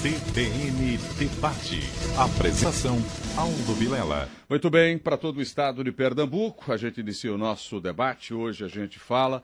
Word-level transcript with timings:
CBN 0.00 0.96
Debate. 1.18 1.80
Apresentação 2.16 2.96
Aldo 3.36 3.74
Vilela. 3.74 4.30
Muito 4.48 4.70
bem, 4.70 4.96
para 4.96 5.18
todo 5.18 5.36
o 5.36 5.42
estado 5.42 5.84
de 5.84 5.92
Pernambuco, 5.92 6.72
a 6.72 6.78
gente 6.78 7.02
inicia 7.02 7.34
o 7.34 7.36
nosso 7.36 7.78
debate. 7.82 8.32
Hoje 8.32 8.64
a 8.64 8.68
gente 8.68 8.98
fala 8.98 9.42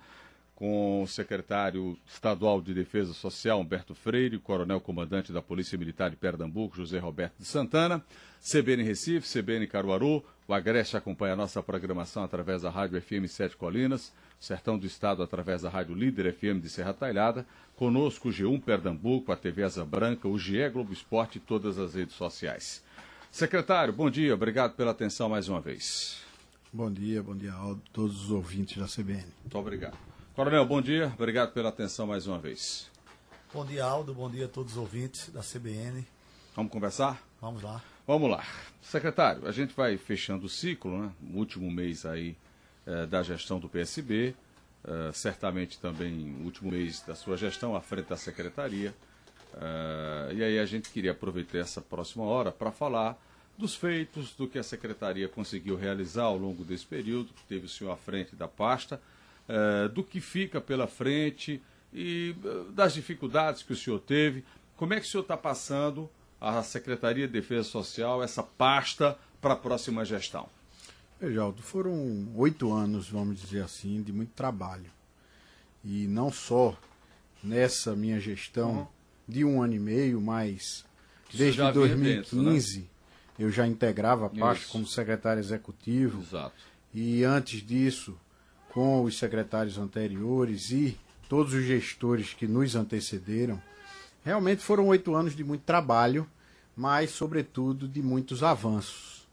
com 0.56 1.02
o 1.02 1.06
secretário 1.06 1.98
estadual 2.06 2.62
de 2.62 2.72
Defesa 2.72 3.12
Social, 3.12 3.60
Humberto 3.60 3.94
Freire, 3.94 4.38
coronel 4.38 4.80
comandante 4.80 5.30
da 5.30 5.42
Polícia 5.42 5.76
Militar 5.76 6.08
de 6.08 6.16
Pernambuco, 6.16 6.78
José 6.78 6.98
Roberto 6.98 7.34
de 7.38 7.44
Santana, 7.44 8.02
CBN 8.40 8.82
Recife, 8.82 9.28
CBN 9.28 9.66
Caruaru, 9.66 10.24
o 10.48 10.54
Agreste 10.54 10.96
acompanha 10.96 11.34
a 11.34 11.36
nossa 11.36 11.62
programação 11.62 12.24
através 12.24 12.62
da 12.62 12.70
Rádio 12.70 13.00
FM 13.00 13.28
Sete 13.28 13.54
Colinas, 13.54 14.14
Sertão 14.40 14.78
do 14.78 14.86
Estado 14.86 15.22
através 15.22 15.60
da 15.60 15.68
Rádio 15.68 15.94
Líder 15.94 16.32
FM 16.32 16.62
de 16.62 16.70
Serra 16.70 16.94
Talhada, 16.94 17.46
conosco 17.76 18.30
o 18.30 18.32
G1 18.32 18.62
Pernambuco, 18.62 19.32
a 19.32 19.36
TV 19.36 19.62
Asa 19.62 19.84
Branca, 19.84 20.26
o 20.26 20.38
GE 20.38 20.70
Globo 20.70 20.92
Esporte 20.92 21.36
e 21.36 21.40
todas 21.40 21.78
as 21.78 21.94
redes 21.94 22.14
sociais. 22.14 22.82
Secretário, 23.30 23.92
bom 23.92 24.08
dia, 24.08 24.32
obrigado 24.32 24.74
pela 24.74 24.92
atenção 24.92 25.28
mais 25.28 25.48
uma 25.50 25.60
vez. 25.60 26.22
Bom 26.72 26.90
dia, 26.90 27.22
bom 27.22 27.36
dia 27.36 27.52
a 27.52 27.74
todos 27.92 28.24
os 28.24 28.30
ouvintes 28.30 28.78
da 28.78 28.86
CBN. 28.86 29.26
Muito 29.42 29.58
obrigado. 29.58 30.05
Coronel, 30.36 30.66
bom 30.66 30.82
dia. 30.82 31.10
Obrigado 31.14 31.54
pela 31.54 31.70
atenção 31.70 32.06
mais 32.06 32.26
uma 32.26 32.38
vez. 32.38 32.90
Bom 33.54 33.64
dia, 33.64 33.82
Aldo. 33.82 34.12
Bom 34.12 34.30
dia 34.30 34.44
a 34.44 34.48
todos 34.48 34.72
os 34.72 34.78
ouvintes 34.78 35.30
da 35.30 35.40
CBN. 35.40 36.06
Vamos 36.54 36.70
conversar? 36.70 37.22
Vamos 37.40 37.62
lá. 37.62 37.82
Vamos 38.06 38.30
lá. 38.30 38.44
Secretário, 38.82 39.48
a 39.48 39.50
gente 39.50 39.72
vai 39.74 39.96
fechando 39.96 40.44
o 40.44 40.48
ciclo, 40.50 41.00
né? 41.00 41.10
O 41.32 41.38
último 41.38 41.70
mês 41.70 42.04
aí 42.04 42.36
eh, 42.86 43.06
da 43.06 43.22
gestão 43.22 43.58
do 43.58 43.66
PSB. 43.66 44.34
Eh, 44.84 45.10
certamente 45.14 45.80
também 45.80 46.36
o 46.42 46.44
último 46.44 46.70
mês 46.70 47.00
da 47.00 47.14
sua 47.14 47.38
gestão 47.38 47.74
à 47.74 47.80
frente 47.80 48.10
da 48.10 48.16
secretaria. 48.18 48.94
Eh, 49.54 50.34
e 50.34 50.44
aí 50.44 50.58
a 50.58 50.66
gente 50.66 50.90
queria 50.90 51.12
aproveitar 51.12 51.60
essa 51.60 51.80
próxima 51.80 52.24
hora 52.24 52.52
para 52.52 52.70
falar 52.70 53.18
dos 53.56 53.74
feitos, 53.74 54.34
do 54.34 54.46
que 54.46 54.58
a 54.58 54.62
secretaria 54.62 55.30
conseguiu 55.30 55.76
realizar 55.76 56.24
ao 56.24 56.36
longo 56.36 56.62
desse 56.62 56.84
período, 56.84 57.32
que 57.32 57.44
teve 57.44 57.64
o 57.64 57.70
senhor 57.70 57.90
à 57.90 57.96
frente 57.96 58.36
da 58.36 58.46
pasta 58.46 59.00
uh, 59.48 59.88
do 59.88 60.02
que 60.02 60.20
fica 60.20 60.60
pela 60.60 60.86
frente 60.86 61.62
e 61.92 62.34
uh, 62.44 62.70
das 62.72 62.94
dificuldades 62.94 63.62
que 63.62 63.72
o 63.72 63.76
senhor 63.76 64.00
teve. 64.00 64.44
Como 64.76 64.94
é 64.94 65.00
que 65.00 65.06
o 65.06 65.08
senhor 65.08 65.22
está 65.22 65.36
passando 65.36 66.10
a 66.40 66.62
Secretaria 66.62 67.26
de 67.26 67.32
Defesa 67.32 67.64
Social, 67.64 68.22
essa 68.22 68.42
pasta, 68.42 69.18
para 69.40 69.54
a 69.54 69.56
próxima 69.56 70.04
gestão? 70.04 70.48
Aldo, 71.40 71.62
foram 71.62 72.28
oito 72.36 72.72
anos, 72.72 73.08
vamos 73.08 73.40
dizer 73.40 73.62
assim, 73.62 74.02
de 74.02 74.12
muito 74.12 74.32
trabalho. 74.32 74.90
E 75.82 76.06
não 76.06 76.30
só 76.30 76.76
nessa 77.42 77.96
minha 77.96 78.20
gestão 78.20 78.80
uhum. 78.80 78.86
de 79.26 79.44
um 79.44 79.62
ano 79.62 79.74
e 79.74 79.78
meio, 79.78 80.20
mas 80.20 80.84
desde 81.32 81.62
2015 81.72 82.80
dentro, 82.80 82.80
né? 82.80 82.86
eu 83.38 83.50
já 83.50 83.66
integrava 83.66 84.26
a 84.26 84.28
pasta 84.28 84.64
Isso. 84.64 84.72
como 84.72 84.86
secretário 84.86 85.40
executivo. 85.40 86.20
Exato. 86.20 86.54
E 86.92 87.24
antes 87.24 87.62
disso, 87.64 88.18
com 88.76 89.04
os 89.04 89.18
secretários 89.18 89.78
anteriores 89.78 90.70
e 90.70 90.98
todos 91.30 91.54
os 91.54 91.64
gestores 91.64 92.34
que 92.34 92.46
nos 92.46 92.76
antecederam. 92.76 93.58
Realmente 94.22 94.62
foram 94.62 94.88
oito 94.88 95.14
anos 95.14 95.34
de 95.34 95.42
muito 95.42 95.62
trabalho, 95.62 96.28
mas, 96.76 97.08
sobretudo, 97.08 97.88
de 97.88 98.02
muitos 98.02 98.42
avanços. 98.42 99.26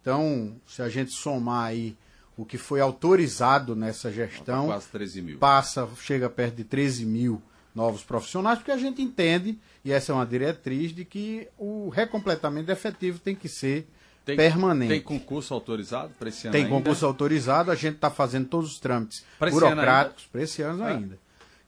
Então, 0.00 0.54
se 0.64 0.80
a 0.80 0.88
gente 0.88 1.10
somar 1.10 1.70
aí 1.70 1.96
o 2.36 2.44
que 2.44 2.56
foi 2.56 2.80
autorizado 2.80 3.74
nessa 3.74 4.12
gestão, 4.12 4.66
quase 4.66 4.86
13 4.90 5.22
mil. 5.22 5.38
passa, 5.38 5.88
chega 6.00 6.30
perto 6.30 6.54
de 6.54 6.62
13 6.62 7.04
mil 7.04 7.42
novos 7.74 8.02
profissionais, 8.02 8.58
porque 8.58 8.70
a 8.70 8.76
gente 8.76 9.00
entende, 9.00 9.58
e 9.84 9.92
essa 9.92 10.12
é 10.12 10.14
uma 10.14 10.26
diretriz, 10.26 10.94
de 10.94 11.04
que 11.04 11.48
o 11.58 11.88
recompletamento 11.88 12.70
efetivo 12.70 13.18
tem 13.18 13.34
que 13.34 13.48
ser 13.48 13.86
tem, 14.24 14.36
permanente. 14.36 14.90
Tem 14.90 15.00
concurso 15.00 15.52
autorizado 15.54 16.12
para 16.18 16.28
esse 16.28 16.46
ano 16.46 16.52
Tem 16.52 16.64
ainda? 16.64 16.76
concurso 16.76 17.06
autorizado, 17.06 17.70
a 17.70 17.74
gente 17.74 17.96
está 17.96 18.10
fazendo 18.10 18.48
todos 18.48 18.72
os 18.72 18.78
trâmites 18.78 19.24
burocráticos 19.38 20.26
para 20.26 20.42
esse 20.42 20.62
ano 20.62 20.84
é. 20.84 20.92
ainda. 20.92 21.18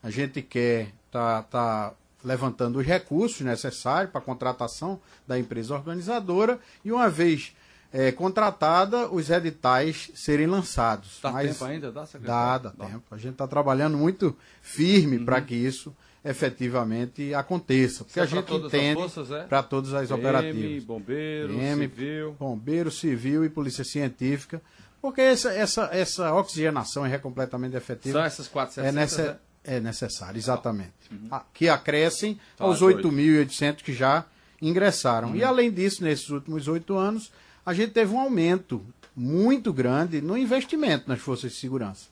A 0.03 0.11
gente 0.11 0.43
quer 0.43 0.89
tá, 1.11 1.43
tá 1.43 1.95
levantando 2.25 2.79
os 2.79 2.87
recursos 2.87 3.41
necessários 3.41 4.11
para 4.11 4.21
a 4.21 4.25
contratação 4.25 5.01
da 5.27 5.39
empresa 5.39 5.75
organizadora 5.75 6.59
e 6.85 6.93
uma 6.93 7.09
vez 7.09 7.55
é, 7.97 8.11
contratada, 8.11 9.09
os 9.09 9.31
editais 9.31 10.11
serem 10.17 10.49
lançados. 10.49 11.21
Dá 11.23 11.31
Mas 11.31 11.53
tempo 11.53 11.65
ainda? 11.65 11.93
Dá, 11.93 12.03
dá, 12.03 12.59
dá, 12.59 12.73
dá. 12.77 12.87
tempo. 12.87 13.05
A 13.13 13.17
gente 13.17 13.35
está 13.35 13.47
trabalhando 13.47 13.97
muito 13.97 14.37
firme 14.61 15.19
uhum. 15.19 15.25
para 15.25 15.41
que 15.41 15.55
isso 15.55 15.95
efetivamente 16.25 17.33
aconteça. 17.33 18.03
Porque 18.03 18.19
a 18.19 18.27
gente 18.27 18.53
entende 18.53 19.01
para 19.49 19.63
todas 19.63 19.95
as 19.95 20.09
PM, 20.09 20.21
operativas. 20.21 20.85
Bombeiro, 20.85 21.55
PM, 21.55 21.83
Civil. 21.83 22.33
Bombeiro, 22.33 22.91
Civil 22.91 23.45
e 23.45 23.49
Polícia 23.49 23.85
Científica. 23.85 24.61
Porque 25.01 25.21
essa, 25.21 25.53
essa, 25.53 25.89
essa 25.93 26.35
oxigenação 26.35 27.07
e 27.07 27.09
recompletamento 27.09 27.77
efetivo. 27.77 28.15
São 28.15 28.25
essas 28.25 28.49
400 28.49 29.19
é, 29.19 29.23
né? 29.23 29.37
é 29.63 29.79
necessário, 29.79 30.37
exatamente. 30.37 30.95
Uhum. 31.13 31.29
Que 31.53 31.69
acrescem 31.69 32.41
tá, 32.57 32.65
aos 32.65 32.83
8.800 32.83 33.85
que 33.85 33.93
já 33.93 34.25
ingressaram. 34.61 35.29
Uhum. 35.29 35.37
E 35.37 35.45
além 35.45 35.71
disso, 35.71 36.03
nesses 36.03 36.29
últimos 36.31 36.67
oito 36.67 36.97
anos, 36.97 37.31
a 37.65 37.73
gente 37.73 37.93
teve 37.93 38.13
um 38.13 38.21
aumento 38.21 38.85
muito 39.15 39.73
grande 39.73 40.21
no 40.21 40.37
investimento 40.37 41.09
nas 41.09 41.21
forças 41.21 41.53
de 41.53 41.59
segurança. 41.59 42.09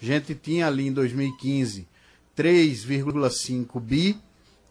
A 0.00 0.04
gente 0.04 0.34
tinha 0.34 0.66
ali 0.66 0.86
em 0.86 0.92
2015 0.92 1.88
3,5 2.36 3.80
bi, 3.80 4.20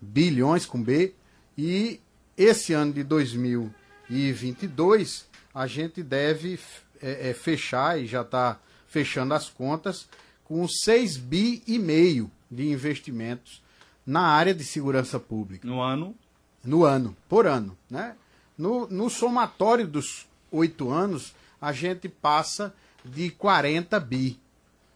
bilhões 0.02 0.66
com 0.66 0.82
B, 0.82 1.14
e 1.58 2.00
esse 2.38 2.74
ano 2.74 2.94
de 2.94 3.04
2022 3.04 5.26
a 5.54 5.68
gente 5.68 6.02
deve 6.04 6.60
é, 7.02 7.30
é, 7.30 7.34
fechar 7.34 8.02
e 8.02 8.08
já 8.08 8.22
está 8.22 8.60
fechando 8.88 9.34
as 9.34 9.50
contas 9.50 10.08
com 10.44 10.68
6 10.68 11.16
bi 11.18 11.64
e 11.66 11.80
meio 11.80 12.30
de 12.52 12.70
investimentos 12.70 13.64
na 14.06 14.20
área 14.22 14.54
de 14.54 14.66
segurança 14.66 15.18
pública. 15.20 15.68
No 15.68 15.80
ano? 15.80 16.16
No 16.64 16.84
ano, 16.84 17.16
por 17.30 17.48
ano, 17.48 17.78
né? 17.90 18.16
No, 18.58 18.88
no 18.88 19.10
somatório 19.10 19.88
dos 19.88 20.28
oito 20.52 20.92
anos, 20.92 21.34
a 21.60 21.72
gente 21.72 22.08
passa 22.08 22.74
de 23.04 23.30
40 23.32 24.00
bi. 24.00 24.40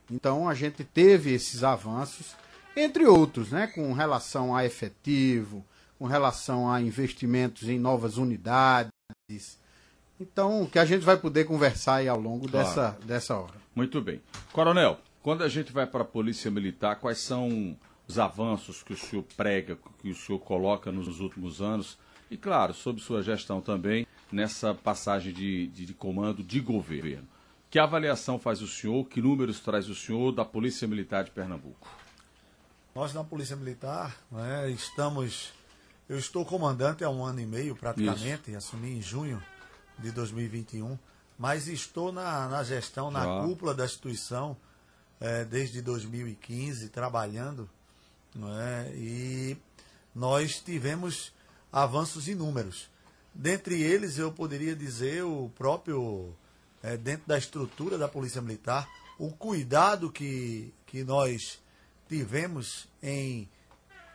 Então 0.09 0.47
a 0.47 0.53
gente 0.53 0.83
teve 0.83 1.33
esses 1.33 1.63
avanços, 1.63 2.35
entre 2.75 3.05
outros, 3.05 3.51
né, 3.51 3.67
com 3.67 3.91
relação 3.93 4.55
a 4.55 4.65
efetivo, 4.65 5.65
com 5.97 6.05
relação 6.05 6.71
a 6.71 6.81
investimentos 6.81 7.67
em 7.67 7.79
novas 7.79 8.17
unidades. 8.17 8.91
Então, 10.19 10.65
que 10.65 10.79
a 10.79 10.85
gente 10.85 11.03
vai 11.03 11.17
poder 11.17 11.45
conversar 11.45 11.95
aí 11.95 12.07
ao 12.07 12.19
longo 12.19 12.47
claro. 12.49 12.67
dessa, 12.67 12.97
dessa 13.03 13.37
hora. 13.37 13.55
Muito 13.75 14.01
bem. 14.01 14.21
Coronel, 14.51 14.99
quando 15.21 15.43
a 15.43 15.49
gente 15.49 15.71
vai 15.71 15.85
para 15.85 16.01
a 16.01 16.05
Polícia 16.05 16.49
Militar, 16.49 16.95
quais 16.95 17.19
são 17.19 17.77
os 18.07 18.17
avanços 18.17 18.81
que 18.81 18.93
o 18.93 18.97
senhor 18.97 19.23
prega, 19.35 19.77
que 20.01 20.09
o 20.09 20.15
senhor 20.15 20.39
coloca 20.39 20.91
nos 20.91 21.19
últimos 21.19 21.61
anos 21.61 21.97
e, 22.29 22.37
claro, 22.37 22.73
sob 22.73 22.99
sua 22.99 23.23
gestão 23.23 23.61
também, 23.61 24.05
nessa 24.31 24.73
passagem 24.73 25.33
de, 25.33 25.67
de, 25.67 25.85
de 25.85 25.93
comando 25.93 26.43
de 26.43 26.59
governo. 26.59 27.27
Que 27.69 27.79
avaliação 27.79 28.39
faz 28.39 28.61
o 28.61 28.67
senhor, 28.67 29.05
que 29.05 29.21
números 29.21 29.59
traz 29.59 29.89
o 29.89 29.95
senhor 29.95 30.31
da 30.31 30.45
Polícia 30.45 30.87
Militar 30.87 31.23
de 31.23 31.31
Pernambuco? 31.31 31.87
Nós, 32.95 33.13
na 33.13 33.23
Polícia 33.23 33.55
Militar, 33.55 34.15
né, 34.31 34.69
estamos. 34.71 35.51
Eu 36.07 36.17
estou 36.17 36.45
comandante 36.45 37.03
há 37.03 37.09
um 37.09 37.23
ano 37.23 37.41
e 37.41 37.45
meio, 37.45 37.75
praticamente, 37.75 38.49
Isso. 38.49 38.57
assumi 38.57 38.97
em 38.97 39.01
junho 39.01 39.43
de 39.99 40.11
2021, 40.11 40.97
mas 41.37 41.67
estou 41.67 42.11
na, 42.11 42.47
na 42.47 42.63
gestão, 42.63 43.11
na 43.11 43.23
ah. 43.23 43.43
cúpula 43.43 43.73
da 43.73 43.85
instituição 43.85 44.55
é, 45.19 45.43
desde 45.43 45.81
2015, 45.81 46.89
trabalhando. 46.89 47.69
Né, 48.33 48.91
e 48.95 49.57
nós 50.15 50.59
tivemos 50.59 51.33
avanços 51.83 52.27
inúmeros. 52.27 52.89
Dentre 53.33 53.79
eles, 53.79 54.17
eu 54.17 54.31
poderia 54.31 54.75
dizer 54.75 55.23
o 55.23 55.49
próprio, 55.55 56.33
é, 56.81 56.97
dentro 56.97 57.27
da 57.27 57.37
estrutura 57.37 57.99
da 57.99 58.07
Polícia 58.07 58.41
Militar, 58.41 58.89
o 59.19 59.29
cuidado 59.29 60.11
que, 60.11 60.73
que 60.87 61.03
nós 61.03 61.59
tivemos 62.09 62.87
em 63.01 63.47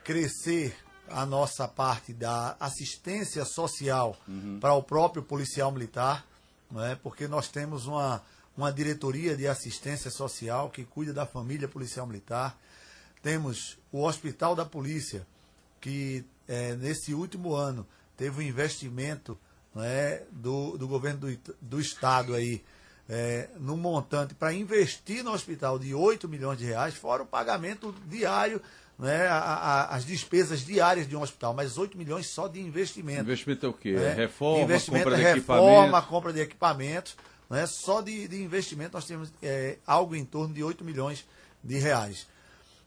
crescer 0.02 0.76
a 1.08 1.24
nossa 1.24 1.68
parte 1.68 2.12
da 2.12 2.56
assistência 2.58 3.44
social 3.44 4.16
uhum. 4.26 4.58
para 4.58 4.74
o 4.74 4.82
próprio 4.82 5.22
policial 5.22 5.70
militar, 5.70 6.26
não 6.68 6.82
é? 6.82 6.96
porque 6.96 7.28
nós 7.28 7.46
temos 7.46 7.86
uma, 7.86 8.24
uma 8.56 8.72
diretoria 8.72 9.36
de 9.36 9.46
assistência 9.46 10.10
social 10.10 10.68
que 10.68 10.84
cuida 10.84 11.12
da 11.12 11.26
família 11.26 11.68
policial 11.68 12.08
militar. 12.08 12.58
Temos 13.22 13.78
o 13.92 14.02
Hospital 14.02 14.56
da 14.56 14.64
Polícia, 14.64 15.24
que 15.80 16.24
é, 16.52 16.76
nesse 16.76 17.14
último 17.14 17.54
ano 17.54 17.86
teve 18.14 18.38
um 18.38 18.42
investimento 18.42 19.38
é, 19.76 20.24
do, 20.30 20.76
do 20.76 20.86
governo 20.86 21.20
do, 21.20 21.56
do 21.60 21.80
Estado 21.80 22.34
aí, 22.34 22.62
é, 23.08 23.48
no 23.58 23.74
montante 23.74 24.34
para 24.34 24.52
investir 24.52 25.24
no 25.24 25.32
hospital 25.32 25.78
de 25.78 25.94
8 25.94 26.28
milhões 26.28 26.58
de 26.58 26.66
reais, 26.66 26.94
fora 26.94 27.22
o 27.22 27.26
pagamento 27.26 27.94
diário 28.06 28.60
né, 28.98 29.26
a, 29.26 29.38
a, 29.38 29.96
as 29.96 30.04
despesas 30.04 30.60
diárias 30.60 31.08
de 31.08 31.16
um 31.16 31.22
hospital, 31.22 31.54
mas 31.54 31.78
8 31.78 31.96
milhões 31.96 32.26
só 32.26 32.46
de 32.46 32.60
investimento. 32.60 33.22
Investimento 33.22 33.66
é 33.66 33.68
o 33.70 33.72
quê? 33.72 33.92
Né? 33.92 34.12
Reforma, 34.12 34.62
investimento 34.62 35.04
compra 35.04 35.16
de 35.16 35.24
reforma, 35.24 36.02
compra 36.02 36.32
de 36.34 36.40
equipamentos. 36.40 37.16
Né? 37.48 37.66
Só 37.66 38.02
de, 38.02 38.28
de 38.28 38.42
investimento 38.42 38.92
nós 38.92 39.06
temos 39.06 39.32
é, 39.42 39.78
algo 39.86 40.14
em 40.14 40.24
torno 40.24 40.54
de 40.54 40.62
8 40.62 40.84
milhões 40.84 41.26
de 41.64 41.78
reais. 41.78 42.26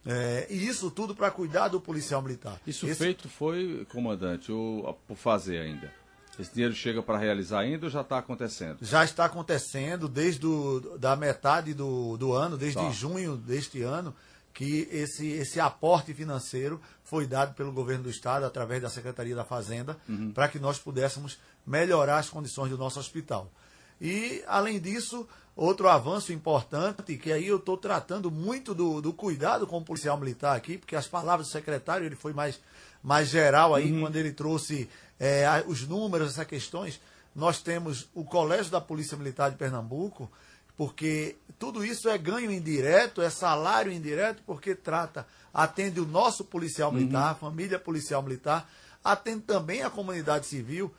É, 0.06 0.46
e 0.50 0.68
isso 0.68 0.92
tudo 0.92 1.16
para 1.16 1.31
cuidar 1.31 1.68
do 1.68 1.81
policial 1.81 2.22
militar. 2.22 2.60
Isso 2.66 2.86
Esse... 2.86 2.96
feito 2.96 3.28
foi, 3.28 3.86
comandante, 3.90 4.52
ou 4.52 4.94
por 5.07 5.18
fazer 5.18 5.60
ainda? 5.60 5.92
Esse 6.38 6.54
dinheiro 6.54 6.75
chega 6.75 7.02
para 7.02 7.18
realizar 7.18 7.62
ainda 7.62 7.86
ou 7.86 7.90
já 7.90 8.02
está 8.02 8.18
acontecendo? 8.18 8.78
Já 8.81 9.04
está 9.04 9.25
acontecendo 9.25 10.07
desde 10.07 10.42
do, 10.42 10.98
da 10.98 11.16
metade 11.16 11.74
do, 11.74 12.18
do 12.18 12.34
ano, 12.34 12.57
desde 12.57 12.80
tá. 12.80 12.90
junho 12.92 13.38
deste 13.38 13.81
ano, 13.81 14.13
que 14.54 14.88
esse, 14.92 15.28
esse 15.28 15.60
aporte 15.60 16.13
financeiro 16.13 16.80
foi 17.04 17.25
dado 17.25 17.54
pelo 17.56 17.72
governo 17.72 18.04
do 18.04 18.10
estado 18.10 18.46
através 18.46 18.81
da 18.81 18.90
Secretaria 18.90 19.36
da 19.36 19.44
Fazenda 19.44 19.98
uhum. 20.07 20.31
para 20.31 20.48
que 20.48 20.60
nós 20.60 20.78
pudéssemos 20.78 21.38
melhorar 21.66 22.19
as 22.19 22.30
condições 22.30 22.69
do 22.69 22.78
nosso 22.78 23.00
hospital. 23.00 23.52
E, 24.00 24.44
além 24.47 24.80
disso, 24.80 25.27
outro 25.56 25.88
avanço 25.88 26.33
importante, 26.33 27.18
que 27.18 27.31
aí 27.31 27.47
eu 27.47 27.57
estou 27.57 27.77
tratando 27.77 28.30
muito 28.30 28.74
do, 28.74 29.01
do, 29.01 29.13
cuidado 29.13 29.65
com 29.65 29.77
o 29.77 29.86
policial 29.86 30.18
militar 30.18 30.56
aqui, 30.56 30.77
porque 30.77 30.95
as 30.95 31.07
palavras 31.07 31.47
do 31.47 31.51
secretário 31.51 32.06
ele 32.06 32.15
foi 32.15 32.33
mais, 32.33 32.59
mais 33.01 33.30
geral 33.30 33.74
aí, 33.74 33.92
uhum. 33.92 34.01
quando 34.01 34.18
ele 34.18 34.31
trouxe 34.31 34.89
é, 35.19 35.63
os 35.68 35.88
números, 35.88 36.31
essas 36.31 36.45
questões. 36.45 37.00
Nós 37.33 37.62
temos 37.62 38.09
o 38.13 38.24
Colégio 38.24 38.71
da 38.71 38.81
Polícia 38.81 39.18
Militar 39.18 39.51
de 39.51 39.57
Pernambuco, 39.57 40.30
porque 40.77 41.38
tudo 41.57 41.86
isso 41.86 42.09
é 42.09 42.18
ganho 42.18 42.51
indireto, 42.51 43.21
é 43.21 43.30
salário 43.30 43.92
indireto, 43.92 44.44
porque 44.45 44.75
trata, 44.75 45.25
atende 45.53 46.00
o 46.01 46.06
nosso 46.06 46.44
policial 46.44 46.92
militar, 46.92 47.33
uhum. 47.33 47.39
família 47.39 47.80
policial 47.80 48.21
militar, 48.21 48.69
atende 49.03 49.42
também 49.42 49.83
a 49.83 49.89
comunidade 49.89 50.45
civil. 50.45 50.94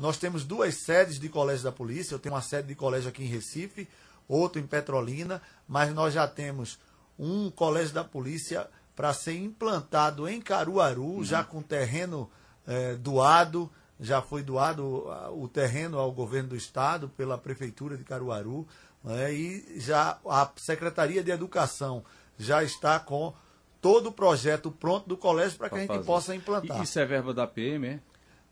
Nós 0.00 0.16
temos 0.16 0.44
duas 0.44 0.76
sedes 0.76 1.20
de 1.20 1.28
colégio 1.28 1.62
da 1.62 1.70
polícia. 1.70 2.14
Eu 2.14 2.18
tenho 2.18 2.34
uma 2.34 2.40
sede 2.40 2.68
de 2.68 2.74
colégio 2.74 3.10
aqui 3.10 3.22
em 3.22 3.26
Recife, 3.26 3.86
outro 4.26 4.58
em 4.58 4.66
Petrolina, 4.66 5.42
mas 5.68 5.92
nós 5.92 6.14
já 6.14 6.26
temos 6.26 6.78
um 7.18 7.50
colégio 7.50 7.92
da 7.92 8.02
polícia 8.02 8.66
para 8.96 9.12
ser 9.12 9.36
implantado 9.36 10.26
em 10.26 10.40
Caruaru, 10.40 11.16
uhum. 11.16 11.24
já 11.24 11.44
com 11.44 11.60
terreno 11.60 12.30
é, 12.66 12.94
doado, 12.94 13.70
já 14.00 14.22
foi 14.22 14.42
doado 14.42 15.06
o 15.34 15.46
terreno 15.46 15.98
ao 15.98 16.10
governo 16.10 16.48
do 16.48 16.56
estado 16.56 17.10
pela 17.10 17.36
prefeitura 17.36 17.94
de 17.94 18.02
Caruaru, 18.02 18.66
né, 19.04 19.34
e 19.34 19.78
já 19.80 20.18
a 20.26 20.50
Secretaria 20.56 21.22
de 21.22 21.30
Educação 21.30 22.02
já 22.38 22.64
está 22.64 22.98
com 22.98 23.34
todo 23.82 24.08
o 24.08 24.12
projeto 24.12 24.70
pronto 24.70 25.06
do 25.06 25.16
colégio 25.16 25.58
para 25.58 25.68
que 25.68 25.74
a 25.74 25.78
gente 25.80 25.88
fazer. 25.88 26.04
possa 26.04 26.34
implantar. 26.34 26.80
E 26.80 26.84
isso 26.84 26.98
é 26.98 27.04
verba 27.04 27.34
da 27.34 27.46
PM, 27.46 27.86
é? 27.86 28.00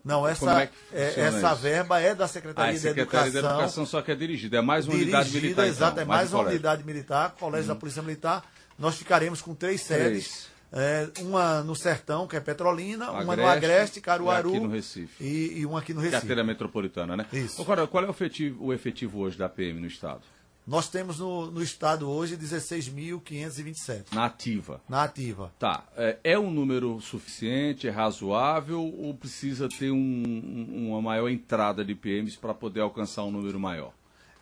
Não, 0.03 0.25
essa, 0.25 0.63
é 0.63 0.69
é, 0.93 1.19
essa 1.19 1.53
verba 1.53 1.99
é 1.99 2.15
da 2.15 2.27
Secretaria, 2.27 2.71
ah, 2.71 2.73
é 2.73 2.77
Secretaria 2.77 3.31
de 3.31 3.37
Educação. 3.37 3.49
da 3.49 3.49
Educação, 3.49 3.85
só 3.85 4.01
que 4.01 4.11
é 4.11 4.15
dirigida, 4.15 4.57
é 4.57 4.61
mais 4.61 4.87
uma 4.87 4.95
unidade 4.95 5.31
militar. 5.31 5.67
Exato, 5.67 5.91
então, 5.93 6.03
é 6.03 6.05
mais, 6.05 6.31
mais 6.31 6.33
uma 6.33 6.49
unidade 6.49 6.83
militar, 6.85 7.35
Colégio 7.37 7.69
uhum. 7.69 7.75
da 7.75 7.79
Polícia 7.79 8.01
Militar. 8.01 8.43
Nós 8.77 8.95
ficaremos 8.95 9.41
com 9.41 9.53
três, 9.53 9.83
três. 9.83 10.25
sedes. 10.25 10.49
É, 10.71 11.09
uma 11.21 11.63
no 11.63 11.75
Sertão, 11.75 12.27
que 12.27 12.35
é 12.35 12.39
Petrolina, 12.39 13.05
Agreste, 13.05 13.23
uma 13.23 13.35
no 13.35 13.47
Agreste, 13.47 14.01
Caruaru. 14.01 14.49
E 14.49 14.57
aqui 14.57 14.67
no 14.67 14.71
Recife. 14.71 15.23
E, 15.23 15.59
e 15.59 15.65
uma 15.65 15.79
aqui 15.79 15.93
no 15.93 15.99
Recife. 15.99 16.21
Carteira 16.21 16.43
metropolitana, 16.43 17.17
né? 17.17 17.25
Isso. 17.33 17.61
Agora, 17.61 17.87
qual 17.87 18.03
é 18.03 18.07
o 18.07 18.11
efetivo, 18.11 18.65
o 18.65 18.73
efetivo 18.73 19.19
hoje 19.19 19.37
da 19.37 19.49
PM 19.49 19.81
no 19.81 19.87
Estado? 19.87 20.21
Nós 20.69 20.87
temos 20.87 21.17
no, 21.17 21.49
no 21.49 21.63
estado 21.63 22.07
hoje 22.07 22.37
16.527. 22.37 24.13
Na 24.13 24.25
ativa. 24.25 24.79
Na 24.87 25.01
ativa. 25.01 25.51
Tá. 25.57 25.83
É, 25.97 26.17
é, 26.23 26.37
um 26.37 26.51
número 26.51 27.01
suficiente, 27.01 27.87
é 27.87 27.89
razoável 27.89 28.79
ou 28.79 29.11
precisa 29.15 29.67
ter 29.67 29.89
um, 29.89 30.87
uma 30.91 31.01
maior 31.01 31.27
entrada 31.27 31.83
de 31.83 31.95
PMs 31.95 32.35
para 32.35 32.53
poder 32.53 32.81
alcançar 32.81 33.23
um 33.23 33.31
número 33.31 33.59
maior? 33.59 33.91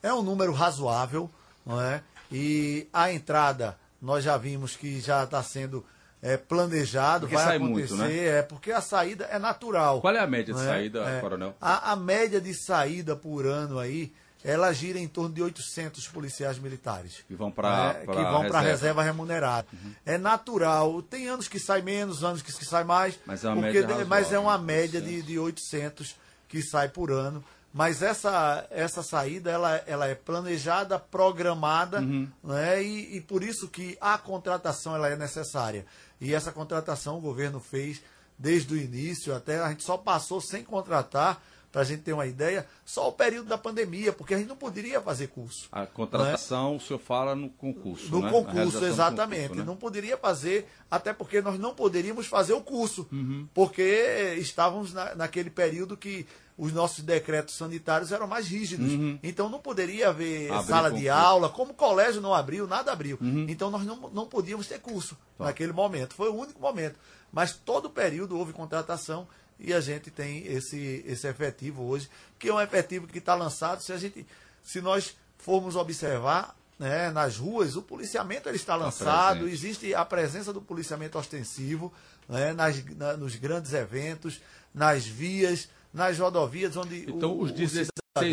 É 0.03 0.13
um 0.13 0.21
número 0.21 0.51
razoável, 0.51 1.29
não 1.65 1.79
é? 1.81 2.03
E 2.29 2.89
a 2.91 3.09
entrada, 3.09 3.79
nós 4.01 4.21
já 4.21 4.35
vimos 4.35 4.75
que 4.75 4.99
já 4.99 5.23
está 5.23 5.41
sendo 5.41 5.85
é, 6.21 6.35
planejado, 6.35 7.21
porque 7.21 7.35
vai 7.35 7.55
acontecer, 7.55 7.93
muito, 7.93 7.95
né? 7.95 8.25
é 8.25 8.41
porque 8.41 8.73
a 8.73 8.81
saída 8.81 9.23
é 9.31 9.39
natural. 9.39 10.01
Qual 10.01 10.13
é 10.13 10.19
a 10.19 10.27
média 10.27 10.53
de 10.53 10.59
é? 10.59 10.65
saída, 10.65 11.09
é, 11.09 11.21
Coronel? 11.21 11.55
A, 11.61 11.93
a 11.93 11.95
média 11.95 12.41
de 12.41 12.53
saída 12.53 13.15
por 13.15 13.45
ano 13.45 13.79
aí 13.79 14.11
ela 14.43 14.71
gira 14.71 14.99
em 14.99 15.07
torno 15.07 15.33
de 15.33 15.41
800 15.41 16.07
policiais 16.07 16.59
militares. 16.59 17.23
Que 17.27 17.35
vão 17.35 17.51
para 17.51 17.93
né, 17.93 17.99
que 18.01 18.05
vão 18.05 18.47
para 18.47 18.59
a 18.59 18.61
reserva 18.61 19.01
remunerada. 19.03 19.67
Uhum. 19.73 19.93
É 20.05 20.17
natural. 20.17 21.01
Tem 21.01 21.27
anos 21.27 21.47
que 21.47 21.59
sai 21.59 21.81
menos, 21.81 22.23
anos 22.23 22.41
que, 22.41 22.53
que 22.53 22.65
sai 22.65 22.83
mais. 22.83 23.19
Mas 23.25 23.43
é 23.43 23.49
uma 23.49 23.61
porque, 23.61 23.81
média, 23.81 24.05
mas 24.05 24.31
é 24.31 24.39
uma 24.39 24.57
média 24.57 25.01
de, 25.01 25.21
de 25.21 25.39
800 25.39 26.15
que 26.47 26.61
sai 26.61 26.89
por 26.89 27.11
ano. 27.11 27.43
Mas 27.73 28.01
essa, 28.01 28.65
essa 28.71 29.03
saída 29.03 29.51
ela, 29.51 29.75
ela 29.85 30.07
é 30.07 30.15
planejada, 30.15 30.97
programada, 30.97 31.99
uhum. 31.99 32.27
né, 32.43 32.81
e, 32.81 33.17
e 33.17 33.21
por 33.21 33.43
isso 33.43 33.67
que 33.67 33.97
a 33.99 34.17
contratação 34.17 34.95
ela 34.95 35.09
é 35.09 35.15
necessária. 35.15 35.85
E 36.19 36.33
essa 36.33 36.51
contratação 36.51 37.17
o 37.17 37.21
governo 37.21 37.59
fez 37.59 38.01
desde 38.37 38.73
o 38.73 38.77
início, 38.77 39.35
até 39.35 39.59
a 39.59 39.69
gente 39.69 39.83
só 39.83 39.97
passou 39.97 40.39
sem 40.39 40.63
contratar 40.63 41.41
para 41.71 41.81
a 41.81 41.83
gente 41.83 42.01
ter 42.01 42.13
uma 42.13 42.25
ideia, 42.25 42.65
só 42.85 43.07
o 43.09 43.11
período 43.11 43.47
da 43.47 43.57
pandemia, 43.57 44.13
porque 44.13 44.33
a 44.33 44.37
gente 44.37 44.47
não 44.47 44.55
poderia 44.55 45.01
fazer 45.01 45.27
curso. 45.27 45.67
A 45.71 45.85
contratação, 45.85 46.71
né? 46.71 46.77
o 46.77 46.79
senhor 46.79 46.99
fala 46.99 47.35
no 47.35 47.49
concurso. 47.49 48.09
No 48.09 48.21
né? 48.21 48.31
concurso, 48.31 48.83
exatamente. 48.85 49.41
Concurso, 49.49 49.61
né? 49.61 49.65
Não 49.65 49.75
poderia 49.75 50.17
fazer, 50.17 50.67
até 50.89 51.13
porque 51.13 51.41
nós 51.41 51.59
não 51.59 51.75
poderíamos 51.75 52.25
fazer 52.25 52.53
o 52.53 52.61
curso, 52.61 53.07
uhum. 53.11 53.47
porque 53.53 54.35
estávamos 54.39 54.93
na, 54.93 55.15
naquele 55.15 55.49
período 55.49 55.97
que 55.97 56.25
os 56.57 56.73
nossos 56.73 57.03
decretos 57.03 57.55
sanitários 57.55 58.11
eram 58.11 58.25
mais 58.25 58.47
rígidos. 58.47 58.91
Uhum. 58.91 59.19
Então 59.21 59.47
não 59.47 59.59
poderia 59.59 60.09
haver 60.09 60.51
Abrir 60.51 60.67
sala 60.67 60.89
concurso. 60.89 61.03
de 61.03 61.09
aula, 61.09 61.49
como 61.49 61.71
o 61.71 61.75
colégio 61.75 62.19
não 62.19 62.33
abriu, 62.33 62.65
nada 62.65 62.91
abriu. 62.91 63.17
Uhum. 63.21 63.45
Então 63.47 63.69
nós 63.69 63.85
não, 63.85 64.09
não 64.09 64.25
podíamos 64.25 64.67
ter 64.67 64.79
curso 64.79 65.15
tá. 65.37 65.45
naquele 65.45 65.71
momento. 65.71 66.15
Foi 66.15 66.29
o 66.29 66.35
único 66.35 66.59
momento. 66.59 66.97
Mas 67.31 67.53
todo 67.53 67.85
o 67.85 67.89
período 67.89 68.37
houve 68.37 68.53
contratação 68.53 69.27
e 69.59 69.73
a 69.73 69.81
gente 69.81 70.11
tem 70.11 70.45
esse, 70.47 71.03
esse 71.05 71.27
efetivo 71.27 71.83
hoje, 71.83 72.09
que 72.37 72.49
é 72.49 72.53
um 72.53 72.61
efetivo 72.61 73.07
que 73.07 73.17
está 73.17 73.33
lançado. 73.33 73.81
Se, 73.81 73.91
a 73.91 73.97
gente, 73.97 74.25
se 74.61 74.81
nós 74.81 75.15
formos 75.37 75.75
observar 75.75 76.55
né, 76.77 77.09
nas 77.09 77.37
ruas, 77.37 77.75
o 77.75 77.81
policiamento 77.81 78.47
ele 78.47 78.55
está 78.55 78.75
lançado, 78.75 79.47
existe 79.47 79.93
a 79.95 80.05
presença 80.05 80.53
do 80.53 80.61
policiamento 80.61 81.17
ostensivo 81.17 81.91
né, 82.29 82.53
nas, 82.53 82.83
na, 82.95 83.17
nos 83.17 83.35
grandes 83.35 83.73
eventos, 83.73 84.39
nas 84.73 85.05
vias, 85.05 85.69
nas 85.93 86.19
rodovias, 86.19 86.77
onde. 86.77 87.09
Então, 87.09 87.31
o, 87.31 87.41
os 87.41 87.51
16 87.51 87.89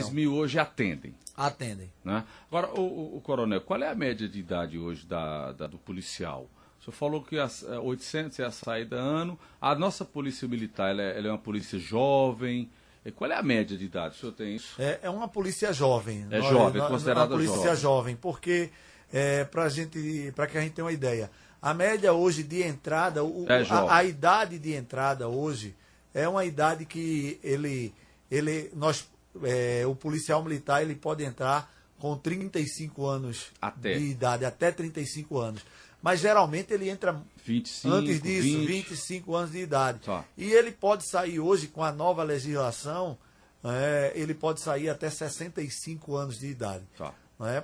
o 0.09 0.11
mil 0.11 0.35
hoje 0.35 0.59
atendem. 0.59 1.15
Atendem. 1.37 1.91
Né? 2.05 2.25
Agora, 2.49 2.69
o, 2.79 2.81
o, 2.81 3.17
o, 3.17 3.21
coronel, 3.21 3.61
qual 3.61 3.83
é 3.83 3.89
a 3.89 3.95
média 3.95 4.29
de 4.29 4.39
idade 4.39 4.79
hoje 4.79 5.07
da, 5.07 5.53
da 5.53 5.67
do 5.67 5.79
policial? 5.79 6.49
O 6.85 6.93
senhor 6.93 6.97
falou 6.97 7.23
que 7.23 7.39
as 7.39 7.63
800 7.63 8.39
é, 8.39 8.43
é 8.43 8.47
a 8.47 8.51
saída 8.51 8.97
ano. 8.97 9.39
A 9.59 9.75
nossa 9.75 10.05
polícia 10.05 10.47
militar 10.47 10.91
ela 10.91 11.03
é, 11.03 11.17
ela 11.19 11.29
é 11.29 11.31
uma 11.31 11.39
polícia 11.39 11.79
jovem. 11.79 12.71
Qual 13.17 13.31
é 13.31 13.35
a 13.35 13.43
média 13.43 13.77
de 13.77 13.87
idade? 13.87 14.17
O 14.17 14.19
senhor 14.21 14.33
tem 14.33 14.57
isso? 14.57 14.81
É, 14.81 15.01
é 15.03 15.11
uma 15.11 15.27
polícia 15.27 15.73
jovem. 15.73 16.27
É 16.31 16.39
nós, 16.39 16.51
jovem, 16.51 16.83
nós, 16.83 16.91
considerada 16.91 17.35
uma 17.35 17.39
polícia 17.39 17.75
jovem. 17.75 17.77
jovem 17.77 18.17
porque, 18.17 18.71
é, 19.11 19.45
para 19.45 19.69
gente, 19.71 20.31
para 20.37 20.47
que 20.47 20.59
a 20.59 20.61
gente 20.61 20.75
tenha 20.75 20.85
uma 20.85 20.93
ideia, 20.93 21.31
a 21.61 21.73
média 21.73 22.13
hoje 22.13 22.43
de 22.43 22.63
entrada, 22.63 23.25
o, 23.25 23.47
é 23.49 23.63
a, 23.71 23.97
a, 23.97 24.05
idade 24.05 24.59
de 24.59 24.75
entrada 24.75 25.27
hoje 25.27 25.75
é 26.13 26.29
uma 26.29 26.45
idade 26.45 26.85
que 26.85 27.41
ele, 27.43 27.95
ele 28.31 28.71
nós, 28.75 29.09
é, 29.43 29.87
o 29.87 29.95
policial 29.95 30.43
militar 30.45 30.83
ele 30.83 30.95
pode 30.95 31.25
entrar 31.25 31.73
com 31.99 32.15
35 32.17 33.07
anos 33.07 33.47
até. 33.61 33.95
de 33.95 34.05
idade, 34.05 34.45
até 34.45 34.71
35 34.71 35.39
anos 35.39 35.63
mas 36.05 36.21
geralmente 36.21 36.71
ele 36.71 36.91
entra 36.91 37.19
25, 37.47 37.95
antes 37.95 38.21
disso, 38.21 38.59
20. 38.59 38.67
25 38.67 39.35
anos 39.35 39.53
de 39.53 39.59
idade. 39.61 40.01
Tá. 40.01 40.23
E 40.37 40.53
ele 40.53 40.71
pode 40.71 41.09
sair 41.09 41.41
hoje 41.41 41.67
com 41.67 41.83
a 41.83 41.91
nova 41.91 42.23
legislação, 42.23 43.17
é, 43.65 44.13
ele 44.15 44.35
pode 44.35 44.61
sair 44.61 44.91
até 44.91 45.09
65 45.09 46.15
anos 46.15 46.39
de 46.39 46.49
idade. 46.49 46.85
Tá. 46.95 47.15
É? 47.41 47.63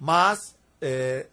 Mas 0.00 0.56
é, 0.80 1.26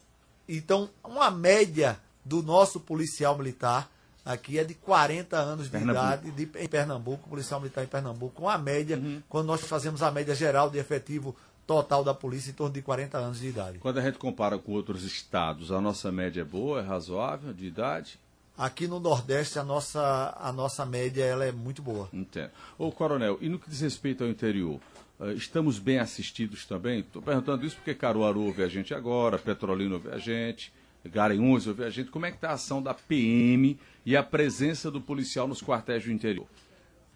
então, 0.45 0.89
uma 1.01 1.31
média 1.31 1.97
do 2.25 2.43
nosso 2.43 2.81
policial 2.81 3.37
militar 3.37 3.89
aqui 4.25 4.59
é 4.59 4.65
de 4.65 4.73
40 4.73 5.37
anos 5.37 5.65
de 5.67 5.71
Pernambuco. 5.71 6.05
idade 6.05 6.31
de, 6.31 6.43
em 6.59 6.67
Pernambuco, 6.67 7.29
policial 7.29 7.61
militar 7.61 7.85
em 7.85 7.87
Pernambuco, 7.87 8.41
uma 8.41 8.57
média, 8.57 9.01
quando 9.29 9.47
nós 9.47 9.61
fazemos 9.61 10.03
a 10.03 10.11
média 10.11 10.35
geral 10.35 10.69
de 10.69 10.77
efetivo 10.77 11.33
total 11.71 12.03
da 12.03 12.13
polícia, 12.13 12.51
em 12.51 12.53
torno 12.53 12.73
de 12.73 12.81
40 12.81 13.17
anos 13.17 13.39
de 13.39 13.47
idade. 13.47 13.79
Quando 13.79 13.97
a 13.97 14.01
gente 14.01 14.17
compara 14.17 14.57
com 14.57 14.73
outros 14.73 15.05
estados, 15.05 15.71
a 15.71 15.79
nossa 15.79 16.11
média 16.11 16.41
é 16.41 16.43
boa, 16.43 16.81
é 16.81 16.83
razoável 16.83 17.53
de 17.53 17.65
idade? 17.65 18.19
Aqui 18.57 18.89
no 18.89 18.99
Nordeste, 18.99 19.57
a 19.57 19.63
nossa, 19.63 20.37
a 20.37 20.51
nossa 20.51 20.85
média 20.85 21.23
ela 21.23 21.45
é 21.45 21.51
muito 21.53 21.81
boa. 21.81 22.09
Entendo. 22.11 22.51
Ô, 22.77 22.91
Coronel, 22.91 23.37
e 23.39 23.47
no 23.47 23.57
que 23.57 23.69
diz 23.69 23.79
respeito 23.79 24.21
ao 24.21 24.29
interior, 24.29 24.81
eh, 25.21 25.31
estamos 25.31 25.79
bem 25.79 25.97
assistidos 25.97 26.65
também? 26.65 26.99
Estou 26.99 27.21
perguntando 27.21 27.65
isso 27.65 27.77
porque 27.77 27.95
Caruaru 27.95 28.41
ouve 28.41 28.63
a 28.63 28.67
gente 28.67 28.93
agora, 28.93 29.39
Petrolina 29.39 29.95
ouve 29.95 30.09
a 30.09 30.17
gente, 30.17 30.73
Garanhuns 31.05 31.67
ouve 31.67 31.85
a 31.85 31.89
gente. 31.89 32.11
Como 32.11 32.25
é 32.25 32.31
que 32.31 32.37
está 32.37 32.49
a 32.49 32.53
ação 32.53 32.83
da 32.83 32.93
PM 32.93 33.79
e 34.05 34.17
a 34.17 34.21
presença 34.21 34.91
do 34.91 34.99
policial 34.99 35.47
nos 35.47 35.61
quartéis 35.61 36.03
do 36.03 36.11
interior? 36.11 36.47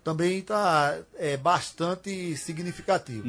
Também 0.05 0.38
está 0.38 1.00
é, 1.15 1.35
bastante 1.35 2.38
significativo. 2.38 3.27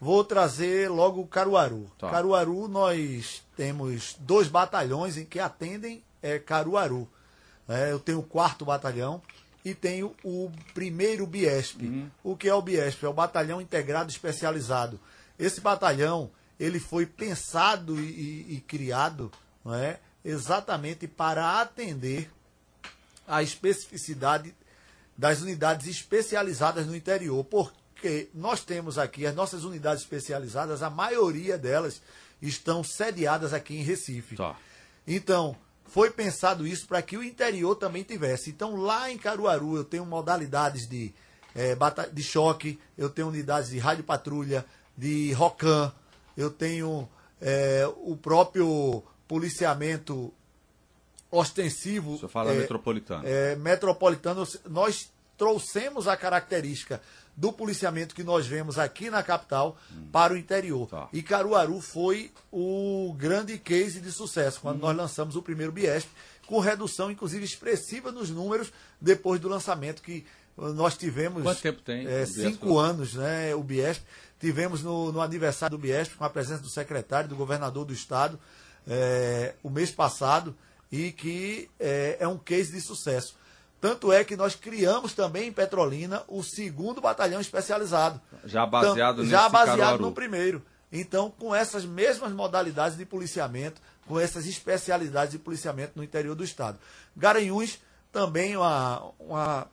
Vou 0.00 0.24
trazer 0.24 0.90
logo 0.90 1.24
Caruaru. 1.28 1.88
Tá. 1.96 2.10
Caruaru, 2.10 2.66
nós 2.66 3.44
temos 3.56 4.16
dois 4.18 4.48
batalhões 4.48 5.16
em 5.16 5.24
que 5.24 5.38
atendem 5.38 6.02
é, 6.20 6.36
Caruaru. 6.40 7.08
É, 7.68 7.92
eu 7.92 8.00
tenho 8.00 8.18
o 8.18 8.22
quarto 8.24 8.64
batalhão 8.64 9.22
e 9.64 9.72
tenho 9.72 10.16
o 10.24 10.50
primeiro 10.74 11.24
Biesp. 11.28 11.80
O 12.24 12.36
que 12.36 12.48
é 12.48 12.54
o 12.54 12.60
Biesp? 12.60 13.04
É 13.04 13.08
o 13.08 13.12
Batalhão 13.12 13.60
Integrado 13.60 14.10
Especializado. 14.10 14.98
Esse 15.38 15.60
batalhão 15.60 16.28
ele 16.58 16.80
foi 16.80 17.06
pensado 17.06 18.00
e, 18.00 18.04
e- 18.04 18.54
e 18.56 18.60
criado 18.62 19.30
não 19.64 19.74
é, 19.76 20.00
exatamente 20.24 21.06
para 21.06 21.60
atender 21.60 22.28
a 23.28 23.44
especificidade 23.44 24.52
das 25.16 25.40
unidades 25.40 25.86
especializadas 25.86 26.86
no 26.86 26.94
interior, 26.94 27.44
porque 27.44 28.28
nós 28.34 28.62
temos 28.64 28.98
aqui 28.98 29.26
as 29.26 29.34
nossas 29.34 29.64
unidades 29.64 30.02
especializadas, 30.02 30.82
a 30.82 30.90
maioria 30.90 31.56
delas 31.56 32.02
estão 32.40 32.84
sediadas 32.84 33.52
aqui 33.54 33.76
em 33.76 33.82
Recife. 33.82 34.36
Tá. 34.36 34.56
Então, 35.06 35.56
foi 35.86 36.10
pensado 36.10 36.66
isso 36.66 36.86
para 36.86 37.00
que 37.00 37.16
o 37.16 37.22
interior 37.22 37.76
também 37.76 38.02
tivesse. 38.02 38.50
Então, 38.50 38.76
lá 38.76 39.10
em 39.10 39.16
Caruaru, 39.16 39.76
eu 39.76 39.84
tenho 39.84 40.04
modalidades 40.04 40.86
de, 40.88 41.14
bata- 41.78 42.10
de 42.12 42.22
choque, 42.22 42.78
eu 42.98 43.08
tenho 43.08 43.28
unidades 43.28 43.70
de 43.70 43.78
rádio 43.78 44.04
patrulha, 44.04 44.66
de 44.96 45.32
ROCAM, 45.32 45.92
eu 46.36 46.50
tenho 46.50 47.08
eh, 47.40 47.88
o 47.98 48.16
próprio 48.16 49.02
policiamento 49.28 50.32
ostensivo. 51.36 52.14
O 52.14 52.16
senhor 52.16 52.28
fala 52.28 52.52
eh, 52.52 52.58
metropolitano. 52.58 53.22
é, 53.26 53.56
metropolitano, 53.56 54.46
nós 54.68 55.10
trouxemos 55.36 56.08
a 56.08 56.16
característica 56.16 57.00
do 57.36 57.52
policiamento 57.52 58.14
que 58.14 58.24
nós 58.24 58.46
vemos 58.46 58.78
aqui 58.78 59.10
na 59.10 59.22
capital 59.22 59.76
para 60.10 60.32
o 60.32 60.36
interior. 60.38 60.88
Tá. 60.88 61.08
E 61.12 61.22
Caruaru 61.22 61.80
foi 61.82 62.32
o 62.50 63.14
grande 63.18 63.58
case 63.58 64.00
de 64.00 64.10
sucesso, 64.10 64.58
quando 64.62 64.76
Uhum. 64.76 64.88
nós 64.88 64.96
lançamos 64.96 65.36
o 65.36 65.42
primeiro 65.42 65.70
Biesp, 65.70 66.08
com 66.46 66.58
redução, 66.60 67.10
inclusive, 67.10 67.44
expressiva 67.44 68.10
nos 68.10 68.30
números 68.30 68.72
depois 68.98 69.38
do 69.38 69.48
lançamento 69.48 70.00
que 70.00 70.24
uh, 70.56 70.72
nós 70.72 70.96
tivemos. 70.96 71.42
Quanto 71.42 71.60
tempo 71.60 71.82
tem 71.82 72.06
É, 72.06 72.24
cinco 72.24 72.78
anos, 72.78 73.14
né? 73.14 73.54
O 73.54 73.62
Biesp. 73.62 74.02
Tivemos 74.40 74.82
no, 74.82 75.12
no 75.12 75.20
aniversário 75.20 75.76
do 75.76 75.80
Biesp, 75.82 76.14
com 76.16 76.24
a 76.24 76.30
presença 76.30 76.62
do 76.62 76.68
secretário, 76.70 77.28
do 77.28 77.36
governador 77.36 77.84
do 77.84 77.92
estado, 77.92 78.38
é, 78.86 79.54
o 79.62 79.68
mês 79.68 79.90
passado, 79.90 80.54
e 80.90 81.12
que 81.12 81.68
é, 81.78 82.16
é 82.20 82.28
um 82.28 82.38
case 82.38 82.72
de 82.72 82.80
sucesso. 82.80 83.36
Tanto 83.80 84.12
é 84.12 84.24
que 84.24 84.36
nós 84.36 84.54
criamos 84.54 85.12
também 85.12 85.48
em 85.48 85.52
Petrolina 85.52 86.22
o 86.28 86.42
segundo 86.42 87.00
batalhão 87.00 87.40
especializado. 87.40 88.20
Já 88.44 88.66
baseado 88.66 89.18
Então, 89.18 89.26
Já 89.26 89.48
baseado 89.48 89.78
Caruaru. 89.78 90.02
no 90.02 90.12
primeiro. 90.12 90.62
Então, 90.90 91.30
com 91.30 91.54
essas 91.54 91.84
mesmas 91.84 92.32
modalidades 92.32 92.96
de 92.96 93.04
policiamento, 93.04 93.80
com 94.06 94.18
essas 94.18 94.46
especialidades 94.46 95.32
de 95.32 95.38
policiamento 95.38 95.92
no 95.96 96.04
interior 96.04 96.34
do 96.34 96.44
estado. 96.44 96.78
Garanhuns 97.16 97.78
também 98.12 98.54
é 98.54 98.58
uma, 98.58 99.12
uma, 99.18 99.66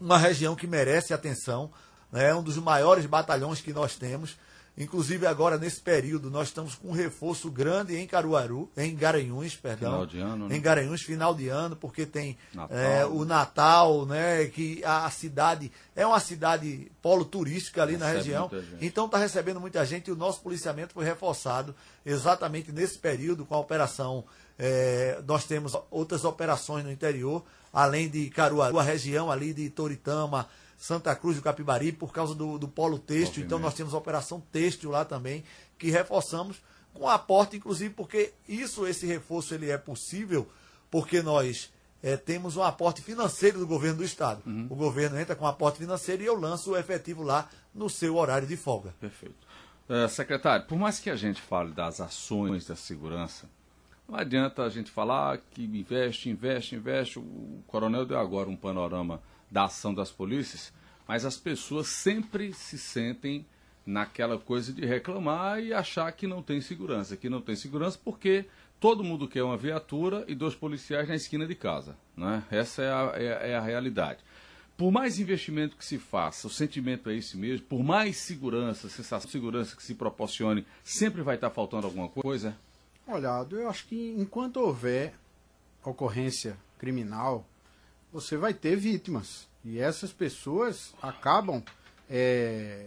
uma 0.00 0.18
região 0.18 0.56
que 0.56 0.66
merece 0.66 1.14
atenção, 1.14 1.70
né? 2.10 2.34
um 2.34 2.42
dos 2.42 2.56
maiores 2.56 3.06
batalhões 3.06 3.60
que 3.60 3.72
nós 3.72 3.94
temos. 3.96 4.36
Inclusive 4.80 5.26
agora 5.26 5.58
nesse 5.58 5.78
período 5.80 6.30
nós 6.30 6.48
estamos 6.48 6.74
com 6.74 6.88
um 6.88 6.92
reforço 6.92 7.50
grande 7.50 7.94
em 7.96 8.06
Caruaru, 8.06 8.70
em 8.76 8.96
Garanhuns, 8.96 9.54
perdão. 9.54 9.90
Final 9.90 10.06
de 10.06 10.18
ano, 10.18 10.48
né? 10.48 10.56
Em 10.56 10.60
Garanhuns, 10.60 11.02
final 11.02 11.34
de 11.34 11.48
ano, 11.48 11.76
porque 11.76 12.06
tem 12.06 12.38
Natal. 12.54 12.76
é, 12.78 13.04
o 13.04 13.24
Natal, 13.26 14.06
né? 14.06 14.46
Que 14.46 14.82
a, 14.82 15.04
a 15.04 15.10
cidade 15.10 15.70
é 15.94 16.06
uma 16.06 16.18
cidade 16.18 16.90
polo 17.02 17.26
turística 17.26 17.82
ali 17.82 17.98
na 17.98 18.06
Recebe 18.06 18.24
região. 18.24 18.48
muita 18.48 18.66
gente. 18.66 18.86
Então 18.86 19.04
está 19.04 19.18
recebendo 19.18 19.60
muita 19.60 19.84
gente 19.84 20.08
e 20.08 20.12
o 20.12 20.16
nosso 20.16 20.40
policiamento 20.40 20.94
foi 20.94 21.04
reforçado 21.04 21.74
exatamente 22.04 22.72
nesse 22.72 22.98
período 22.98 23.44
com 23.44 23.54
a 23.54 23.58
operação. 23.58 24.24
é, 24.58 25.20
nós 25.26 25.44
temos 25.44 25.74
outras 25.90 26.24
operações 26.24 26.84
no 26.84 26.90
interior, 26.90 27.44
além 27.72 28.08
de 28.08 28.28
Caruaru, 28.30 28.78
a 28.78 28.82
região 28.82 29.30
ali 29.30 29.52
de 29.54 29.68
Toritama, 29.70 30.48
Santa 30.80 31.14
Cruz 31.14 31.36
do 31.36 31.42
Capibari, 31.42 31.92
por 31.92 32.10
causa 32.10 32.34
do, 32.34 32.58
do 32.58 32.66
polo 32.66 32.98
têxtil. 32.98 33.44
Então 33.44 33.58
nós 33.58 33.74
temos 33.74 33.92
a 33.92 33.98
operação 33.98 34.40
têxtil 34.50 34.90
lá 34.90 35.04
também, 35.04 35.44
que 35.78 35.90
reforçamos 35.90 36.56
com 36.94 37.06
aporte, 37.06 37.58
inclusive, 37.58 37.92
porque 37.92 38.32
isso, 38.48 38.86
esse 38.86 39.04
reforço, 39.04 39.54
ele 39.54 39.70
é 39.70 39.76
possível 39.76 40.48
porque 40.90 41.20
nós 41.20 41.70
eh, 42.02 42.16
temos 42.16 42.56
um 42.56 42.62
aporte 42.62 43.02
financeiro 43.02 43.58
do 43.58 43.66
governo 43.66 43.98
do 43.98 44.04
Estado. 44.04 44.42
Uhum. 44.46 44.68
O 44.70 44.74
governo 44.74 45.20
entra 45.20 45.36
com 45.36 45.46
aporte 45.46 45.78
financeiro 45.78 46.22
e 46.22 46.26
eu 46.26 46.34
lanço 46.34 46.70
o 46.70 46.76
efetivo 46.78 47.22
lá 47.22 47.46
no 47.74 47.90
seu 47.90 48.16
horário 48.16 48.48
de 48.48 48.56
folga. 48.56 48.94
Perfeito. 48.98 49.46
Eh, 49.86 50.08
secretário, 50.08 50.64
por 50.66 50.78
mais 50.78 50.98
que 50.98 51.10
a 51.10 51.16
gente 51.16 51.42
fale 51.42 51.72
das 51.72 52.00
ações 52.00 52.64
da 52.64 52.74
segurança, 52.74 53.50
não 54.08 54.18
adianta 54.18 54.62
a 54.62 54.70
gente 54.70 54.90
falar 54.90 55.36
que 55.50 55.62
investe, 55.62 56.30
investe, 56.30 56.74
investe. 56.74 57.18
O 57.18 57.62
coronel 57.66 58.06
deu 58.06 58.18
agora 58.18 58.48
um 58.48 58.56
panorama 58.56 59.20
da 59.50 59.64
ação 59.64 59.92
das 59.92 60.10
polícias, 60.10 60.72
mas 61.06 61.24
as 61.24 61.36
pessoas 61.36 61.88
sempre 61.88 62.52
se 62.52 62.78
sentem 62.78 63.44
naquela 63.84 64.38
coisa 64.38 64.72
de 64.72 64.84
reclamar 64.86 65.60
e 65.60 65.72
achar 65.72 66.10
que 66.12 66.26
não 66.26 66.42
tem 66.42 66.60
segurança, 66.60 67.16
que 67.16 67.28
não 67.28 67.40
tem 67.40 67.56
segurança 67.56 67.98
porque 68.02 68.44
todo 68.78 69.02
mundo 69.02 69.26
quer 69.26 69.42
uma 69.42 69.56
viatura 69.56 70.24
e 70.28 70.34
dois 70.34 70.54
policiais 70.54 71.08
na 71.08 71.14
esquina 71.16 71.46
de 71.46 71.54
casa. 71.54 71.96
Né? 72.16 72.42
Essa 72.50 72.82
é 72.82 72.92
a, 72.92 73.12
é- 73.16 73.50
é 73.50 73.56
a 73.56 73.60
realidade. 73.60 74.20
Por 74.76 74.90
mais 74.90 75.18
investimento 75.18 75.76
que 75.76 75.84
se 75.84 75.98
faça, 75.98 76.46
o 76.46 76.50
sentimento 76.50 77.10
é 77.10 77.14
esse 77.16 77.36
mesmo, 77.36 77.66
por 77.66 77.82
mais 77.82 78.16
segurança, 78.16 78.88
sensação 78.88 79.26
de 79.26 79.32
segurança 79.32 79.76
que 79.76 79.82
se 79.82 79.94
proporcione, 79.94 80.64
sempre 80.82 81.20
vai 81.20 81.34
estar 81.34 81.50
faltando 81.50 81.86
alguma 81.86 82.08
coisa? 82.08 82.56
Olha, 83.06 83.46
eu 83.50 83.68
acho 83.68 83.86
que 83.86 84.14
enquanto 84.16 84.56
houver 84.56 85.12
ocorrência 85.84 86.56
criminal, 86.78 87.46
você 88.12 88.36
vai 88.36 88.54
ter 88.54 88.76
vítimas. 88.76 89.48
E 89.64 89.78
essas 89.78 90.12
pessoas 90.12 90.94
acabam 91.02 91.62
é, 92.08 92.86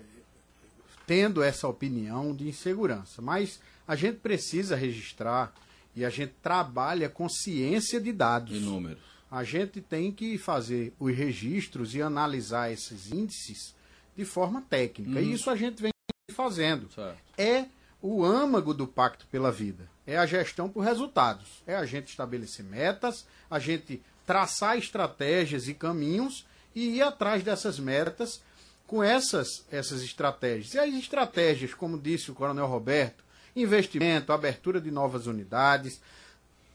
tendo 1.05 1.43
essa 1.43 1.67
opinião 1.67 2.35
de 2.35 2.47
insegurança. 2.47 3.21
Mas 3.21 3.59
a 3.87 3.95
gente 3.95 4.17
precisa 4.19 4.75
registrar 4.75 5.53
e 5.95 6.03
a 6.03 6.09
gente 6.09 6.33
trabalha 6.41 7.09
com 7.09 7.29
ciência 7.29 7.99
de 8.01 8.11
dados. 8.11 8.57
Em 8.57 8.61
números. 8.61 9.03
A 9.29 9.43
gente 9.43 9.81
tem 9.81 10.11
que 10.11 10.37
fazer 10.37 10.93
os 10.99 11.15
registros 11.15 11.95
e 11.95 12.01
analisar 12.01 12.71
esses 12.71 13.11
índices 13.11 13.75
de 14.15 14.25
forma 14.25 14.61
técnica. 14.61 15.19
E 15.21 15.33
isso 15.33 15.49
a 15.49 15.55
gente 15.55 15.81
vem 15.81 15.91
fazendo 16.31 16.91
Certo. 16.93 17.17
é 17.37 17.65
o 18.01 18.23
âmago 18.23 18.73
do 18.73 18.87
Pacto 18.87 19.25
pela 19.27 19.51
Vida. 19.51 19.89
É 20.05 20.17
a 20.17 20.25
gestão 20.25 20.69
por 20.69 20.81
resultados. 20.81 21.63
É 21.65 21.75
a 21.75 21.85
gente 21.85 22.09
estabelecer 22.09 22.65
metas, 22.65 23.25
a 23.49 23.57
gente 23.57 24.01
traçar 24.25 24.77
estratégias 24.77 25.67
e 25.67 25.73
caminhos 25.73 26.45
e 26.75 26.97
ir 26.97 27.01
atrás 27.01 27.43
dessas 27.43 27.79
metas 27.79 28.41
com 28.87 29.03
essas, 29.03 29.65
essas 29.71 30.01
estratégias. 30.01 30.73
E 30.73 30.79
as 30.79 30.93
estratégias, 30.93 31.73
como 31.73 31.99
disse 31.99 32.31
o 32.31 32.35
Coronel 32.35 32.67
Roberto, 32.67 33.23
investimento, 33.55 34.31
abertura 34.31 34.81
de 34.81 34.91
novas 34.91 35.27
unidades, 35.27 36.01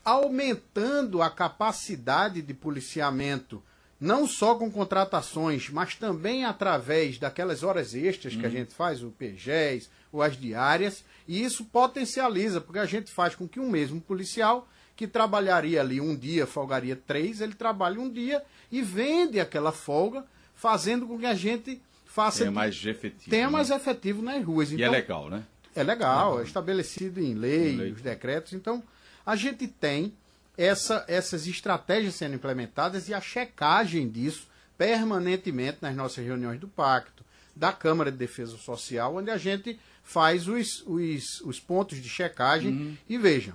aumentando 0.04 1.20
a 1.20 1.30
capacidade 1.30 2.40
de 2.40 2.54
policiamento, 2.54 3.62
não 4.00 4.26
só 4.26 4.54
com 4.54 4.70
contratações, 4.70 5.68
mas 5.68 5.96
também 5.96 6.44
através 6.44 7.18
daquelas 7.18 7.62
horas 7.62 7.94
extras 7.94 8.36
que 8.36 8.46
a 8.46 8.48
gente 8.48 8.72
faz, 8.72 9.02
o 9.02 9.10
PGES, 9.10 9.90
ou 10.12 10.22
as 10.22 10.36
diárias, 10.36 11.04
e 11.26 11.42
isso 11.42 11.64
potencializa, 11.66 12.60
porque 12.60 12.78
a 12.78 12.86
gente 12.86 13.10
faz 13.10 13.34
com 13.34 13.46
que 13.46 13.60
um 13.60 13.68
mesmo 13.68 14.00
policial 14.00 14.68
que 14.98 15.06
trabalharia 15.06 15.80
ali 15.80 16.00
um 16.00 16.16
dia, 16.16 16.44
folgaria 16.44 16.96
três, 16.96 17.40
ele 17.40 17.54
trabalha 17.54 18.00
um 18.00 18.10
dia 18.10 18.42
e 18.68 18.82
vende 18.82 19.38
aquela 19.38 19.70
folga, 19.70 20.24
fazendo 20.56 21.06
com 21.06 21.16
que 21.16 21.24
a 21.24 21.36
gente 21.36 21.80
faça 22.04 22.40
Tenha 22.40 22.50
mais 22.50 22.84
efetivo. 22.84 23.30
tenha 23.30 23.46
né? 23.46 23.52
mais 23.52 23.70
efetivo 23.70 24.20
nas 24.20 24.44
ruas. 24.44 24.72
E 24.72 24.74
Então, 24.74 24.86
é 24.86 24.90
legal, 24.90 25.30
né? 25.30 25.44
É 25.72 25.84
legal, 25.84 26.40
é 26.40 26.42
estabelecido 26.42 27.20
em 27.20 27.32
lei, 27.32 27.74
Em 27.74 27.76
lei. 27.76 27.92
os 27.92 28.02
decretos. 28.02 28.54
Então, 28.54 28.82
a 29.24 29.36
gente 29.36 29.68
tem 29.68 30.12
essa, 30.56 31.04
essas 31.06 31.46
estratégias 31.46 32.16
sendo 32.16 32.34
implementadas 32.34 33.08
e 33.08 33.14
a 33.14 33.20
checagem 33.20 34.08
disso 34.08 34.48
permanentemente 34.76 35.78
nas 35.80 35.94
nossas 35.94 36.26
reuniões 36.26 36.58
do 36.58 36.66
Pacto, 36.66 37.24
da 37.54 37.72
Câmara 37.72 38.10
de 38.10 38.18
Defesa 38.18 38.56
Social, 38.56 39.14
onde 39.14 39.30
a 39.30 39.36
gente 39.38 39.78
faz 40.02 40.48
os, 40.48 40.82
os, 40.88 41.40
os 41.42 41.60
pontos 41.60 42.02
de 42.02 42.08
checagem 42.08 42.98
e 43.08 43.16
vejam, 43.16 43.54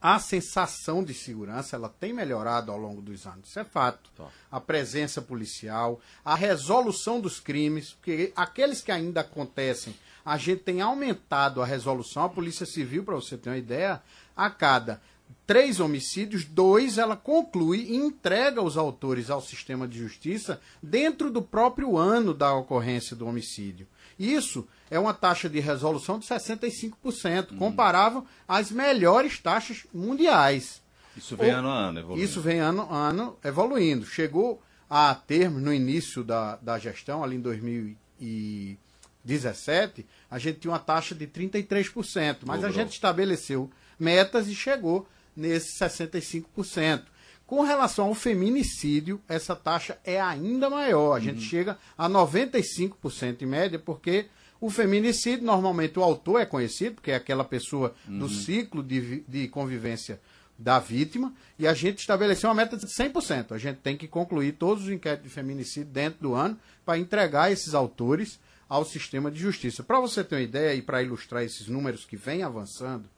a 0.00 0.18
sensação 0.18 1.02
de 1.02 1.12
segurança 1.12 1.74
ela 1.74 1.88
tem 1.88 2.12
melhorado 2.12 2.70
ao 2.70 2.78
longo 2.78 3.02
dos 3.02 3.26
anos, 3.26 3.48
isso 3.48 3.58
é 3.58 3.64
fato. 3.64 4.10
Tá. 4.16 4.28
A 4.50 4.60
presença 4.60 5.20
policial, 5.20 6.00
a 6.24 6.34
resolução 6.34 7.20
dos 7.20 7.40
crimes, 7.40 7.92
porque 7.92 8.32
aqueles 8.36 8.80
que 8.80 8.92
ainda 8.92 9.22
acontecem, 9.22 9.94
a 10.24 10.36
gente 10.36 10.62
tem 10.62 10.80
aumentado 10.80 11.62
a 11.62 11.66
resolução. 11.66 12.24
A 12.24 12.28
Polícia 12.28 12.66
Civil, 12.66 13.02
para 13.02 13.14
você 13.14 13.36
ter 13.36 13.50
uma 13.50 13.56
ideia, 13.56 14.02
a 14.36 14.50
cada 14.50 15.00
três 15.46 15.80
homicídios, 15.80 16.44
dois 16.44 16.98
ela 16.98 17.16
conclui 17.16 17.86
e 17.88 17.96
entrega 17.96 18.62
os 18.62 18.76
autores 18.76 19.30
ao 19.30 19.40
sistema 19.40 19.88
de 19.88 19.98
justiça 19.98 20.60
dentro 20.82 21.30
do 21.30 21.40
próprio 21.40 21.96
ano 21.96 22.34
da 22.34 22.54
ocorrência 22.54 23.16
do 23.16 23.26
homicídio. 23.26 23.86
Isso 24.18 24.66
é 24.90 24.98
uma 24.98 25.14
taxa 25.14 25.48
de 25.48 25.60
resolução 25.60 26.18
de 26.18 26.26
65%, 26.26 27.56
comparável 27.56 28.26
às 28.46 28.70
melhores 28.70 29.38
taxas 29.38 29.86
mundiais. 29.94 30.82
Isso 31.16 31.36
vem 31.36 31.52
Ou- 31.52 31.58
ano 31.58 31.68
a 31.68 31.78
ano, 31.78 31.98
evoluindo. 32.00 32.24
Isso 32.24 32.40
vem 32.40 32.58
ano 32.60 32.88
a 32.90 32.96
ano 32.96 33.36
evoluindo. 33.44 34.06
Chegou 34.06 34.60
a 34.90 35.14
termo 35.14 35.60
no 35.60 35.72
início 35.72 36.24
da, 36.24 36.56
da 36.56 36.78
gestão, 36.78 37.22
ali 37.22 37.36
em 37.36 37.40
2017, 37.40 40.06
a 40.30 40.38
gente 40.38 40.60
tinha 40.60 40.70
uma 40.72 40.78
taxa 40.78 41.14
de 41.14 41.26
33%, 41.26 42.38
mas 42.44 42.64
a 42.64 42.68
Dobrou. 42.68 42.72
gente 42.72 42.92
estabeleceu 42.92 43.70
metas 43.98 44.48
e 44.48 44.54
chegou 44.54 45.06
nesses 45.36 45.76
65%. 45.78 47.02
Com 47.48 47.62
relação 47.62 48.08
ao 48.08 48.14
feminicídio, 48.14 49.22
essa 49.26 49.56
taxa 49.56 49.98
é 50.04 50.20
ainda 50.20 50.68
maior. 50.68 51.16
A 51.16 51.18
gente 51.18 51.40
chega 51.40 51.78
a 51.96 52.06
95% 52.06 53.40
em 53.40 53.46
média, 53.46 53.78
porque 53.78 54.26
o 54.60 54.68
feminicídio, 54.68 55.46
normalmente 55.46 55.98
o 55.98 56.02
autor 56.02 56.42
é 56.42 56.44
conhecido, 56.44 56.96
porque 56.96 57.10
é 57.10 57.14
aquela 57.14 57.42
pessoa 57.42 57.94
do 58.06 58.28
ciclo 58.28 58.82
de, 58.82 59.24
de 59.26 59.48
convivência 59.48 60.20
da 60.58 60.78
vítima, 60.78 61.32
e 61.58 61.66
a 61.66 61.72
gente 61.72 62.00
estabeleceu 62.00 62.50
uma 62.50 62.54
meta 62.54 62.76
de 62.76 62.84
100%. 62.84 63.52
A 63.52 63.58
gente 63.58 63.78
tem 63.78 63.96
que 63.96 64.06
concluir 64.06 64.52
todos 64.52 64.84
os 64.84 64.90
inquéritos 64.90 65.26
de 65.26 65.34
feminicídio 65.34 65.90
dentro 65.90 66.20
do 66.20 66.34
ano 66.34 66.58
para 66.84 66.98
entregar 66.98 67.50
esses 67.50 67.72
autores 67.72 68.38
ao 68.68 68.84
sistema 68.84 69.30
de 69.30 69.40
justiça. 69.40 69.82
Para 69.82 69.98
você 70.00 70.22
ter 70.22 70.34
uma 70.34 70.42
ideia 70.42 70.74
e 70.74 70.82
para 70.82 71.02
ilustrar 71.02 71.42
esses 71.42 71.66
números 71.66 72.04
que 72.04 72.14
vêm 72.14 72.42
avançando, 72.42 73.08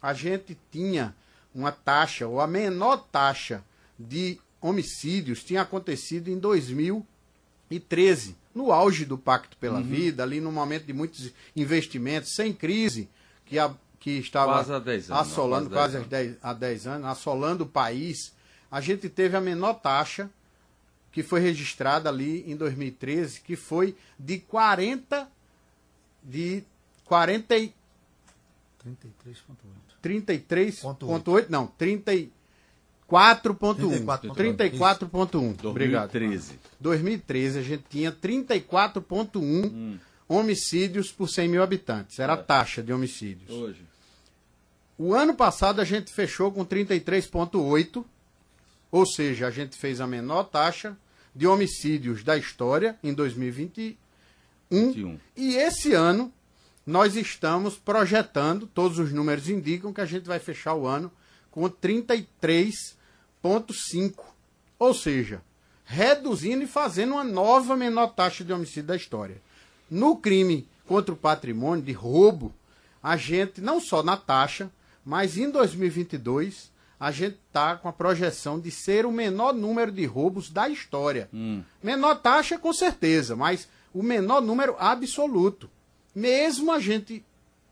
a 0.00 0.14
gente 0.14 0.56
tinha 0.72 1.14
uma 1.56 1.72
taxa, 1.72 2.28
ou 2.28 2.38
a 2.40 2.46
menor 2.46 2.98
taxa 3.10 3.64
de 3.98 4.38
homicídios 4.60 5.42
tinha 5.42 5.62
acontecido 5.62 6.28
em 6.28 6.38
2013, 6.38 8.36
no 8.54 8.70
auge 8.72 9.06
do 9.06 9.16
Pacto 9.16 9.56
pela 9.56 9.82
Vida, 9.82 10.22
ali 10.22 10.40
no 10.40 10.52
momento 10.52 10.84
de 10.84 10.92
muitos 10.92 11.32
investimentos, 11.54 12.34
sem 12.34 12.52
crise, 12.52 13.08
que, 13.46 13.58
a, 13.58 13.74
que 13.98 14.10
estava 14.12 14.52
Quase 14.52 14.72
há 14.72 14.78
10 14.78 15.10
anos, 15.10 15.22
assolando, 15.22 15.70
quase 15.70 15.96
quase 15.96 16.08
10 16.08 16.36
há 16.42 16.52
10, 16.52 16.52
há 16.52 16.52
10 16.52 16.86
anos, 16.86 17.08
assolando 17.08 17.64
o 17.64 17.68
país. 17.68 18.34
A 18.70 18.80
gente 18.80 19.08
teve 19.08 19.36
a 19.36 19.40
menor 19.40 19.74
taxa 19.74 20.30
que 21.12 21.22
foi 21.22 21.40
registrada 21.40 22.10
ali 22.10 22.44
em 22.50 22.54
2013, 22.54 23.40
que 23.40 23.56
foi 23.56 23.96
de 24.18 24.38
40 24.38 25.26
de 26.22 26.62
40 27.06 27.56
e 27.56 27.72
33,8. 28.84 29.85
33.8, 30.08 31.46
não, 31.48 31.68
34.1. 31.78 32.30
34.1. 33.08 34.34
34.1. 34.34 35.64
Obrigado. 35.64 36.10
2013. 36.12 36.58
2013 36.80 37.58
a 37.58 37.62
gente 37.62 37.84
tinha 37.88 38.12
34.1 38.12 39.98
homicídios 40.28 41.12
por 41.12 41.28
100 41.28 41.48
mil 41.48 41.62
habitantes. 41.62 42.18
Era 42.18 42.32
a 42.32 42.36
taxa 42.36 42.82
de 42.82 42.92
homicídios. 42.92 43.50
Hoje. 43.50 43.80
O 44.98 45.14
ano 45.14 45.34
passado 45.34 45.80
a 45.80 45.84
gente 45.84 46.12
fechou 46.12 46.50
com 46.50 46.64
33,8, 46.64 48.04
ou 48.90 49.06
seja, 49.06 49.46
a 49.46 49.50
gente 49.50 49.76
fez 49.76 50.00
a 50.00 50.06
menor 50.06 50.44
taxa 50.44 50.96
de 51.34 51.46
homicídios 51.46 52.24
da 52.24 52.36
história 52.36 52.98
em 53.04 53.12
2021. 53.12 53.96
21. 54.70 55.20
E 55.36 55.54
esse 55.56 55.92
ano 55.92 56.32
nós 56.86 57.16
estamos 57.16 57.74
projetando, 57.74 58.66
todos 58.66 59.00
os 59.00 59.12
números 59.12 59.48
indicam 59.48 59.92
que 59.92 60.00
a 60.00 60.06
gente 60.06 60.26
vai 60.26 60.38
fechar 60.38 60.74
o 60.74 60.86
ano 60.86 61.10
com 61.50 61.68
33,5. 61.68 64.14
Ou 64.78 64.94
seja, 64.94 65.42
reduzindo 65.84 66.62
e 66.62 66.68
fazendo 66.68 67.14
uma 67.14 67.24
nova 67.24 67.76
menor 67.76 68.08
taxa 68.08 68.44
de 68.44 68.52
homicídio 68.52 68.84
da 68.84 68.96
história. 68.96 69.42
No 69.90 70.16
crime 70.16 70.68
contra 70.86 71.12
o 71.12 71.16
patrimônio, 71.16 71.84
de 71.84 71.92
roubo, 71.92 72.54
a 73.02 73.16
gente, 73.16 73.60
não 73.60 73.80
só 73.80 74.02
na 74.02 74.16
taxa, 74.16 74.70
mas 75.04 75.36
em 75.36 75.50
2022, 75.50 76.70
a 76.98 77.10
gente 77.10 77.36
está 77.48 77.76
com 77.76 77.88
a 77.88 77.92
projeção 77.92 78.60
de 78.60 78.70
ser 78.70 79.06
o 79.06 79.12
menor 79.12 79.52
número 79.52 79.90
de 79.90 80.04
roubos 80.04 80.50
da 80.50 80.68
história. 80.68 81.28
Menor 81.82 82.16
taxa, 82.16 82.58
com 82.58 82.72
certeza, 82.72 83.34
mas 83.34 83.68
o 83.92 84.02
menor 84.02 84.40
número 84.40 84.76
absoluto. 84.78 85.68
Mesmo 86.16 86.72
a 86.72 86.80
gente 86.80 87.22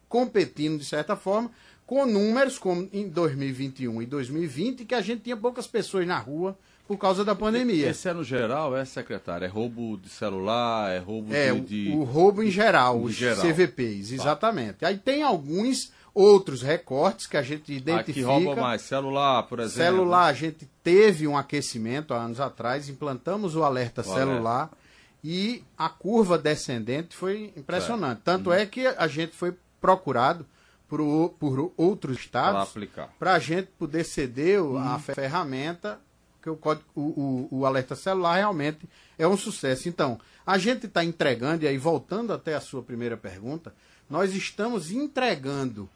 competindo, 0.09 0.79
de 0.79 0.85
certa 0.85 1.17
forma, 1.17 1.51
com 1.87 2.05
números 2.07 2.59
como 2.59 2.89
em 2.93 3.09
2021 3.09 4.03
e 4.03 4.07
2020, 4.07 4.85
que 4.85 4.95
a 4.95 5.01
gente 5.01 5.23
tinha 5.23 5.37
poucas 5.37 5.67
pessoas 5.67 6.07
na 6.07 6.19
rua 6.19 6.57
por 6.87 6.99
causa 6.99 7.25
da 7.25 7.35
pandemia. 7.35 7.89
Esse 7.89 8.09
é 8.09 8.13
no 8.13 8.23
geral, 8.23 8.77
é 8.77 8.85
secretário? 8.85 9.47
É 9.47 9.49
roubo 9.49 9.97
de 9.97 10.11
celular, 10.11 10.91
é 10.93 10.99
roubo 10.99 11.33
É, 11.35 11.47
de, 11.53 11.59
o, 11.59 11.61
de- 11.65 11.91
o 11.97 12.03
roubo 12.05 12.43
em 12.43 12.51
geral, 12.51 13.01
os 13.01 13.15
geral. 13.15 13.43
CVPs, 13.43 14.13
exatamente. 14.13 14.85
Aí 14.85 14.99
tem 14.99 15.23
alguns 15.23 15.91
outros 16.15 16.61
recortes 16.63 17.27
que 17.27 17.37
a 17.39 17.43
gente 17.43 17.63
Aqui 17.63 17.77
identifica. 17.77 18.27
rouba 18.29 18.55
mais. 18.55 18.83
Celular, 18.83 19.43
por 19.45 19.59
exemplo. 19.61 19.83
Celular, 19.97 20.27
a 20.27 20.33
gente 20.35 20.69
teve 20.83 21.27
um 21.27 21.37
aquecimento 21.37 22.13
há 22.13 22.19
anos 22.19 22.39
atrás, 22.39 22.89
implantamos 22.91 23.57
o 23.57 23.65
alerta 23.65 24.03
O 24.03 24.05
celular 24.05 24.71
e 25.25 25.65
a 25.79 25.89
curva 25.89 26.37
descendente 26.37 27.17
foi 27.17 27.51
impressionante. 27.57 28.21
Tanto 28.23 28.53
é 28.53 28.67
que 28.67 28.87
a 28.87 29.09
gente 29.09 29.35
foi 29.35 29.57
procurado 29.81 30.47
por, 30.87 31.01
por 31.41 31.73
outros 31.79 32.19
estados 32.19 32.69
para 33.19 33.33
a 33.33 33.39
gente 33.39 33.69
poder 33.79 34.05
ceder 34.05 34.63
o- 34.63 34.77
a 34.77 34.99
ferramenta, 35.15 35.99
que 36.43 36.51
o, 36.51 36.57
código, 36.57 36.85
o, 36.95 37.49
o, 37.51 37.59
o 37.61 37.67
alerta 37.67 37.97
celular 37.97 38.37
realmente 38.37 38.87
é 39.19 39.27
um 39.27 39.37
sucesso. 39.37 39.89
Então, 39.89 40.21
a 40.47 40.59
gente 40.59 40.85
está 40.85 41.03
entregando, 41.03 41.65
e 41.65 41.69
aí 41.69 41.79
voltando 41.79 42.31
até 42.35 42.55
a 42.55 42.61
sua 42.61 42.83
primeira 42.83 43.17
pergunta, 43.17 43.75
nós 44.11 44.35
estamos 44.35 44.91
entregando 44.91 45.89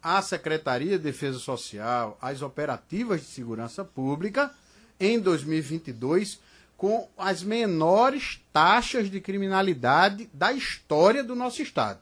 à 0.00 0.22
Secretaria 0.22 0.96
de 0.96 1.02
Defesa 1.02 1.40
Social, 1.40 2.16
às 2.22 2.40
operativas 2.40 3.20
de 3.20 3.26
segurança 3.26 3.84
pública, 3.84 4.52
em 5.00 5.18
2022, 5.18 6.38
com 6.80 7.06
as 7.18 7.42
menores 7.42 8.40
taxas 8.54 9.10
de 9.10 9.20
criminalidade 9.20 10.30
da 10.32 10.50
história 10.50 11.22
do 11.22 11.36
nosso 11.36 11.60
Estado. 11.60 11.98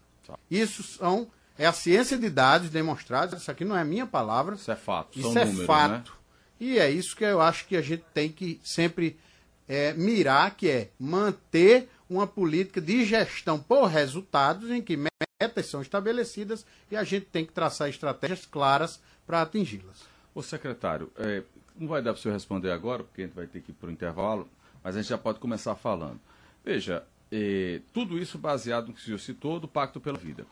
Isso 0.48 0.84
são, 0.84 1.26
é 1.58 1.66
a 1.66 1.72
ciência 1.72 2.16
de 2.16 2.30
dados 2.30 2.70
demonstrados, 2.70 3.40
isso 3.40 3.50
aqui 3.50 3.64
não 3.64 3.76
é 3.76 3.82
minha 3.82 4.06
palavra, 4.06 4.54
Isso 4.54 4.70
é 4.70 4.76
fato. 4.76 5.18
isso 5.18 5.32
são 5.32 5.42
é 5.42 5.44
números, 5.46 5.66
fato. 5.66 6.12
né? 6.12 6.18
E 6.60 6.78
é 6.78 6.88
isso 6.88 7.16
que 7.16 7.24
eu 7.24 7.40
acho 7.40 7.66
que 7.66 7.76
a 7.76 7.82
gente 7.82 8.04
tem 8.14 8.30
que 8.30 8.60
sempre 8.62 9.18
é, 9.66 9.94
mirar, 9.94 10.54
que 10.54 10.70
é 10.70 10.90
manter 10.96 11.88
uma 12.08 12.24
política 12.28 12.80
de 12.80 13.04
gestão 13.04 13.58
por 13.58 13.86
resultados 13.86 14.70
em 14.70 14.80
que 14.80 14.96
metas 14.96 15.66
são 15.66 15.82
estabelecidas 15.82 16.64
e 16.88 16.94
a 16.96 17.02
gente 17.02 17.26
tem 17.26 17.44
que 17.44 17.52
traçar 17.52 17.88
estratégias 17.88 18.46
claras 18.46 19.00
para 19.26 19.42
atingi-las. 19.42 20.04
Ô 20.32 20.40
secretário, 20.40 21.10
é, 21.16 21.42
não 21.76 21.88
vai 21.88 22.00
dar 22.00 22.12
para 22.12 22.20
o 22.20 22.22
senhor 22.22 22.34
responder 22.34 22.70
agora, 22.70 23.02
porque 23.02 23.22
a 23.22 23.26
gente 23.26 23.34
vai 23.34 23.48
ter 23.48 23.60
que 23.60 23.72
ir 23.72 23.74
para 23.74 23.88
o 23.88 23.92
intervalo, 23.92 24.48
mas 24.88 24.96
a 24.96 25.02
gente 25.02 25.10
já 25.10 25.18
pode 25.18 25.38
começar 25.38 25.74
falando. 25.74 26.18
Veja, 26.64 27.04
é, 27.30 27.82
tudo 27.92 28.18
isso 28.18 28.38
baseado 28.38 28.86
no 28.86 28.94
que 28.94 29.00
o 29.02 29.04
senhor 29.04 29.18
citou 29.18 29.60
do 29.60 29.68
Pacto 29.68 30.00
pela 30.00 30.16
Vida. 30.16 30.46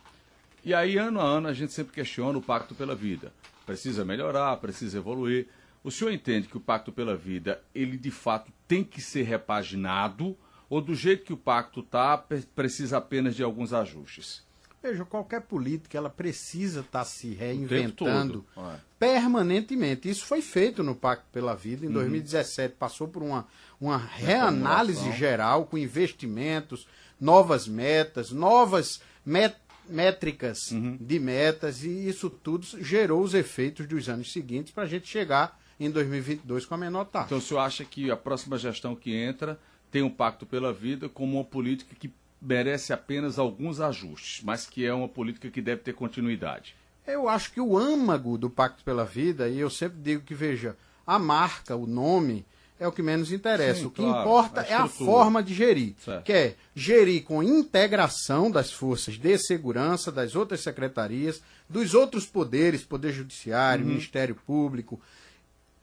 E 0.62 0.74
aí, 0.74 0.98
ano 0.98 1.20
a 1.20 1.24
ano, 1.24 1.48
a 1.48 1.54
gente 1.54 1.72
sempre 1.72 1.94
questiona 1.94 2.36
o 2.36 2.42
Pacto 2.42 2.74
pela 2.74 2.94
Vida. 2.94 3.32
Precisa 3.64 4.04
melhorar, 4.04 4.54
precisa 4.58 4.98
evoluir. 4.98 5.48
O 5.82 5.90
senhor 5.90 6.10
entende 6.10 6.48
que 6.48 6.56
o 6.58 6.60
Pacto 6.60 6.92
pela 6.92 7.16
Vida, 7.16 7.62
ele 7.74 7.96
de 7.96 8.10
fato 8.10 8.52
tem 8.68 8.84
que 8.84 9.00
ser 9.00 9.22
repaginado, 9.22 10.36
ou 10.68 10.82
do 10.82 10.94
jeito 10.94 11.24
que 11.24 11.32
o 11.32 11.38
pacto 11.38 11.80
está, 11.80 12.18
precisa 12.54 12.98
apenas 12.98 13.34
de 13.34 13.42
alguns 13.42 13.72
ajustes? 13.72 14.44
Veja, 14.88 15.04
qualquer 15.04 15.42
política 15.42 15.96
ela 15.98 16.08
precisa 16.10 16.80
estar 16.80 17.04
se 17.04 17.28
tempo 17.28 17.40
reinventando. 17.40 18.44
É. 18.56 18.76
permanentemente. 18.98 20.08
Isso 20.08 20.24
foi 20.24 20.40
feito 20.40 20.82
no 20.82 20.94
Pacto 20.94 21.26
pela 21.32 21.54
Vida. 21.54 21.84
Em 21.86 21.90
2017 21.90 22.74
passou 22.78 23.08
por 23.08 23.22
uma, 23.22 23.46
uma 23.80 23.96
reanálise 23.96 25.10
geral 25.12 25.66
com 25.66 25.76
investimentos, 25.76 26.86
novas 27.20 27.66
metas, 27.66 28.30
novas 28.30 29.00
met- 29.24 29.56
métricas 29.88 30.70
Uhum. 30.70 30.96
de 31.00 31.18
metas 31.18 31.82
e 31.84 32.08
isso 32.08 32.28
tudo 32.28 32.66
gerou 32.82 33.22
os 33.22 33.34
efeitos 33.34 33.86
dos 33.86 34.08
anos 34.08 34.32
seguintes 34.32 34.72
para 34.72 34.84
a 34.84 34.86
gente 34.86 35.06
chegar 35.08 35.60
em 35.78 35.90
2022 35.90 36.64
com 36.66 36.74
a 36.74 36.78
menor 36.78 37.04
taxa. 37.04 37.26
Então 37.26 37.38
o 37.38 37.40
senhor 37.40 37.60
acha 37.60 37.84
que 37.84 38.10
a 38.10 38.16
próxima 38.16 38.56
gestão 38.58 38.96
que 38.96 39.14
entra 39.14 39.58
tem 39.90 40.02
um 40.02 40.10
pacto 40.10 40.44
pela 40.46 40.72
vida 40.72 41.08
como 41.08 41.36
uma 41.38 41.44
política 41.44 41.94
que 41.98 42.10
merece 42.46 42.92
apenas 42.92 43.38
alguns 43.38 43.80
ajustes, 43.80 44.42
mas 44.44 44.66
que 44.66 44.86
é 44.86 44.94
uma 44.94 45.08
política 45.08 45.50
que 45.50 45.60
deve 45.60 45.82
ter 45.82 45.92
continuidade? 45.94 46.76
Eu 47.06 47.28
acho 47.28 47.52
que 47.52 47.60
o 47.60 47.76
âmago 47.76 48.38
do 48.38 48.48
Pacto 48.48 48.84
pela 48.84 49.04
Vida, 49.04 49.48
e 49.48 49.58
eu 49.58 49.70
sempre 49.70 49.98
digo 50.00 50.22
que, 50.22 50.34
veja, 50.34 50.76
a 51.06 51.18
marca, 51.18 51.76
o 51.76 51.86
nome, 51.86 52.44
é 52.78 52.86
o 52.86 52.92
que 52.92 53.02
menos 53.02 53.32
interessa. 53.32 53.80
Sim, 53.80 53.86
o 53.86 53.90
que 53.90 54.02
claro, 54.02 54.20
importa 54.20 54.60
a 54.60 54.64
é 54.66 54.74
a 54.74 54.86
forma 54.86 55.42
de 55.42 55.54
gerir. 55.54 55.94
Certo. 56.04 56.24
Que 56.24 56.32
é 56.32 56.54
gerir 56.74 57.24
com 57.24 57.42
integração 57.42 58.50
das 58.50 58.72
forças 58.72 59.14
de 59.14 59.38
segurança, 59.38 60.12
das 60.12 60.34
outras 60.34 60.60
secretarias, 60.60 61.42
dos 61.68 61.94
outros 61.94 62.26
poderes, 62.26 62.84
Poder 62.84 63.12
Judiciário, 63.12 63.84
Uhum. 63.84 63.90
Ministério 63.92 64.34
Público, 64.46 65.00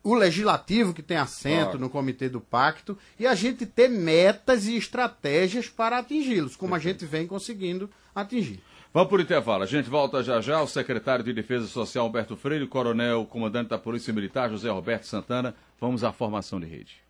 o 0.03 0.13
legislativo 0.13 0.93
que 0.93 1.01
tem 1.01 1.17
assento 1.17 1.63
Claro. 1.63 1.79
no 1.79 1.89
comitê 1.89 2.27
do 2.27 2.41
pacto 2.41 2.97
e 3.17 3.25
a 3.25 3.33
gente 3.33 3.65
ter 3.65 3.87
metas 3.89 4.65
e 4.67 4.75
estratégias 4.75 5.69
para 5.69 5.99
atingi-los, 5.99 6.55
como 6.55 6.75
a 6.75 6.79
gente 6.79 7.05
vem 7.05 7.25
conseguindo 7.25 7.89
atingir. 8.13 8.59
Vamos 8.93 9.09
por 9.09 9.19
intervalo. 9.19 9.63
A 9.63 9.65
gente 9.65 9.89
volta 9.89 10.21
já 10.21 10.39
já. 10.39 10.61
O 10.61 10.67
secretário 10.67 11.23
de 11.25 11.33
Defesa 11.33 11.65
Social, 11.67 12.05
Humberto 12.05 12.35
Freire, 12.35 12.63
o 12.65 12.67
coronel, 12.67 13.21
o 13.21 13.25
comandante 13.25 13.69
da 13.69 13.77
Polícia 13.79 14.13
Militar, 14.13 14.51
José 14.51 14.69
Roberto 14.69 15.07
Santana. 15.07 15.55
Vamos 15.81 16.03
à 16.03 16.11
formação 16.11 16.59
de 16.59 16.67
rede. 16.67 17.01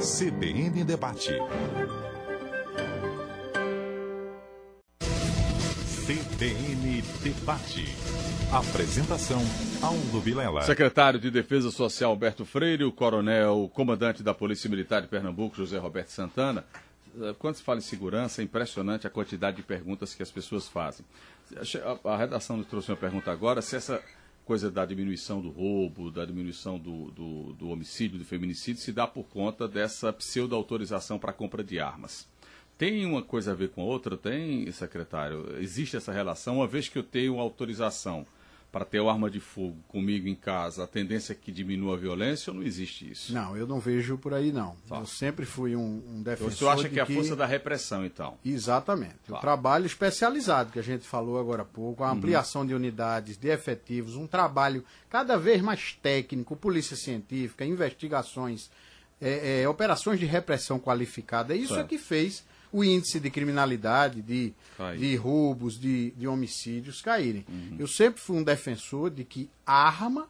CBN 0.00 0.84
Debate. 0.84 1.32
CBN 6.38 7.02
Debate. 7.20 7.84
Apresentação 8.52 9.40
Aldo 9.82 10.20
Vilela. 10.20 10.62
Secretário 10.62 11.18
de 11.18 11.32
Defesa 11.32 11.68
Social, 11.72 12.12
Humberto 12.12 12.44
Freire, 12.44 12.84
o 12.84 12.92
coronel, 12.92 13.68
comandante 13.74 14.22
da 14.22 14.32
Polícia 14.32 14.70
Militar 14.70 15.02
de 15.02 15.08
Pernambuco, 15.08 15.56
José 15.56 15.78
Roberto 15.78 16.10
Santana. 16.10 16.64
Eh, 17.20 17.34
Quando 17.40 17.56
se 17.56 17.62
fala 17.64 17.80
em 17.80 17.82
segurança, 17.82 18.40
é 18.40 18.44
impressionante 18.44 19.04
a 19.04 19.10
quantidade 19.10 19.56
de 19.56 19.64
perguntas 19.64 20.14
que 20.14 20.22
as 20.22 20.30
pessoas 20.30 20.68
fazem. 20.68 21.04
A, 22.04 22.16
redação 22.16 22.56
nos 22.56 22.68
trouxe 22.68 22.92
uma 22.92 22.96
pergunta 22.96 23.32
agora, 23.32 23.60
se 23.60 23.74
essa 23.74 24.00
coisa 24.44 24.70
da 24.70 24.86
diminuição 24.86 25.40
do 25.40 25.50
roubo, 25.50 26.08
da 26.08 26.24
diminuição 26.24 26.78
do, 26.78 27.10
do, 27.10 27.52
do 27.54 27.68
homicídio, 27.68 28.16
do 28.16 28.24
feminicídio, 28.24 28.80
se 28.80 28.92
dá 28.92 29.08
por 29.08 29.24
conta 29.24 29.66
dessa 29.66 30.12
pseudo-autorização 30.12 31.18
para 31.18 31.32
compra 31.32 31.64
de 31.64 31.80
armas. 31.80 32.28
Tem 32.78 33.04
uma 33.04 33.22
coisa 33.22 33.50
a 33.50 33.54
ver 33.54 33.70
com 33.70 33.82
a 33.82 33.84
outra? 33.84 34.16
Tem, 34.16 34.70
secretário? 34.70 35.56
Existe 35.60 35.96
essa 35.96 36.12
relação? 36.12 36.56
Uma 36.58 36.66
vez 36.66 36.88
que 36.88 36.96
eu 36.96 37.02
tenho 37.02 37.38
autorização 37.40 38.24
para 38.70 38.84
ter 38.84 39.00
uma 39.00 39.10
arma 39.10 39.30
de 39.30 39.40
fogo 39.40 39.78
comigo 39.88 40.28
em 40.28 40.34
casa, 40.34 40.84
a 40.84 40.86
tendência 40.86 41.32
é 41.32 41.34
que 41.34 41.50
diminua 41.50 41.94
a 41.94 41.96
violência 41.98 42.50
ou 42.52 42.56
não 42.58 42.62
existe 42.62 43.10
isso? 43.10 43.32
Não, 43.32 43.56
eu 43.56 43.66
não 43.66 43.80
vejo 43.80 44.18
por 44.18 44.34
aí 44.34 44.52
não. 44.52 44.76
Tá. 44.86 44.98
Eu 44.98 45.06
sempre 45.06 45.46
fui 45.46 45.74
um, 45.74 45.80
um 45.80 46.20
Então, 46.20 46.22
defensor 46.22 46.48
o 46.52 46.56
senhor 46.56 46.70
acha 46.72 46.88
que 46.90 47.00
é 47.00 47.02
a 47.02 47.06
força 47.06 47.34
da 47.34 47.46
repressão, 47.46 48.04
então? 48.04 48.36
Exatamente. 48.44 49.16
Tá. 49.26 49.38
O 49.38 49.40
trabalho 49.40 49.86
especializado 49.86 50.70
que 50.70 50.78
a 50.78 50.82
gente 50.82 51.04
falou 51.08 51.40
agora 51.40 51.62
há 51.62 51.64
pouco, 51.64 52.02
Uhum. 52.02 52.08
a 52.10 52.12
ampliação 52.12 52.64
de 52.66 52.74
unidades, 52.74 53.38
de 53.38 53.48
efetivos, 53.48 54.14
um 54.16 54.26
trabalho 54.26 54.84
cada 55.08 55.36
vez 55.38 55.62
mais 55.62 55.94
técnico, 55.94 56.54
polícia 56.54 56.94
científica, 56.94 57.64
investigações, 57.64 58.70
é, 59.20 59.62
é, 59.62 59.68
operações 59.68 60.20
de 60.20 60.26
repressão 60.26 60.78
qualificada. 60.78 61.54
Isso 61.56 61.74
Certo. 61.74 61.86
é 61.86 61.88
que 61.88 61.98
fez 61.98 62.44
o 62.72 62.84
índice 62.84 63.18
de 63.18 63.30
criminalidade, 63.30 64.20
de, 64.22 64.52
de 64.98 65.16
roubos, 65.16 65.78
de, 65.78 66.10
de 66.12 66.26
homicídios 66.28 67.00
caírem. 67.00 67.44
Uhum. 67.48 67.76
Eu 67.78 67.86
sempre 67.86 68.20
fui 68.20 68.36
um 68.36 68.42
defensor 68.42 69.10
de 69.10 69.24
que 69.24 69.48
arma 69.66 70.28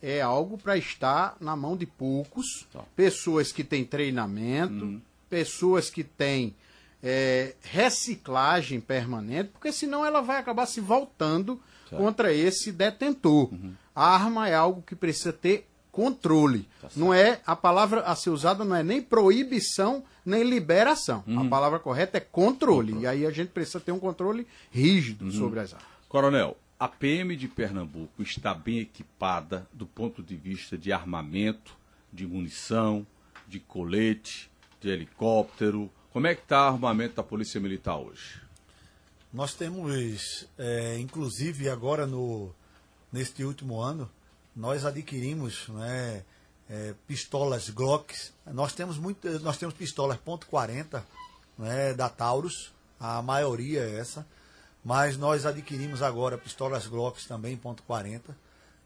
é 0.00 0.20
algo 0.20 0.56
para 0.56 0.76
estar 0.76 1.36
na 1.40 1.56
mão 1.56 1.76
de 1.76 1.84
poucos, 1.84 2.66
Tá. 2.72 2.84
pessoas 2.94 3.50
que 3.52 3.64
têm 3.64 3.84
treinamento, 3.84 5.00
pessoas 5.28 5.90
que 5.90 6.04
têm 6.04 6.54
é, 7.02 7.54
reciclagem 7.62 8.80
permanente, 8.80 9.50
porque 9.50 9.72
senão 9.72 10.04
ela 10.04 10.20
vai 10.20 10.38
acabar 10.38 10.66
se 10.66 10.80
voltando 10.80 11.60
contra 11.90 12.32
esse 12.32 12.70
detentor. 12.70 13.50
A 13.94 14.14
arma 14.14 14.48
é 14.48 14.54
algo 14.54 14.82
que 14.82 14.94
precisa 14.94 15.32
ter 15.32 15.66
controle. 15.98 16.68
não 16.94 17.12
é 17.12 17.40
a 17.44 17.56
palavra 17.56 18.02
a 18.02 18.14
ser 18.14 18.30
usada 18.30 18.64
não 18.64 18.76
é 18.76 18.84
nem 18.84 19.02
proibição 19.02 20.04
nem 20.24 20.44
liberação. 20.44 21.24
A 21.36 21.44
palavra 21.46 21.80
correta 21.80 22.18
é 22.18 22.20
controle. 22.20 23.00
E 23.00 23.06
aí 23.06 23.26
a 23.26 23.30
gente 23.30 23.48
precisa 23.48 23.80
ter 23.80 23.90
um 23.90 23.98
controle 23.98 24.46
rígido 24.70 25.32
sobre 25.32 25.58
as 25.58 25.72
armas. 25.72 25.88
Coronel, 26.08 26.56
a 26.78 26.86
PM 26.86 27.34
de 27.34 27.48
Pernambuco 27.48 28.22
está 28.22 28.54
bem 28.54 28.78
equipada 28.78 29.66
do 29.72 29.86
ponto 29.86 30.22
de 30.22 30.36
vista 30.36 30.78
de 30.78 30.92
armamento, 30.92 31.74
de 32.12 32.26
munição, 32.26 33.06
de 33.48 33.58
colete, 33.58 34.50
de 34.80 34.90
helicóptero. 34.90 35.90
Como 36.12 36.26
é 36.26 36.34
que 36.34 36.42
está 36.42 36.70
o 36.70 36.74
armamento 36.74 37.16
da 37.16 37.22
Polícia 37.22 37.60
Militar 37.60 37.96
hoje? 37.96 38.40
Nós 39.32 39.54
temos, 39.54 40.46
é, 40.58 40.98
inclusive 40.98 41.68
agora 41.68 42.06
no, 42.06 42.54
neste 43.10 43.42
último 43.44 43.80
ano, 43.80 44.08
nós 44.58 44.84
adquirimos 44.84 45.68
né, 45.68 46.24
é, 46.68 46.92
pistolas 47.06 47.70
Glocks. 47.70 48.32
Nós 48.44 48.72
temos, 48.72 48.98
muito, 48.98 49.38
nós 49.38 49.56
temos 49.56 49.72
pistolas 49.72 50.18
.40 50.18 51.00
né, 51.56 51.94
da 51.94 52.08
Taurus, 52.08 52.72
a 52.98 53.22
maioria 53.22 53.82
é 53.82 54.00
essa. 54.00 54.26
Mas 54.84 55.16
nós 55.16 55.46
adquirimos 55.46 56.02
agora 56.02 56.36
pistolas 56.36 56.88
Glocks 56.88 57.24
também 57.26 57.56
.40, 57.56 58.20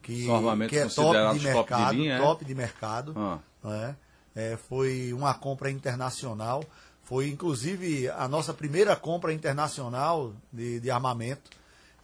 que, 0.02 0.26
que 0.68 0.78
é 0.78 0.87
top 0.87 0.88
de 0.88 0.94
top 0.94 1.38
de 1.38 1.44
mercado, 1.44 1.94
linha, 1.94 2.14
é? 2.14 2.18
top 2.18 2.44
de 2.44 2.54
mercado. 2.54 3.14
Ah. 3.16 3.38
né? 3.64 3.96
É, 4.35 4.58
foi 4.68 5.12
uma 5.12 5.32
compra 5.32 5.70
internacional. 5.70 6.62
Foi 7.02 7.28
inclusive 7.28 8.08
a 8.11 8.28
nossa 8.28 8.52
primeira 8.52 8.94
compra 8.94 9.32
internacional 9.32 10.35
de, 10.52 10.80
de 10.80 10.90
armamento. 10.90 11.50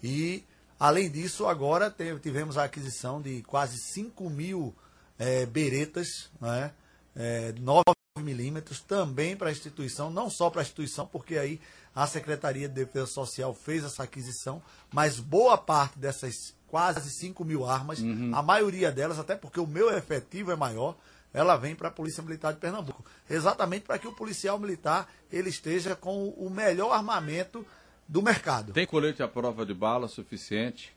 E, 0.03 0.45
além 0.79 1.11
disso, 1.11 1.47
agora 1.47 1.91
te- 1.91 2.19
tivemos 2.21 2.57
a 2.59 2.65
aquisição 2.65 3.21
de 3.21 3.43
quase 3.43 3.79
5 3.79 4.29
mil 4.31 4.75
é, 5.19 5.45
beretas, 5.47 6.31
né? 6.41 6.73
É, 7.17 7.53
9 7.59 7.83
milímetros, 8.19 8.81
também 8.81 9.37
para 9.37 9.49
a 9.49 9.53
instituição, 9.53 10.11
não 10.11 10.29
só 10.31 10.51
para 10.51 10.61
a 10.61 10.65
instituição, 10.65 11.07
porque 11.07 11.37
aí 11.39 11.61
a 11.95 12.07
Secretaria 12.07 12.69
de 12.69 12.75
Defesa 12.75 13.07
Social 13.07 13.55
fez 13.55 13.85
essa 13.85 14.03
aquisição, 14.05 14.63
mas 14.93 15.19
boa 15.19 15.57
parte 15.57 15.99
dessas 15.99 16.55
quase 16.69 17.11
5 17.11 17.45
mil 17.45 17.65
armas, 17.65 17.99
a 18.33 18.43
maioria 18.43 18.93
delas, 18.93 19.19
até 19.19 19.35
porque 19.35 19.59
o 19.59 19.67
meu 19.67 19.91
efetivo 19.97 20.51
é 20.53 20.57
maior, 20.57 20.97
ela 21.33 21.57
vem 21.57 21.75
para 21.75 21.89
a 21.89 21.91
Polícia 21.93 22.23
Militar 22.23 22.53
de 22.53 22.59
Pernambuco. 22.61 23.05
Exatamente 23.29 23.85
para 23.87 23.99
que 23.99 24.07
o 24.09 24.13
policial 24.13 24.59
militar 24.59 25.09
ele 25.31 25.49
esteja 25.51 25.95
com 25.97 26.29
o 26.31 26.51
melhor 26.51 26.93
armamento 26.93 27.65
do 28.09 28.23
mercado. 28.23 28.73
Tem 28.73 28.87
colete 28.87 29.23
à 29.23 29.29
prova 29.29 29.65
de 29.67 29.75
bala 29.75 30.09
suficiente? 30.09 30.93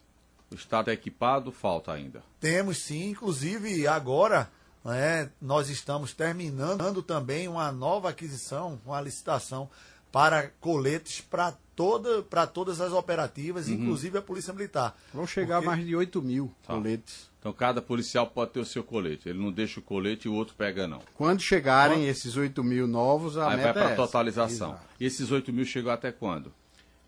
O 0.49 0.55
Estado 0.55 0.89
é 0.89 0.93
equipado? 0.93 1.51
Falta 1.51 1.91
ainda. 1.91 2.23
Temos 2.39 2.77
sim, 2.77 3.09
inclusive 3.11 3.85
agora 3.87 4.49
né, 4.83 5.29
nós 5.41 5.69
estamos 5.69 6.13
terminando 6.13 7.03
também 7.03 7.47
uma 7.47 7.71
nova 7.71 8.09
aquisição, 8.09 8.79
uma 8.85 8.99
licitação 9.01 9.69
para 10.11 10.49
coletes 10.59 11.21
para 11.21 11.53
toda, 11.75 12.21
para 12.23 12.45
todas 12.45 12.81
as 12.81 12.91
operativas, 12.91 13.69
inclusive 13.69 14.17
a 14.17 14.21
Polícia 14.21 14.51
Militar. 14.53 14.97
Vão 15.13 15.25
chegar 15.25 15.57
a 15.57 15.61
Porque- 15.61 15.75
mais 15.75 15.85
de 15.87 15.95
8 15.95 16.21
mil 16.21 16.51
Tá. 16.67 16.73
coletes. 16.73 17.29
Então 17.39 17.53
cada 17.53 17.81
policial 17.81 18.27
pode 18.27 18.51
ter 18.51 18.59
o 18.59 18.65
seu 18.65 18.83
colete. 18.83 19.29
Ele 19.29 19.39
não 19.39 19.51
deixa 19.51 19.79
o 19.79 19.83
colete 19.83 20.27
e 20.27 20.29
o 20.31 20.33
outro 20.33 20.53
pega, 20.55 20.85
não. 20.87 20.99
Quando 21.15 21.41
chegarem 21.41 21.99
Quando- 21.99 22.07
esses 22.09 22.35
8 22.35 22.61
mil 22.63 22.87
novos, 22.87 23.37
a 23.37 23.49
Aí 23.49 23.57
meta 23.57 23.73
vai 23.73 23.83
para 23.83 23.91
é 23.93 23.95
totalização. 23.95 24.71
Exato. 24.71 24.85
E 24.99 25.05
esses 25.05 25.31
8 25.31 25.53
mil 25.53 25.65
chegou 25.65 25.91
até 25.91 26.11
quando? 26.11 26.53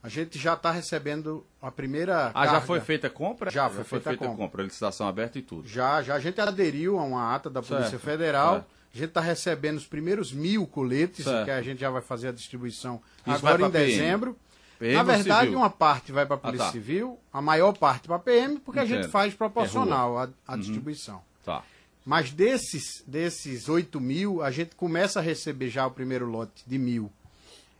A 0.03 0.09
gente 0.09 0.37
já 0.37 0.53
está 0.53 0.69
recebendo 0.69 1.45
a 1.61 1.71
primeira. 1.71 2.29
Ah, 2.33 2.45
já 2.45 2.51
carga. 2.53 2.67
foi 2.67 2.81
feita 2.81 3.07
a 3.07 3.09
compra? 3.09 3.49
Já 3.49 3.69
foi 3.69 3.85
feita 3.85 4.11
a 4.11 4.17
compra. 4.17 4.35
compra. 4.35 4.63
Licitação 4.63 5.07
aberta 5.07 5.39
e 5.39 5.41
tudo. 5.41 5.65
Já, 5.67 6.01
já 6.03 6.15
a 6.15 6.19
gente 6.19 6.41
aderiu 6.41 6.99
a 6.99 7.03
uma 7.03 7.33
ata 7.33 7.49
da 7.49 7.61
Polícia 7.61 7.91
Certo, 7.91 8.03
Federal. 8.03 8.53
certo. 8.55 8.67
A 8.93 8.97
gente 8.97 9.07
está 9.07 9.21
recebendo 9.21 9.77
os 9.77 9.87
primeiros 9.87 10.31
mil 10.33 10.67
coletes, 10.67 11.23
Certo. 11.23 11.45
que 11.45 11.51
a 11.51 11.61
gente 11.61 11.79
já 11.79 11.89
vai 11.89 12.01
fazer 12.01 12.27
a 12.27 12.31
distribuição 12.33 13.01
Isso 13.25 13.37
agora 13.37 13.63
em 13.65 13.71
PM. 13.71 13.87
dezembro. 13.87 14.37
PM 14.77 14.95
Na 14.95 15.03
verdade, 15.03 15.45
civil? 15.45 15.57
uma 15.59 15.69
parte 15.69 16.11
vai 16.11 16.25
para 16.25 16.35
a 16.35 16.37
Ah, 16.37 16.41
Polícia 16.41 16.65
tá. 16.65 16.71
Civil, 16.73 17.17
a 17.31 17.41
maior 17.41 17.71
parte 17.71 18.05
para 18.05 18.17
a 18.17 18.19
PM, 18.19 18.59
porque 18.59 18.79
a 18.79 18.83
Entendo. 18.85 19.03
gente 19.03 19.09
faz 19.11 19.33
proporcional 19.33 20.17
a, 20.19 20.25
Uhum. 20.25 20.33
a 20.47 20.57
distribuição. 20.57 21.21
Tá. 21.45 21.63
Mas 22.05 22.29
desses, 22.31 23.01
desses 23.07 23.69
8 23.69 24.01
mil, 24.01 24.43
a 24.43 24.51
gente 24.51 24.75
começa 24.75 25.19
a 25.19 25.21
receber 25.23 25.69
já 25.69 25.87
o 25.87 25.91
primeiro 25.91 26.25
lote 26.29 26.61
de 26.67 26.77
mil. 26.77 27.09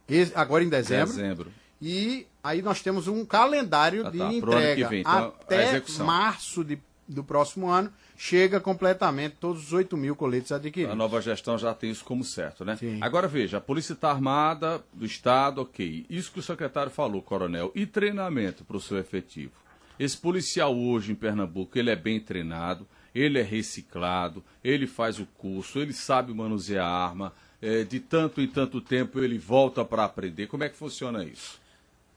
Esse- 0.08 0.32
agora 0.34 0.64
em 0.64 0.70
dezembro. 0.70 1.08
Dezembro. 1.14 1.52
E 1.82 2.26
aí 2.44 2.62
nós 2.62 2.82
temos 2.82 3.08
um 3.08 3.26
calendário 3.26 4.08
Ah, 4.08 4.10
de 4.10 4.18
tá. 4.18 4.34
Entrega 4.34 4.88
vem, 4.90 5.02
então, 5.02 5.34
até 5.42 5.82
março 6.00 6.64
de 6.64 6.80
do 7.08 7.24
próximo 7.24 7.70
ano, 7.70 7.92
chega 8.16 8.60
completamente 8.60 9.36
todos 9.40 9.66
os 9.66 9.74
8 9.74 9.96
mil 9.98 10.16
coletes 10.16 10.52
adquiridos. 10.52 10.94
A 10.94 10.96
nova 10.96 11.22
gestão 11.22 11.58
já 11.58 11.74
tem 11.74 11.92
isso 11.92 12.04
como 12.04 12.24
certo, 12.24 12.64
né? 12.64 12.76
Sim. 12.78 12.98
Agora 13.02 13.28
veja, 13.28 13.58
a 13.58 13.62
Polícia 13.62 13.94
está 13.94 14.10
armada 14.10 14.84
do 14.94 15.06
Estado, 15.06 15.62
ok. 15.62 16.06
Isso 16.10 16.32
que 16.32 16.40
o 16.40 16.44
secretário 16.44 16.92
falou, 16.92 17.22
coronel. 17.22 17.72
E 17.76 17.86
treinamento 17.86 18.64
para 18.64 18.78
o 18.78 18.82
seu 18.82 18.98
efetivo? 18.98 19.52
Esse 20.00 20.18
policial 20.18 20.76
hoje 20.76 21.12
em 21.12 21.16
Pernambuco, 21.16 21.78
ele 21.78 21.92
é 21.92 21.96
bem 21.96 22.20
treinado, 22.20 22.88
ele 23.14 23.40
é 23.40 23.44
reciclado, 23.44 24.44
ele 24.64 24.88
faz 24.88 25.20
o 25.20 25.26
curso, 25.38 25.80
ele 25.80 25.94
sabe 25.94 26.34
manusear 26.34 26.86
a 26.86 27.06
arma, 27.06 27.34
é, 27.62 27.84
de 27.84 28.00
tanto 28.00 28.42
em 28.42 28.48
tanto 28.48 28.82
tempo 28.82 29.20
ele 29.20 29.38
volta 29.38 29.86
para 29.86 30.04
aprender. 30.04 30.48
Como 30.48 30.64
é 30.64 30.70
que 30.70 30.76
funciona 30.76 31.24
isso? 31.24 31.62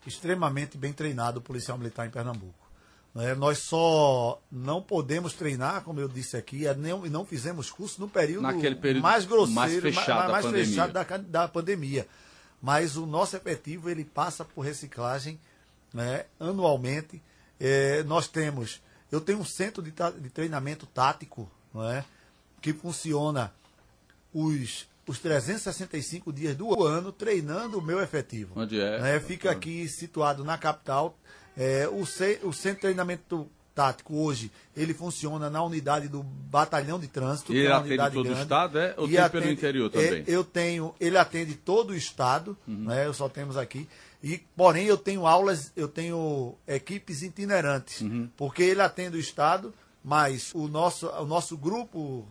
Extremamente 0.07 0.77
bem 0.79 0.92
treinado 0.92 1.38
o 1.38 1.42
policial 1.42 1.77
militar 1.77 2.07
em 2.07 2.11
Pernambuco. 2.11 2.66
Né? 3.14 3.35
Nós 3.35 3.59
só 3.59 4.40
não 4.53 4.81
podemos 4.83 5.33
treinar, 5.33 5.83
como 5.83 5.99
eu 6.01 6.09
disse 6.09 6.37
aqui, 6.37 6.66
é 6.66 6.75
nem- 6.75 7.09
não 7.11 7.25
fizemos 7.25 7.71
curso 7.71 8.01
no 8.01 8.09
período, 8.09 8.42
período 8.77 9.03
mais 9.03 9.25
grosseiro, 9.25 9.55
mais 9.55 9.73
fechado 9.81 10.27
da 10.27 10.33
mais 10.33 10.45
pandemia. 10.47 10.66
fechado 10.69 10.92
da, 10.92 11.05
ca- 11.05 11.16
da 11.16 11.49
pandemia. 11.49 12.07
Mas 12.61 12.97
o 12.97 13.07
nosso 13.07 13.37
efetivo 13.37 13.88
ele 13.90 14.05
passa 14.05 14.45
por 14.45 14.62
reciclagem 14.62 15.38
né, 15.95 16.25
anualmente. 16.38 17.23
É, 17.59 18.03
nós 18.03 18.29
temos, 18.29 18.83
eu 19.11 19.21
tenho 19.21 19.38
um 19.38 19.45
centro 19.45 19.83
de, 19.83 19.90
de 20.21 20.29
treinamento 20.31 20.85
tático 20.87 21.51
não 21.73 21.88
é, 21.88 22.05
que 22.61 22.73
funciona 22.75 23.51
os, 24.33 24.87
os 25.07 25.19
365 25.19 26.33
dias 26.33 26.57
do 26.57 26.83
ano 26.85 27.12
treinando 27.12 27.79
o 27.79 27.83
meu 27.83 28.01
efetivo. 28.01 28.53
Onde 28.57 28.81
é? 28.81 29.01
Né, 29.01 29.21
fica 29.21 29.51
aqui 29.51 29.88
situado 29.88 30.45
na 30.45 30.59
capital. 30.59 31.16
É, 31.57 31.88
o, 31.90 32.05
ce- 32.05 32.40
o 32.42 32.53
centro 32.53 32.77
de 32.77 32.81
treinamento 32.83 33.49
tático 33.75 34.16
hoje, 34.16 34.51
ele 34.75 34.95
funciona 34.95 35.51
na 35.51 35.62
unidade 35.62 36.09
do 36.09 36.23
batalhão 36.23 36.99
de 36.99 37.09
trânsito. 37.09 37.53
E 37.53 37.59
é 37.59 37.61
ele 37.61 37.69
uma 37.69 37.79
atende 37.81 37.97
todo 38.11 38.21
o 38.21 38.25
grande. 38.25 38.40
estado, 38.42 38.79
é? 38.79 38.95
Ou 38.97 39.07
tem 39.09 39.29
pelo 39.29 39.51
interior 39.51 39.87
é, 39.87 39.90
também? 39.90 40.21
Uhum. 40.21 40.25
eu 40.27 40.45
tenho, 40.45 40.95
ele 40.99 41.19
atende 41.19 41.55
todo 41.55 41.90
o 41.90 41.95
estado, 41.95 42.57
né? 42.66 43.07
Eu 43.07 43.12
só 43.14 43.29
temos 43.29 43.57
aqui. 43.57 43.87
E 44.23 44.38
porém 44.57 44.87
eu 44.87 44.97
tenho 44.97 45.27
aulas, 45.27 45.73
eu 45.77 45.88
tenho 45.88 46.55
equipes 46.66 47.23
itinerantes, 47.23 48.01
Uhum. 48.01 48.29
porque 48.37 48.62
ele 48.62 48.81
atende 48.81 49.16
o 49.16 49.21
estado, 49.21 49.73
mas 50.03 50.53
o 50.55 50.69
nosso, 50.69 51.07
o 51.09 51.27
nosso 51.27 51.55
grupo, 51.57 52.27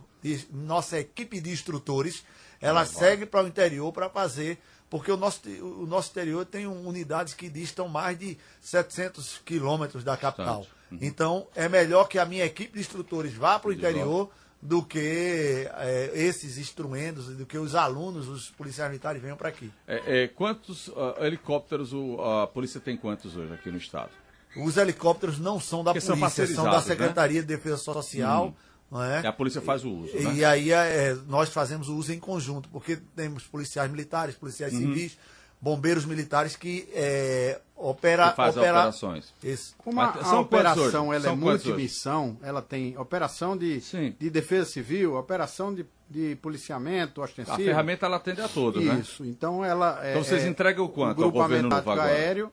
nossa 0.52 1.00
equipe 1.00 1.40
de 1.40 1.52
instrutores, 1.52 2.24
ela 2.66 2.86
segue 2.86 3.26
para 3.26 3.44
o 3.44 3.48
interior 3.48 3.92
para 3.92 4.10
fazer, 4.10 4.58
porque 4.90 5.12
o 5.12 5.18
nosso, 5.18 5.42
o 5.62 5.86
nosso 5.88 6.12
interior 6.12 6.46
tem 6.46 6.68
unidades 6.68 7.34
que 7.34 7.50
distam 7.50 7.88
mais 7.88 8.18
de 8.18 8.38
700 8.62 9.42
quilômetros 9.46 10.04
da 10.04 10.16
capital. 10.18 10.66
Uhum. 10.92 11.00
Então 11.02 11.48
é 11.56 11.68
melhor 11.68 12.08
que 12.08 12.20
a 12.20 12.26
minha 12.26 12.46
equipe 12.46 12.74
de 12.74 12.80
instrutores 12.80 13.34
vá 13.34 13.58
para 13.60 13.70
o 13.70 13.74
interior 13.74 14.30
do 14.62 14.82
que 14.84 15.68
é, 15.76 16.12
esses 16.14 16.58
instrumentos, 16.58 17.28
do 17.28 17.46
que 17.46 17.58
os 17.58 17.76
alunos, 17.76 18.28
os 18.28 18.50
policiais 18.50 18.90
militares 18.90 19.22
venham 19.22 19.38
para 19.38 19.50
aqui. 19.50 19.72
É, 19.88 20.24
é, 20.24 20.28
quantos 20.28 20.90
ah, 20.96 21.26
helicópteros 21.26 21.94
o- 21.94 22.20
a 22.22 22.48
polícia 22.48 22.80
tem 22.80 22.98
quantos 22.98 23.36
hoje 23.36 23.54
aqui 23.54 23.70
no 23.70 23.78
estado? 23.78 24.10
Os 24.58 24.78
helicópteros 24.78 25.38
não 25.38 25.60
são 25.60 25.84
da 25.84 25.92
Porque 25.92 26.02
são 26.02 26.18
polícia, 26.18 26.48
são, 26.48 26.64
da 26.64 26.72
parcerizados, 26.72 26.88
né? 26.88 26.96
Secretaria 26.96 27.42
de 27.42 27.48
Defesa 27.48 27.78
Social. 27.78 28.46
Não 28.46 28.56
é? 28.94 29.22
E 29.22 29.28
a 29.28 29.34
polícia 29.34 29.62
faz 29.62 29.84
o 29.84 29.90
uso, 29.92 30.16
né? 30.18 30.34
E 30.36 30.46
aí 30.46 30.72
é, 30.72 31.16
nós 31.28 31.50
fazemos 31.50 31.90
o 31.90 31.96
uso 31.96 32.14
em 32.14 32.20
conjunto, 32.20 32.70
porque 32.70 32.98
temos 33.16 33.44
policiais 33.44 33.90
militares, 33.92 34.36
policiais 34.36 34.74
Uhum. 34.74 34.80
civis, 34.80 35.18
bombeiros 35.60 36.06
militares 36.06 36.56
que 36.56 36.88
é, 36.94 37.60
opera, 37.76 38.30
Que 38.30 38.36
faz 38.36 38.56
opera- 38.56 38.72
operações. 38.80 39.34
Isso. 39.44 39.74
Como 39.78 40.00
a, 40.00 40.08
Mas 40.08 40.18
a 40.22 40.24
são 40.26 40.42
operação 40.42 41.14
ela 41.14 41.24
é 41.26 41.28
São 41.30 41.34
hoje? 41.34 41.44
multimissão, 41.44 42.38
ela 42.44 42.62
tem 42.62 42.98
operação 42.98 43.58
de, 43.58 43.82
Sim. 43.82 44.16
de 44.20 44.30
defesa 44.30 44.70
civil, 44.70 45.16
operação 45.16 45.74
de, 45.74 45.86
de 46.10 46.36
policiamento 46.36 47.22
A 47.22 47.26
ostensivo. 47.26 47.58
ferramenta 47.58 48.06
ela 48.06 48.18
atende 48.18 48.42
a 48.42 48.48
todos, 48.48 48.84
né? 48.86 49.00
Isso. 49.02 49.26
Então 49.26 49.66
ela 49.66 50.00
é. 50.06 50.12
Então 50.12 50.24
vocês 50.24 50.44
é- 50.44 50.48
entregam 50.48 50.88
quanto 50.88 51.20
o 51.20 51.24
ao 51.24 51.32
grupamento 51.32 51.64
governo 51.64 51.70
novo 51.70 51.92
agora? 51.92 52.04
aéreo 52.10 52.52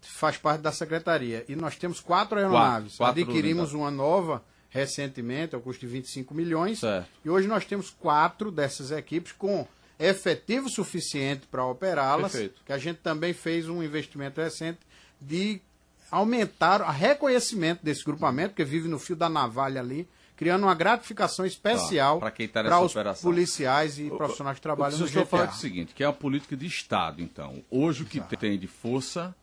faz 0.00 0.36
parte 0.38 0.60
da 0.62 0.72
secretaria. 0.72 1.44
E 1.48 1.54
nós 1.56 1.76
temos 1.76 2.00
quatro 2.00 2.38
aeronaves. 2.38 2.96
quatro 2.96 3.20
Adquirimos 3.22 3.72
unidades. 3.72 3.74
uma 3.74 3.90
nova 3.90 4.42
recentemente, 4.76 5.54
ao 5.54 5.60
custo 5.60 5.80
de 5.80 5.86
25 5.92 6.34
milhões. 6.34 6.78
Certo. 6.80 7.08
E 7.24 7.30
hoje 7.30 7.48
nós 7.48 7.64
temos 7.64 7.90
quatro 7.90 8.50
dessas 8.50 8.90
equipes 8.90 9.32
com 9.32 9.66
efetivo 9.98 10.68
suficiente 10.68 11.46
para 11.50 11.64
operá-las. 11.64 12.32
Que 12.64 12.72
a 12.72 12.78
gente 12.78 12.98
também 12.98 13.32
fez 13.32 13.68
um 13.68 13.82
investimento 13.82 14.40
recente 14.40 14.78
de 15.20 15.60
aumentar 16.10 16.82
o 16.82 16.90
reconhecimento 16.90 17.82
desse 17.82 18.04
grupamento, 18.04 18.54
que 18.54 18.64
vive 18.64 18.88
no 18.88 18.98
fio 18.98 19.16
da 19.16 19.28
navalha 19.28 19.80
ali, 19.80 20.06
criando 20.36 20.64
uma 20.64 20.74
gratificação 20.74 21.44
especial 21.46 22.20
Tá, 22.20 22.30
quem 22.30 22.46
tá 22.46 22.62
para 22.62 22.78
os 22.80 22.92
operação. 22.92 23.22
policiais 23.30 23.98
e 23.98 24.10
profissionais 24.10 24.56
que 24.58 24.62
trabalham 24.62 24.96
o 24.96 25.00
no 25.00 25.08
que 25.08 25.16
eu 25.16 25.22
estou 25.22 25.26
falando 25.26 25.46
GTA. 25.48 25.54
é 25.54 25.58
o 25.58 25.60
seguinte, 25.60 25.94
que 25.94 26.04
é 26.04 26.06
uma 26.06 26.12
política 26.12 26.56
de 26.56 26.66
Estado, 26.66 27.22
então. 27.22 27.64
Hoje 27.70 28.02
o 28.02 28.06
que 28.06 28.20
tem 28.36 28.58
de 28.58 28.66
força 28.66 29.34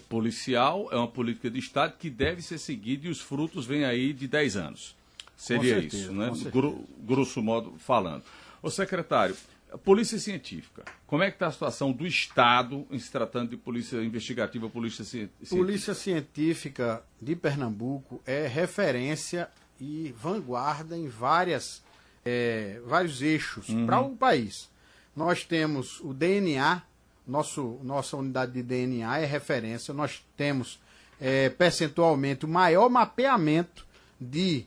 policial 0.00 0.88
é 0.90 0.96
uma 0.96 1.08
política 1.08 1.50
de 1.50 1.58
Estado 1.58 1.94
que 1.98 2.08
deve 2.10 2.42
ser 2.42 2.58
seguida 2.58 3.06
e 3.06 3.10
os 3.10 3.20
frutos 3.20 3.66
vêm 3.66 3.84
aí 3.84 4.12
de 4.12 4.26
10 4.26 4.56
anos. 4.56 4.96
Seria 5.36 5.80
certeza, 5.80 5.96
isso, 6.04 6.12
né? 6.12 6.30
Gro- 6.50 6.84
grosso 6.98 7.42
modo 7.42 7.74
falando. 7.78 8.22
Ô 8.62 8.68
secretário, 8.70 9.34
Polícia 9.84 10.18
Científica, 10.18 10.84
como 11.06 11.22
é 11.22 11.30
que 11.30 11.36
está 11.36 11.46
a 11.46 11.52
situação 11.52 11.92
do 11.92 12.06
Estado 12.06 12.84
em 12.90 12.98
se 12.98 13.10
tratando 13.10 13.50
de 13.50 13.56
polícia 13.56 14.02
investigativa, 14.02 14.68
polícia 14.68 15.04
ci- 15.04 15.10
científica? 15.42 15.56
Polícia 15.56 15.94
Científica 15.94 17.02
de 17.22 17.36
Pernambuco 17.36 18.20
é 18.26 18.46
referência 18.46 19.48
e 19.80 20.12
vanguarda 20.20 20.96
em 20.96 21.08
várias, 21.08 21.82
eh, 22.24 22.80
vários 22.84 23.22
eixos 23.22 23.66
para 23.86 24.00
o 24.00 24.16
país. 24.16 24.68
Nós 25.16 25.44
temos 25.44 26.00
o 26.00 26.12
DNA, 26.12 26.82
nosso, 27.26 27.78
nossa 27.82 28.16
unidade 28.16 28.52
de 28.52 28.62
DNA 28.62 29.18
é 29.20 29.24
referência. 29.24 29.92
Nós 29.94 30.22
temos 30.36 30.78
eh, 31.20 31.50
percentualmente 31.50 32.44
o 32.44 32.48
maior 32.48 32.88
mapeamento 32.88 33.86
de 34.20 34.64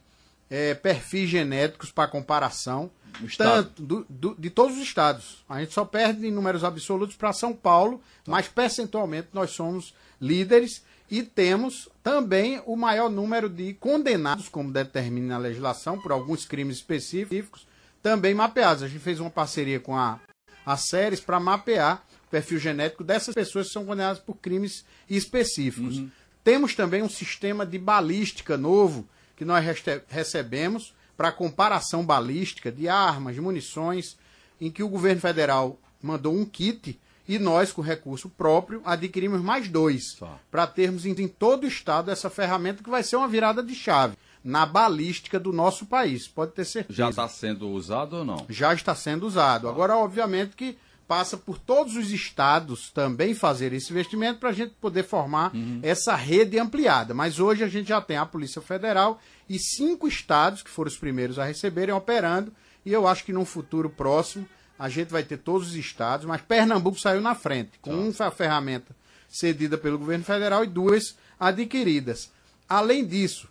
eh, 0.49 0.73
perfis 0.75 1.29
genéticos 1.29 1.91
para 1.91 2.07
comparação. 2.09 2.89
Tanto 3.37 3.81
do- 3.83 4.05
do- 4.09 4.35
de 4.39 4.49
todos 4.49 4.75
os 4.77 4.81
estados. 4.83 5.43
A 5.47 5.59
gente 5.59 5.73
só 5.73 5.85
perde 5.85 6.25
em 6.27 6.31
números 6.31 6.63
absolutos 6.63 7.15
para 7.15 7.31
São 7.31 7.53
Paulo, 7.53 8.01
mas 8.27 8.47
percentualmente 8.47 9.27
nós 9.33 9.51
somos 9.51 9.93
líderes 10.19 10.83
e 11.11 11.21
temos 11.21 11.87
também 12.01 12.59
o 12.65 12.75
maior 12.75 13.09
número 13.09 13.47
de 13.49 13.73
condenados, 13.75 14.49
como 14.49 14.71
determina 14.71 15.35
a 15.35 15.37
legislação, 15.37 15.99
por 15.99 16.11
alguns 16.11 16.43
crimes 16.45 16.77
específicos, 16.77 17.67
também 18.01 18.33
mapeados. 18.33 18.81
A 18.81 18.87
gente 18.87 18.99
fez 19.01 19.19
uma 19.19 19.29
parceria 19.29 19.79
com 19.79 19.95
a, 19.95 20.19
a 20.65 20.75
Séries 20.75 21.19
para 21.19 21.39
mapear 21.39 22.03
perfil 22.33 22.57
genético 22.57 23.03
dessas 23.03 23.35
pessoas 23.35 23.67
que 23.67 23.73
são 23.73 23.85
condenadas 23.85 24.17
por 24.17 24.33
crimes 24.37 24.83
específicos. 25.07 26.01
Temos 26.43 26.73
também 26.73 27.03
um 27.03 27.09
sistema 27.09 27.63
de 27.63 27.77
balística 27.77 28.57
novo 28.57 29.07
que 29.35 29.45
nós 29.45 29.63
recebemos 30.07 30.95
para 31.15 31.31
comparação 31.31 32.03
balística 32.03 32.71
de 32.71 32.89
armas, 32.89 33.37
munições, 33.37 34.17
em 34.59 34.71
que 34.71 34.81
o 34.81 34.89
governo 34.89 35.21
federal 35.21 35.79
mandou 36.01 36.33
um 36.33 36.43
kit 36.43 36.99
e 37.27 37.37
nós, 37.37 37.71
com 37.71 37.83
recurso 37.83 38.27
próprio, 38.29 38.81
adquirimos 38.83 39.39
mais 39.39 39.69
dois, 39.69 40.17
para 40.49 40.65
termos 40.65 41.05
em, 41.05 41.11
em 41.11 41.27
todo 41.27 41.65
o 41.65 41.67
estado 41.67 42.09
essa 42.09 42.31
ferramenta 42.31 42.83
que 42.83 42.89
vai 42.89 43.03
ser 43.03 43.15
uma 43.15 43.27
virada 43.27 43.61
de 43.61 43.75
chave 43.75 44.17
na 44.43 44.65
balística 44.65 45.39
do 45.39 45.53
nosso 45.53 45.85
país, 45.85 46.27
pode 46.27 46.51
ter 46.51 46.65
certeza. 46.65 46.97
Já 46.97 47.09
está 47.11 47.27
sendo 47.29 47.69
usado 47.69 48.17
ou 48.17 48.25
não? 48.25 48.45
Já 48.49 48.73
está 48.73 48.93
sendo 48.95 49.25
usado. 49.25 49.69
Agora, 49.69 49.95
obviamente 49.95 50.55
que 50.55 50.77
passa 51.07 51.37
por 51.37 51.57
todos 51.57 51.95
os 51.95 52.11
estados 52.11 52.89
também 52.91 53.33
fazer 53.33 53.73
esse 53.73 53.91
investimento 53.91 54.39
para 54.39 54.49
a 54.49 54.53
gente 54.53 54.73
poder 54.81 55.03
formar 55.03 55.51
essa 55.81 56.15
rede 56.15 56.57
ampliada. 56.57 57.13
Mas 57.13 57.39
hoje 57.39 57.63
a 57.63 57.67
gente 57.67 57.89
já 57.89 58.01
tem 58.01 58.17
a 58.17 58.25
Polícia 58.25 58.61
Federal 58.61 59.19
e 59.49 59.59
cinco 59.59 60.07
estados, 60.07 60.63
que 60.63 60.69
foram 60.69 60.89
os 60.89 60.97
primeiros 60.97 61.37
a 61.37 61.45
receberem, 61.45 61.93
operando. 61.93 62.51
E 62.85 62.91
eu 62.91 63.07
acho 63.07 63.23
que 63.23 63.33
num 63.33 63.45
futuro 63.45 63.89
próximo 63.89 64.47
a 64.77 64.89
gente 64.89 65.09
vai 65.09 65.23
ter 65.23 65.37
todos 65.37 65.69
os 65.69 65.75
estados, 65.75 66.25
mas 66.25 66.41
Pernambuco 66.41 66.99
saiu 66.99 67.21
na 67.21 67.35
frente, 67.35 67.71
com 67.79 67.93
uma 67.93 68.31
ferramenta 68.31 68.95
cedida 69.29 69.77
pelo 69.77 69.97
governo 69.97 70.23
federal 70.23 70.63
e 70.63 70.67
duas 70.67 71.15
adquiridas. 71.39 72.31
Além 72.67 73.05
disso, 73.05 73.47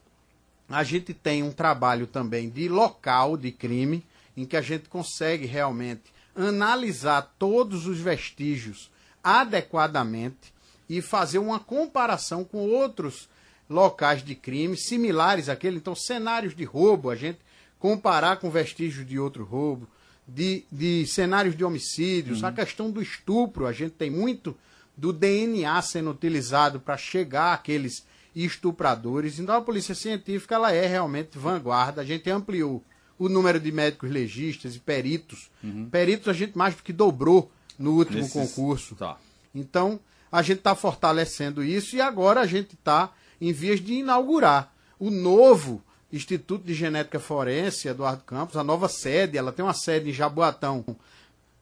a 0.68 0.82
gente 0.82 1.12
tem 1.14 1.42
um 1.42 1.52
trabalho 1.52 2.06
também 2.06 2.48
de 2.48 2.68
local 2.68 3.36
de 3.36 3.50
crime, 3.50 4.04
em 4.36 4.44
que 4.44 4.56
a 4.56 4.62
gente 4.62 4.88
consegue 4.88 5.46
realmente 5.46 6.11
analisar 6.34 7.34
todos 7.38 7.86
os 7.86 7.98
vestígios 7.98 8.90
adequadamente 9.22 10.52
e 10.88 11.00
fazer 11.00 11.38
uma 11.38 11.60
comparação 11.60 12.44
com 12.44 12.68
outros 12.68 13.28
locais 13.68 14.22
de 14.22 14.34
crime 14.34 14.76
similares 14.76 15.48
àquele. 15.48 15.76
Então, 15.76 15.94
cenários 15.94 16.54
de 16.54 16.64
roubo, 16.64 17.10
a 17.10 17.16
gente 17.16 17.38
comparar 17.78 18.36
com 18.36 18.50
vestígios 18.50 19.06
de 19.06 19.18
outro 19.18 19.44
roubo, 19.44 19.88
de, 20.26 20.64
de 20.70 21.06
cenários 21.06 21.56
de 21.56 21.64
homicídios, 21.64 22.44
a 22.44 22.52
questão 22.52 22.90
do 22.90 23.02
estupro, 23.02 23.66
a 23.66 23.72
gente 23.72 23.92
tem 23.92 24.10
muito 24.10 24.56
do 24.96 25.12
DNA 25.12 25.80
sendo 25.82 26.10
utilizado 26.10 26.78
para 26.78 26.96
chegar 26.96 27.54
àqueles 27.54 28.06
estupradores. 28.34 29.38
Então 29.38 29.54
a 29.54 29.62
polícia 29.62 29.94
científica 29.94 30.54
ela 30.54 30.72
é 30.72 30.86
realmente 30.86 31.38
vanguarda. 31.38 32.02
A 32.02 32.04
gente 32.04 32.30
ampliou 32.30 32.82
o 33.24 33.28
número 33.28 33.60
de 33.60 33.70
médicos 33.70 34.10
legistas 34.10 34.74
e 34.74 34.80
peritos. 34.80 35.50
Uhum. 35.62 35.88
Peritos 35.88 36.28
a 36.28 36.32
gente 36.32 36.58
mais 36.58 36.74
do 36.74 36.82
que 36.82 36.92
dobrou 36.92 37.50
no 37.78 37.92
último 37.92 38.18
Nesses... 38.18 38.32
concurso. 38.32 38.96
Tá. 38.96 39.16
Então 39.54 40.00
a 40.30 40.42
gente 40.42 40.58
está 40.58 40.74
fortalecendo 40.74 41.62
isso 41.62 41.94
e 41.94 42.00
agora 42.00 42.40
a 42.40 42.46
gente 42.46 42.74
está 42.74 43.12
em 43.40 43.52
vias 43.52 43.80
de 43.80 43.94
inaugurar 43.94 44.72
o 44.98 45.10
novo 45.10 45.82
Instituto 46.12 46.64
de 46.64 46.74
Genética 46.74 47.18
Forense, 47.18 47.88
Eduardo 47.88 48.22
Campos, 48.24 48.56
a 48.56 48.64
nova 48.64 48.88
sede. 48.88 49.38
Ela 49.38 49.52
tem 49.52 49.64
uma 49.64 49.72
sede 49.72 50.10
em 50.10 50.12
Jaboatão 50.12 50.84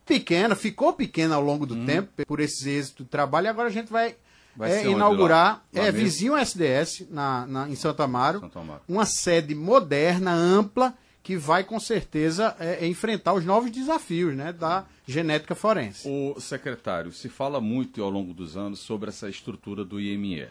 pequena, 0.05 0.57
ficou 0.57 0.93
pequena 0.93 1.37
ao 1.37 1.43
longo 1.43 1.65
do 1.65 1.75
hum. 1.75 1.87
tempo 1.87 2.25
por 2.27 2.41
esses 2.41 2.67
êxitos 2.67 3.05
do 3.07 3.09
trabalho. 3.09 3.47
E 3.47 3.49
agora 3.49 3.69
a 3.69 3.73
gente 3.73 3.93
vai, 3.93 4.17
vai 4.57 4.73
é, 4.73 4.87
inaugurar, 4.87 5.63
lá, 5.73 5.81
lá 5.83 5.87
é 5.87 5.93
vizinho 5.93 6.37
SDS, 6.37 7.07
na, 7.11 7.47
na, 7.47 7.69
em 7.69 7.77
Santo 7.77 8.03
Amaro, 8.03 8.41
Santo 8.41 8.59
Amaro, 8.59 8.81
uma 8.89 9.07
sede 9.07 9.55
moderna, 9.55 10.33
ampla, 10.33 10.95
que 11.31 11.37
vai 11.37 11.63
com 11.63 11.79
certeza 11.79 12.57
é, 12.59 12.85
é, 12.85 12.89
enfrentar 12.89 13.35
os 13.35 13.45
novos 13.45 13.71
desafios 13.71 14.35
né, 14.35 14.53
da 14.53 14.85
genética 15.07 15.55
forense. 15.55 16.09
O 16.09 16.41
secretário, 16.41 17.13
se 17.13 17.29
fala 17.29 17.61
muito 17.61 18.03
ao 18.03 18.11
longo 18.11 18.35
dos 18.35 18.57
anos 18.57 18.81
sobre 18.81 19.11
essa 19.11 19.29
estrutura 19.29 19.85
do 19.85 20.01
IML. 20.01 20.51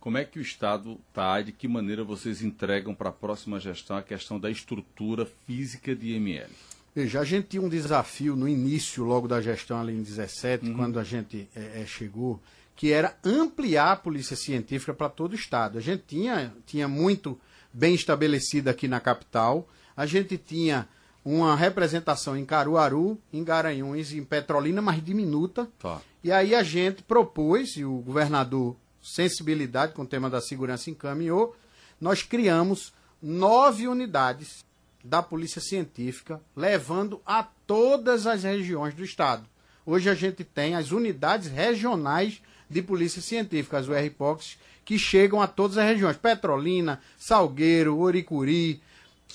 Como 0.00 0.18
é 0.18 0.24
que 0.24 0.40
o 0.40 0.42
Estado 0.42 0.98
está, 1.08 1.40
de 1.40 1.52
que 1.52 1.68
maneira 1.68 2.02
vocês 2.02 2.42
entregam 2.42 2.96
para 2.96 3.10
a 3.10 3.12
próxima 3.12 3.60
gestão 3.60 3.96
a 3.96 4.02
questão 4.02 4.40
da 4.40 4.50
estrutura 4.50 5.24
física 5.46 5.94
de 5.94 6.14
IML? 6.14 6.50
Veja, 6.92 7.20
a 7.20 7.24
gente 7.24 7.50
tinha 7.50 7.62
um 7.62 7.68
desafio 7.68 8.34
no 8.34 8.48
início, 8.48 9.04
logo 9.04 9.28
da 9.28 9.40
gestão 9.40 9.80
ali 9.80 9.92
em 9.92 10.02
17, 10.02 10.66
uhum. 10.66 10.74
quando 10.74 10.98
a 10.98 11.04
gente 11.04 11.48
é, 11.54 11.82
é, 11.82 11.86
chegou, 11.86 12.42
que 12.74 12.90
era 12.90 13.16
ampliar 13.22 13.92
a 13.92 13.96
polícia 13.96 14.34
científica 14.34 14.92
para 14.92 15.08
todo 15.08 15.30
o 15.30 15.36
estado. 15.36 15.78
A 15.78 15.80
gente 15.80 16.02
tinha, 16.08 16.52
tinha 16.66 16.88
muito 16.88 17.40
bem 17.72 17.94
estabelecido 17.94 18.68
aqui 18.68 18.88
na 18.88 18.98
capital, 18.98 19.68
a 19.98 20.06
gente 20.06 20.38
tinha 20.38 20.86
uma 21.24 21.56
representação 21.56 22.36
em 22.36 22.44
Caruaru, 22.44 23.18
em 23.32 23.42
Garanhuns, 23.42 24.12
em 24.12 24.22
Petrolina, 24.22 24.80
mas 24.80 25.04
diminuta. 25.04 25.68
Tá. 25.76 26.00
E 26.22 26.30
aí 26.30 26.54
a 26.54 26.62
gente 26.62 27.02
propôs, 27.02 27.76
e 27.76 27.84
o 27.84 27.96
governador, 27.96 28.76
sensibilidade 29.02 29.94
com 29.94 30.02
o 30.02 30.06
tema 30.06 30.30
da 30.30 30.40
segurança, 30.40 30.88
encaminhou, 30.88 31.56
nós 32.00 32.22
criamos 32.22 32.92
nove 33.20 33.88
unidades 33.88 34.64
da 35.02 35.20
Polícia 35.20 35.60
Científica, 35.60 36.40
levando 36.54 37.20
a 37.26 37.42
todas 37.66 38.24
as 38.24 38.44
regiões 38.44 38.94
do 38.94 39.02
Estado. 39.02 39.44
Hoje 39.84 40.08
a 40.08 40.14
gente 40.14 40.44
tem 40.44 40.76
as 40.76 40.92
unidades 40.92 41.48
regionais 41.48 42.40
de 42.70 42.82
Polícia 42.82 43.20
Científica, 43.20 43.78
as 43.78 43.88
URPOCs, 43.88 44.58
que 44.84 44.96
chegam 44.96 45.42
a 45.42 45.48
todas 45.48 45.76
as 45.76 45.86
regiões. 45.86 46.16
Petrolina, 46.16 47.00
Salgueiro, 47.16 47.98
Oricuri, 47.98 48.80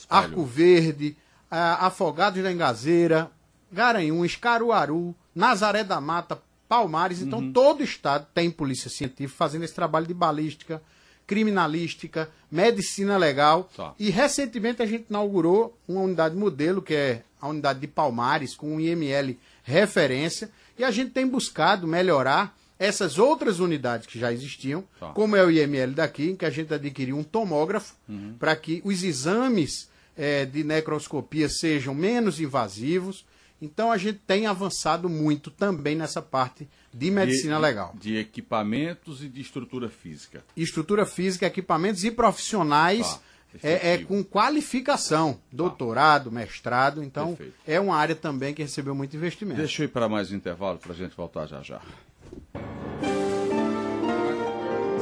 Arco 0.09 0.43
Verde, 0.43 1.15
Afogados 1.49 2.41
da 2.41 2.51
Engazeira, 2.51 3.29
Garanhuns, 3.71 4.35
Caruaru, 4.35 5.15
Nazaré 5.35 5.83
da 5.83 5.99
Mata, 6.01 6.39
Palmares. 6.67 7.21
Então 7.21 7.39
uhum. 7.39 7.53
todo 7.53 7.81
o 7.81 7.83
estado 7.83 8.27
tem 8.33 8.49
polícia 8.49 8.89
científica 8.89 9.37
fazendo 9.37 9.63
esse 9.63 9.73
trabalho 9.73 10.07
de 10.07 10.13
balística, 10.13 10.81
criminalística, 11.27 12.29
medicina 12.51 13.17
legal. 13.17 13.69
Tá. 13.75 13.93
E 13.99 14.09
recentemente 14.09 14.81
a 14.81 14.85
gente 14.85 15.05
inaugurou 15.09 15.77
uma 15.87 16.01
unidade 16.01 16.35
modelo, 16.35 16.81
que 16.81 16.93
é 16.93 17.23
a 17.39 17.47
unidade 17.47 17.79
de 17.79 17.87
Palmares, 17.87 18.55
com 18.55 18.75
um 18.75 18.79
IML 18.79 19.37
referência. 19.63 20.49
E 20.77 20.83
a 20.83 20.91
gente 20.91 21.11
tem 21.11 21.27
buscado 21.27 21.87
melhorar 21.87 22.55
essas 22.77 23.17
outras 23.17 23.59
unidades 23.59 24.07
que 24.07 24.19
já 24.19 24.31
existiam, 24.31 24.83
tá. 24.99 25.09
como 25.09 25.35
é 25.35 25.43
o 25.43 25.51
IML 25.51 25.93
daqui, 25.93 26.31
em 26.31 26.35
que 26.35 26.45
a 26.45 26.49
gente 26.49 26.73
adquiriu 26.73 27.17
um 27.17 27.23
tomógrafo 27.23 27.95
uhum. 28.09 28.35
para 28.37 28.55
que 28.55 28.81
os 28.83 29.03
exames 29.03 29.89
é, 30.17 30.45
de 30.45 30.63
necroscopia 30.63 31.49
sejam 31.49 31.93
menos 31.93 32.39
invasivos. 32.39 33.25
Então 33.61 33.91
a 33.91 33.97
gente 33.97 34.19
tem 34.27 34.45
avançado 34.45 35.07
muito 35.07 35.49
também 35.49 35.95
nessa 35.95 36.21
parte 36.21 36.67
de 36.93 37.09
medicina 37.09 37.55
de, 37.55 37.61
legal. 37.61 37.95
De 37.97 38.17
equipamentos 38.17 39.23
e 39.23 39.29
de 39.29 39.39
estrutura 39.39 39.89
física. 39.89 40.43
Estrutura 40.55 41.05
física, 41.05 41.45
equipamentos 41.45 42.03
e 42.03 42.11
profissionais 42.11 43.07
tá, 43.13 43.21
é, 43.63 43.93
é, 43.93 43.97
com 43.99 44.23
qualificação, 44.23 45.33
tá. 45.33 45.39
doutorado, 45.51 46.31
mestrado. 46.31 47.01
Então 47.01 47.35
Perfeito. 47.35 47.53
é 47.65 47.79
uma 47.79 47.95
área 47.95 48.15
também 48.15 48.53
que 48.53 48.61
recebeu 48.61 48.93
muito 48.93 49.15
investimento. 49.15 49.59
Deixa 49.59 49.83
eu 49.83 49.85
ir 49.85 49.89
para 49.89 50.09
mais 50.09 50.31
um 50.31 50.35
intervalo 50.35 50.77
para 50.77 50.91
a 50.91 50.95
gente 50.95 51.15
voltar 51.15 51.45
já 51.45 51.61
já. 51.61 51.81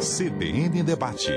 CBN 0.01 0.81
Debate. 0.81 1.29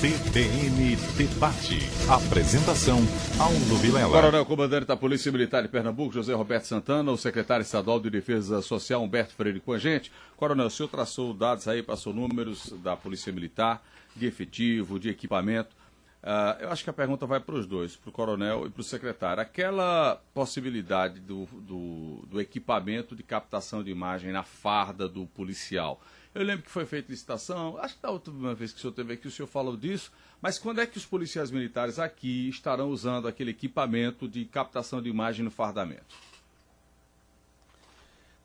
CBN 0.00 0.96
Debate. 1.18 1.80
Apresentação, 2.08 2.96
Aldo 3.38 3.76
Vilela. 3.76 4.10
Coronel 4.10 4.46
Comandante 4.46 4.86
da 4.86 4.96
Polícia 4.96 5.30
Militar 5.30 5.62
de 5.62 5.68
Pernambuco, 5.68 6.14
José 6.14 6.32
Roberto 6.32 6.64
Santana, 6.64 7.12
o 7.12 7.18
secretário 7.18 7.62
estadual 7.62 8.00
de 8.00 8.08
Defesa 8.08 8.62
Social, 8.62 9.02
Humberto 9.02 9.34
Freire, 9.34 9.60
com 9.60 9.74
a 9.74 9.78
gente. 9.78 10.10
Coronel, 10.34 10.68
o 10.68 10.70
senhor 10.70 10.88
traçou 10.88 11.34
dados 11.34 11.68
aí, 11.68 11.82
passou 11.82 12.14
números 12.14 12.72
da 12.82 12.96
Polícia 12.96 13.30
Militar, 13.30 13.84
de 14.16 14.24
efetivo, 14.24 14.98
de 14.98 15.10
equipamento. 15.10 15.76
Uh, 16.22 16.62
eu 16.62 16.70
acho 16.70 16.84
que 16.84 16.90
a 16.90 16.92
pergunta 16.92 17.26
vai 17.26 17.40
para 17.40 17.54
os 17.54 17.66
dois, 17.66 17.96
para 17.96 18.10
o 18.10 18.12
coronel 18.12 18.66
e 18.66 18.70
para 18.70 18.80
o 18.80 18.84
secretário. 18.84 19.42
Aquela 19.42 20.20
possibilidade 20.34 21.18
do, 21.20 21.46
do, 21.46 22.26
do 22.26 22.40
equipamento 22.40 23.16
de 23.16 23.22
captação 23.22 23.82
de 23.82 23.90
imagem 23.90 24.30
na 24.30 24.42
farda 24.42 25.08
do 25.08 25.26
policial 25.26 26.00
eu 26.34 26.44
lembro 26.44 26.64
que 26.64 26.70
foi 26.70 26.86
feita 26.86 27.10
licitação, 27.10 27.76
acho 27.78 27.96
que 27.96 28.02
da 28.02 28.10
última 28.10 28.54
vez 28.54 28.72
que 28.72 28.78
o 28.78 28.80
senhor 28.80 28.92
teve 28.92 29.14
aqui, 29.14 29.26
o 29.26 29.30
senhor 29.30 29.48
falou 29.48 29.76
disso, 29.76 30.12
mas 30.40 30.58
quando 30.58 30.80
é 30.80 30.86
que 30.86 30.96
os 30.96 31.04
policiais 31.04 31.50
militares 31.50 31.98
aqui 31.98 32.48
estarão 32.48 32.88
usando 32.90 33.26
aquele 33.26 33.50
equipamento 33.50 34.28
de 34.28 34.44
captação 34.44 35.02
de 35.02 35.08
imagem 35.08 35.44
no 35.44 35.50
fardamento? 35.50 36.14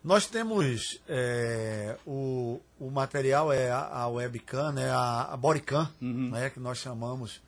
Nós 0.04 0.28
temos 0.28 1.00
é, 1.08 1.96
o, 2.06 2.60
o 2.80 2.90
material, 2.90 3.52
é 3.52 3.70
a, 3.70 4.02
a 4.02 4.08
webcam, 4.08 4.72
né, 4.72 4.90
a, 4.90 5.34
a 5.34 5.38
bodycam, 5.38 5.88
uhum. 6.02 6.30
né, 6.32 6.50
que 6.50 6.60
nós 6.60 6.80
chamamos 6.80 7.42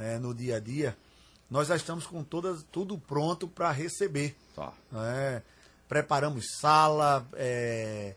é, 0.00 0.18
no 0.18 0.34
dia 0.34 0.56
a 0.56 0.60
dia. 0.60 0.96
Nós 1.50 1.68
já 1.68 1.76
estamos 1.76 2.06
com 2.06 2.22
todas, 2.22 2.64
tudo 2.70 2.96
pronto 2.96 3.46
para 3.46 3.70
receber. 3.70 4.36
Tá. 4.54 4.72
Né? 4.90 5.42
Preparamos 5.88 6.46
sala, 6.60 7.26
é, 7.34 8.14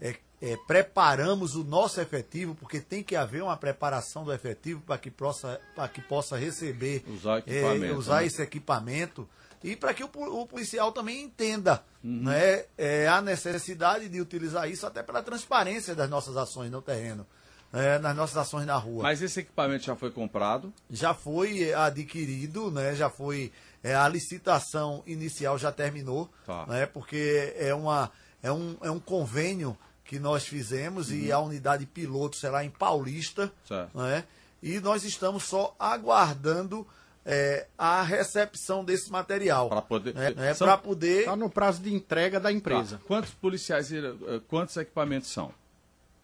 é, 0.00 0.16
é, 0.42 0.56
preparamos 0.66 1.54
o 1.54 1.64
nosso 1.64 2.00
efetivo, 2.00 2.54
porque 2.54 2.80
tem 2.80 3.02
que 3.02 3.14
haver 3.14 3.42
uma 3.42 3.56
preparação 3.56 4.24
do 4.24 4.32
efetivo 4.32 4.82
para 4.82 4.98
que 4.98 5.10
possa, 5.10 5.60
que 5.94 6.00
possa 6.02 6.36
receber, 6.36 7.04
usar, 7.08 7.42
é, 7.46 7.92
usar 7.92 8.20
né? 8.20 8.26
esse 8.26 8.42
equipamento 8.42 9.28
e 9.62 9.74
para 9.74 9.94
que 9.94 10.04
o, 10.04 10.10
o, 10.14 10.46
policial 10.46 10.92
também 10.92 11.22
entenda 11.22 11.82
uhum. 12.04 12.24
né, 12.24 12.66
é, 12.76 13.08
a 13.08 13.20
necessidade 13.20 14.08
de 14.08 14.20
utilizar 14.20 14.70
isso 14.70 14.86
até 14.86 15.02
pela 15.02 15.22
transparência 15.22 15.94
das 15.94 16.08
nossas 16.08 16.36
ações 16.36 16.70
no 16.70 16.82
terreno. 16.82 17.26
É, 17.72 17.98
nas 17.98 18.16
nossas 18.16 18.36
ações 18.36 18.64
na 18.64 18.76
rua. 18.76 19.02
Mas 19.02 19.20
esse 19.20 19.40
equipamento 19.40 19.84
já 19.84 19.94
foi 19.96 20.10
comprado? 20.10 20.72
Já 20.90 21.12
foi 21.12 21.72
adquirido, 21.74 22.70
né? 22.70 22.94
Já 22.94 23.10
foi. 23.10 23.52
É, 23.82 23.94
a 23.94 24.08
licitação 24.08 25.02
inicial 25.06 25.58
já 25.58 25.70
terminou, 25.70 26.28
tá. 26.46 26.66
né? 26.66 26.86
Porque 26.86 27.54
é, 27.56 27.74
uma, 27.74 28.10
é, 28.42 28.50
um, 28.50 28.76
é 28.82 28.90
um 28.90 28.98
convênio 28.98 29.76
que 30.04 30.18
nós 30.18 30.46
fizemos 30.46 31.10
uhum. 31.10 31.16
e 31.16 31.32
a 31.32 31.38
unidade 31.38 31.84
piloto 31.86 32.36
será 32.36 32.64
em 32.64 32.70
Paulista. 32.70 33.52
Né? 33.94 34.24
E 34.62 34.80
nós 34.80 35.04
estamos 35.04 35.44
só 35.44 35.74
aguardando 35.78 36.86
é, 37.24 37.66
a 37.76 38.02
recepção 38.02 38.84
desse 38.84 39.10
material. 39.10 39.68
Para 39.68 39.82
poder. 39.82 40.14
Né? 40.14 40.34
É, 40.36 40.54
Para 40.54 40.78
poder. 40.78 41.20
Está 41.20 41.36
no 41.36 41.50
prazo 41.50 41.82
de 41.82 41.92
entrega 41.92 42.38
da 42.38 42.52
empresa. 42.52 42.98
Tá. 42.98 43.04
Quantos 43.06 43.32
policiais, 43.32 43.92
eh, 43.92 44.00
quantos 44.48 44.76
equipamentos 44.76 45.30
são 45.30 45.52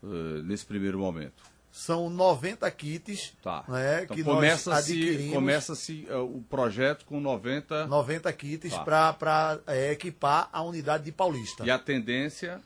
uh, 0.02 0.42
nesse 0.42 0.64
primeiro 0.66 0.98
momento? 0.98 1.42
São 1.70 2.10
90 2.10 2.70
kits 2.70 3.32
tá. 3.42 3.64
né, 3.66 4.02
então, 4.04 4.14
que 4.14 4.22
começa 4.22 4.70
nós 4.70 4.80
adquirimos. 4.80 5.32
Começa-se 5.32 6.06
uh, 6.10 6.22
o 6.22 6.42
projeto 6.42 7.06
com 7.06 7.18
90... 7.18 7.86
90 7.86 8.32
kits 8.34 8.74
tá. 8.74 9.12
para 9.14 9.58
é, 9.66 9.92
equipar 9.92 10.50
a 10.52 10.62
unidade 10.62 11.04
de 11.04 11.12
Paulista. 11.12 11.64
E 11.64 11.70
a 11.70 11.78
tendência 11.78 12.60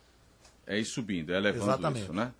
é 0.66 0.78
ir 0.78 0.84
subindo, 0.84 1.32
é 1.32 1.38
levando 1.38 1.68
exatamente. 1.68 2.02
isso, 2.02 2.12
né? 2.12 2.32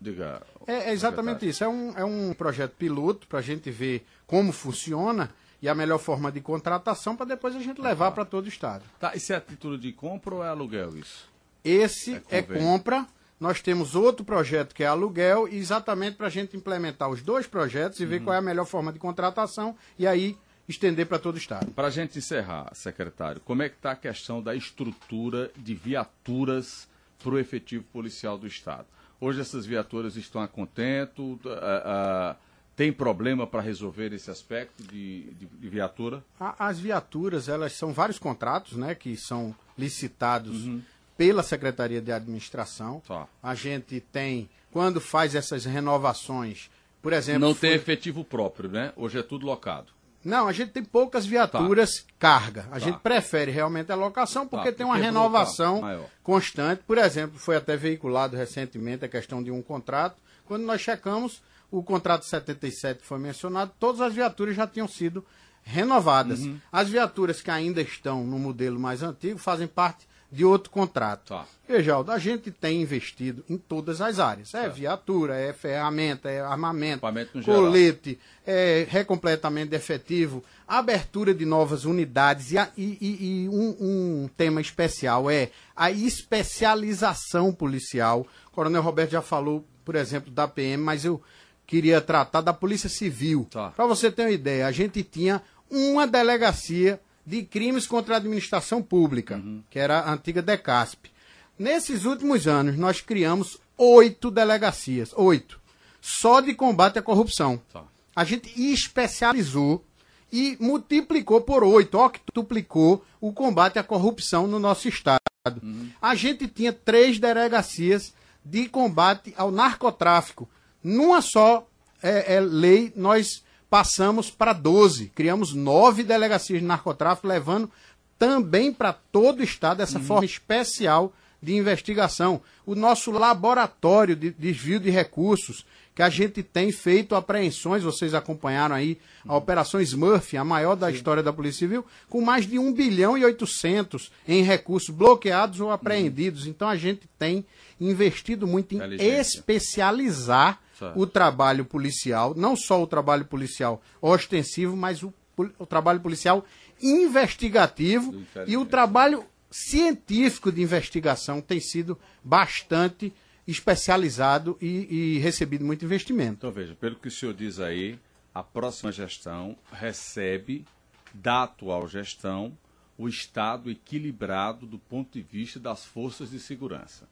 Diga, 0.00 0.42
é, 0.66 0.90
é 0.90 0.92
exatamente 0.92 1.48
isso. 1.48 1.62
É 1.62 1.68
um, 1.68 1.96
é 1.96 2.04
um 2.04 2.34
projeto 2.34 2.72
piloto 2.72 3.26
para 3.26 3.38
a 3.38 3.42
gente 3.42 3.70
ver 3.70 4.04
como 4.26 4.52
funciona 4.52 5.30
e 5.60 5.68
a 5.68 5.74
melhor 5.74 5.98
forma 5.98 6.30
de 6.32 6.40
contratação 6.40 7.14
para 7.14 7.26
depois 7.26 7.54
a 7.54 7.60
gente 7.60 7.80
levar 7.80 8.10
para 8.10 8.24
todo 8.24 8.46
o 8.46 8.48
estado. 8.48 8.82
Tá, 8.98 9.14
isso 9.14 9.32
é 9.32 9.36
a 9.36 9.40
título 9.40 9.78
de 9.78 9.92
compra 9.92 10.34
ou 10.34 10.44
é 10.44 10.48
aluguel 10.48 10.96
isso? 10.96 11.30
Esse 11.64 12.20
é, 12.30 12.38
é 12.38 12.42
compra. 12.42 13.06
Nós 13.42 13.60
temos 13.60 13.96
outro 13.96 14.24
projeto 14.24 14.72
que 14.72 14.84
é 14.84 14.86
aluguel, 14.86 15.48
exatamente 15.48 16.16
para 16.16 16.28
a 16.28 16.30
gente 16.30 16.56
implementar 16.56 17.10
os 17.10 17.22
dois 17.22 17.44
projetos 17.44 17.98
e 17.98 18.04
uhum. 18.04 18.08
ver 18.08 18.22
qual 18.22 18.34
é 18.36 18.38
a 18.38 18.40
melhor 18.40 18.64
forma 18.64 18.92
de 18.92 19.00
contratação 19.00 19.76
e 19.98 20.06
aí 20.06 20.38
estender 20.68 21.06
para 21.06 21.18
todo 21.18 21.34
o 21.34 21.38
estado. 21.38 21.72
Para 21.72 21.88
a 21.88 21.90
gente 21.90 22.16
encerrar, 22.16 22.72
secretário, 22.72 23.40
como 23.40 23.64
é 23.64 23.68
que 23.68 23.74
está 23.74 23.90
a 23.90 23.96
questão 23.96 24.40
da 24.40 24.54
estrutura 24.54 25.50
de 25.56 25.74
viaturas 25.74 26.88
para 27.18 27.34
o 27.34 27.38
efetivo 27.38 27.82
policial 27.92 28.38
do 28.38 28.46
Estado. 28.46 28.86
Hoje 29.20 29.40
essas 29.40 29.66
viaturas 29.66 30.14
estão 30.14 30.40
a 30.40 30.46
contento, 30.46 31.32
uh, 31.44 31.48
uh, 31.48 32.36
tem 32.76 32.92
problema 32.92 33.44
para 33.44 33.60
resolver 33.60 34.12
esse 34.12 34.30
aspecto 34.30 34.84
de, 34.84 35.32
de, 35.32 35.46
de, 35.46 35.68
viatura? 35.68 36.22
As 36.38 36.78
viaturas, 36.78 37.48
elas 37.48 37.72
são 37.72 37.92
vários 37.92 38.20
contratos, 38.20 38.76
né, 38.76 38.94
que 38.94 39.16
são 39.16 39.52
licitados 39.76 40.64
uhum. 40.64 40.80
Pela 41.22 41.44
Secretaria 41.44 42.02
de 42.02 42.10
Administração. 42.10 43.00
Tá. 43.06 43.28
A 43.40 43.54
gente 43.54 44.00
tem, 44.00 44.50
quando 44.72 45.00
faz 45.00 45.36
essas 45.36 45.64
renovações, 45.64 46.68
por 47.00 47.12
exemplo... 47.12 47.42
Não 47.42 47.54
foi... 47.54 47.68
tem 47.68 47.78
efetivo 47.78 48.24
próprio, 48.24 48.68
né? 48.68 48.92
Hoje 48.96 49.20
é 49.20 49.22
tudo 49.22 49.46
locado. 49.46 49.92
Não, 50.24 50.48
a 50.48 50.52
gente 50.52 50.72
tem 50.72 50.82
poucas 50.82 51.24
viaturas 51.24 51.98
tá. 51.98 52.12
carga. 52.18 52.62
A 52.72 52.74
tá. 52.74 52.78
gente 52.80 52.98
prefere 52.98 53.52
realmente 53.52 53.92
a 53.92 53.94
locação 53.94 54.48
porque 54.48 54.72
tá, 54.72 54.78
tem 54.78 54.86
uma 54.86 54.96
renovação 54.96 56.08
constante. 56.24 56.82
Por 56.84 56.98
exemplo, 56.98 57.38
foi 57.38 57.54
até 57.54 57.76
veiculado 57.76 58.36
recentemente 58.36 59.04
a 59.04 59.08
questão 59.08 59.40
de 59.40 59.50
um 59.52 59.62
contrato. 59.62 60.16
Quando 60.44 60.64
nós 60.64 60.80
checamos, 60.80 61.40
o 61.70 61.84
contrato 61.84 62.24
77 62.24 63.00
foi 63.04 63.20
mencionado, 63.20 63.70
todas 63.78 64.00
as 64.00 64.12
viaturas 64.12 64.56
já 64.56 64.66
tinham 64.66 64.88
sido 64.88 65.24
renovadas. 65.62 66.40
Uhum. 66.40 66.58
As 66.72 66.88
viaturas 66.88 67.40
que 67.40 67.50
ainda 67.50 67.80
estão 67.80 68.24
no 68.24 68.40
modelo 68.40 68.80
mais 68.80 69.04
antigo 69.04 69.38
fazem 69.38 69.68
parte 69.68 70.10
de 70.32 70.46
outro 70.46 70.70
contrato. 70.70 71.28
Tá. 71.28 71.44
Rejaldo, 71.68 72.10
a 72.10 72.18
gente 72.18 72.50
tem 72.50 72.80
investido 72.80 73.44
em 73.48 73.58
todas 73.58 74.00
as 74.00 74.18
áreas. 74.18 74.54
É 74.54 74.66
viatura, 74.68 75.36
é 75.36 75.52
ferramenta, 75.52 76.30
é 76.30 76.40
armamento, 76.40 77.06
colete, 77.44 78.18
é 78.46 78.86
recompletamento 78.88 79.74
efetivo, 79.74 80.42
abertura 80.66 81.34
de 81.34 81.44
novas 81.44 81.84
unidades 81.84 82.52
e, 82.52 82.56
e, 82.76 83.44
e 83.44 83.48
um, 83.48 83.76
um, 83.78 84.30
tema 84.34 84.60
especial 84.60 85.30
é 85.30 85.50
a 85.76 85.90
especialização 85.90 87.52
policial. 87.52 88.26
O 88.48 88.50
Coronel 88.52 88.82
Roberto 88.82 89.10
já 89.10 89.22
falou, 89.22 89.64
por 89.84 89.96
exemplo, 89.96 90.30
da 90.30 90.48
PM, 90.48 90.82
mas 90.82 91.04
eu 91.04 91.22
queria 91.66 92.00
tratar 92.00 92.40
da 92.40 92.54
Polícia 92.54 92.88
Civil. 92.88 93.46
Tá. 93.50 93.70
Para 93.70 93.86
você 93.86 94.10
ter 94.10 94.22
uma 94.22 94.30
ideia, 94.30 94.66
a 94.66 94.72
gente 94.72 95.02
tinha 95.02 95.42
uma 95.70 96.06
delegacia 96.06 96.98
de 97.24 97.42
crimes 97.42 97.86
contra 97.86 98.14
a 98.14 98.18
administração 98.18 98.82
pública, 98.82 99.36
uhum. 99.36 99.62
que 99.70 99.78
era 99.78 100.00
a 100.00 100.12
antiga 100.12 100.42
DECASP. 100.42 101.10
Nesses 101.58 102.04
últimos 102.04 102.48
anos, 102.48 102.76
nós 102.76 103.00
criamos 103.00 103.58
oito 103.76 104.30
delegacias, 104.30 105.12
oito, 105.14 105.60
só 106.00 106.40
de 106.40 106.54
combate 106.54 106.98
à 106.98 107.02
corrupção. 107.02 107.60
Tá. 107.72 107.84
A 108.14 108.24
gente 108.24 108.50
especializou 108.72 109.84
e 110.32 110.56
multiplicou 110.58 111.40
por 111.40 111.62
oito, 111.62 111.98
octuplicou 111.98 113.04
o 113.20 113.32
combate 113.32 113.78
à 113.78 113.82
corrupção 113.82 114.46
no 114.46 114.58
nosso 114.58 114.88
estado. 114.88 115.20
Uhum. 115.62 115.90
A 116.00 116.14
gente 116.14 116.48
tinha 116.48 116.72
três 116.72 117.18
delegacias 117.18 118.14
de 118.44 118.68
combate 118.68 119.34
ao 119.36 119.50
narcotráfico. 119.50 120.48
Numa 120.82 121.20
só 121.20 121.68
é, 122.02 122.36
é, 122.36 122.40
lei, 122.40 122.92
nós 122.96 123.44
passamos 123.72 124.30
para 124.30 124.52
12. 124.52 125.06
Criamos 125.14 125.54
nove 125.54 126.02
delegacias 126.02 126.60
de 126.60 126.66
narcotráfico, 126.66 127.26
levando 127.26 127.70
também 128.18 128.70
para 128.70 128.92
todo 128.92 129.40
o 129.40 129.42
Estado 129.42 129.80
essa 129.80 129.98
uhum. 129.98 130.04
forma 130.04 130.26
especial 130.26 131.10
de 131.40 131.54
investigação. 131.54 132.42
O 132.66 132.74
nosso 132.74 133.10
laboratório 133.10 134.14
de 134.14 134.30
desvio 134.30 134.78
de 134.78 134.90
recursos, 134.90 135.64
que 135.94 136.02
a 136.02 136.10
gente 136.10 136.42
tem 136.42 136.70
feito 136.70 137.14
apreensões, 137.14 137.82
vocês 137.82 138.12
acompanharam 138.12 138.74
aí 138.74 138.98
a 139.26 139.34
Operação 139.34 139.80
Smurf, 139.80 140.36
a 140.36 140.44
maior 140.44 140.74
da 140.74 140.90
Sim. 140.90 140.96
história 140.96 141.22
da 141.22 141.32
Polícia 141.32 141.60
Civil, 141.60 141.82
com 142.10 142.20
mais 142.20 142.46
de 142.46 142.58
1 142.58 142.74
bilhão 142.74 143.16
e 143.16 143.24
800 143.24 144.12
em 144.28 144.42
recursos 144.42 144.94
bloqueados 144.94 145.60
ou 145.60 145.70
apreendidos. 145.70 146.44
Uhum. 146.44 146.50
Então 146.50 146.68
a 146.68 146.76
gente 146.76 147.08
tem 147.18 147.42
investido 147.80 148.46
muito 148.46 148.74
em 148.74 148.82
especializar 149.00 150.60
o 150.94 151.06
trabalho 151.06 151.64
policial, 151.64 152.34
não 152.36 152.56
só 152.56 152.82
o 152.82 152.86
trabalho 152.86 153.24
policial 153.24 153.82
ostensivo, 154.00 154.76
mas 154.76 155.02
o, 155.02 155.12
o 155.58 155.66
trabalho 155.66 156.00
policial 156.00 156.44
investigativo 156.80 158.14
e 158.46 158.56
o 158.56 158.64
trabalho 158.64 159.24
científico 159.50 160.50
de 160.50 160.62
investigação 160.62 161.40
tem 161.40 161.60
sido 161.60 161.98
bastante 162.24 163.12
especializado 163.46 164.56
e, 164.60 165.16
e, 165.16 165.18
recebido 165.18 165.64
muito 165.64 165.84
investimento. 165.84 166.34
Então 166.38 166.52
veja, 166.52 166.74
pelo 166.74 166.96
que 166.96 167.08
o 167.08 167.10
senhor 167.10 167.34
diz 167.34 167.60
aí, 167.60 167.98
a 168.34 168.42
próxima 168.42 168.90
gestão 168.90 169.56
recebe 169.70 170.64
da 171.12 171.42
atual 171.42 171.86
gestão 171.86 172.56
o 172.96 173.08
Estado 173.08 173.70
equilibrado 173.70 174.66
do 174.66 174.78
ponto 174.78 175.12
de 175.12 175.22
vista 175.22 175.58
das 175.58 175.84
forças 175.84 176.30
de 176.30 176.38
segurança. 176.38 177.08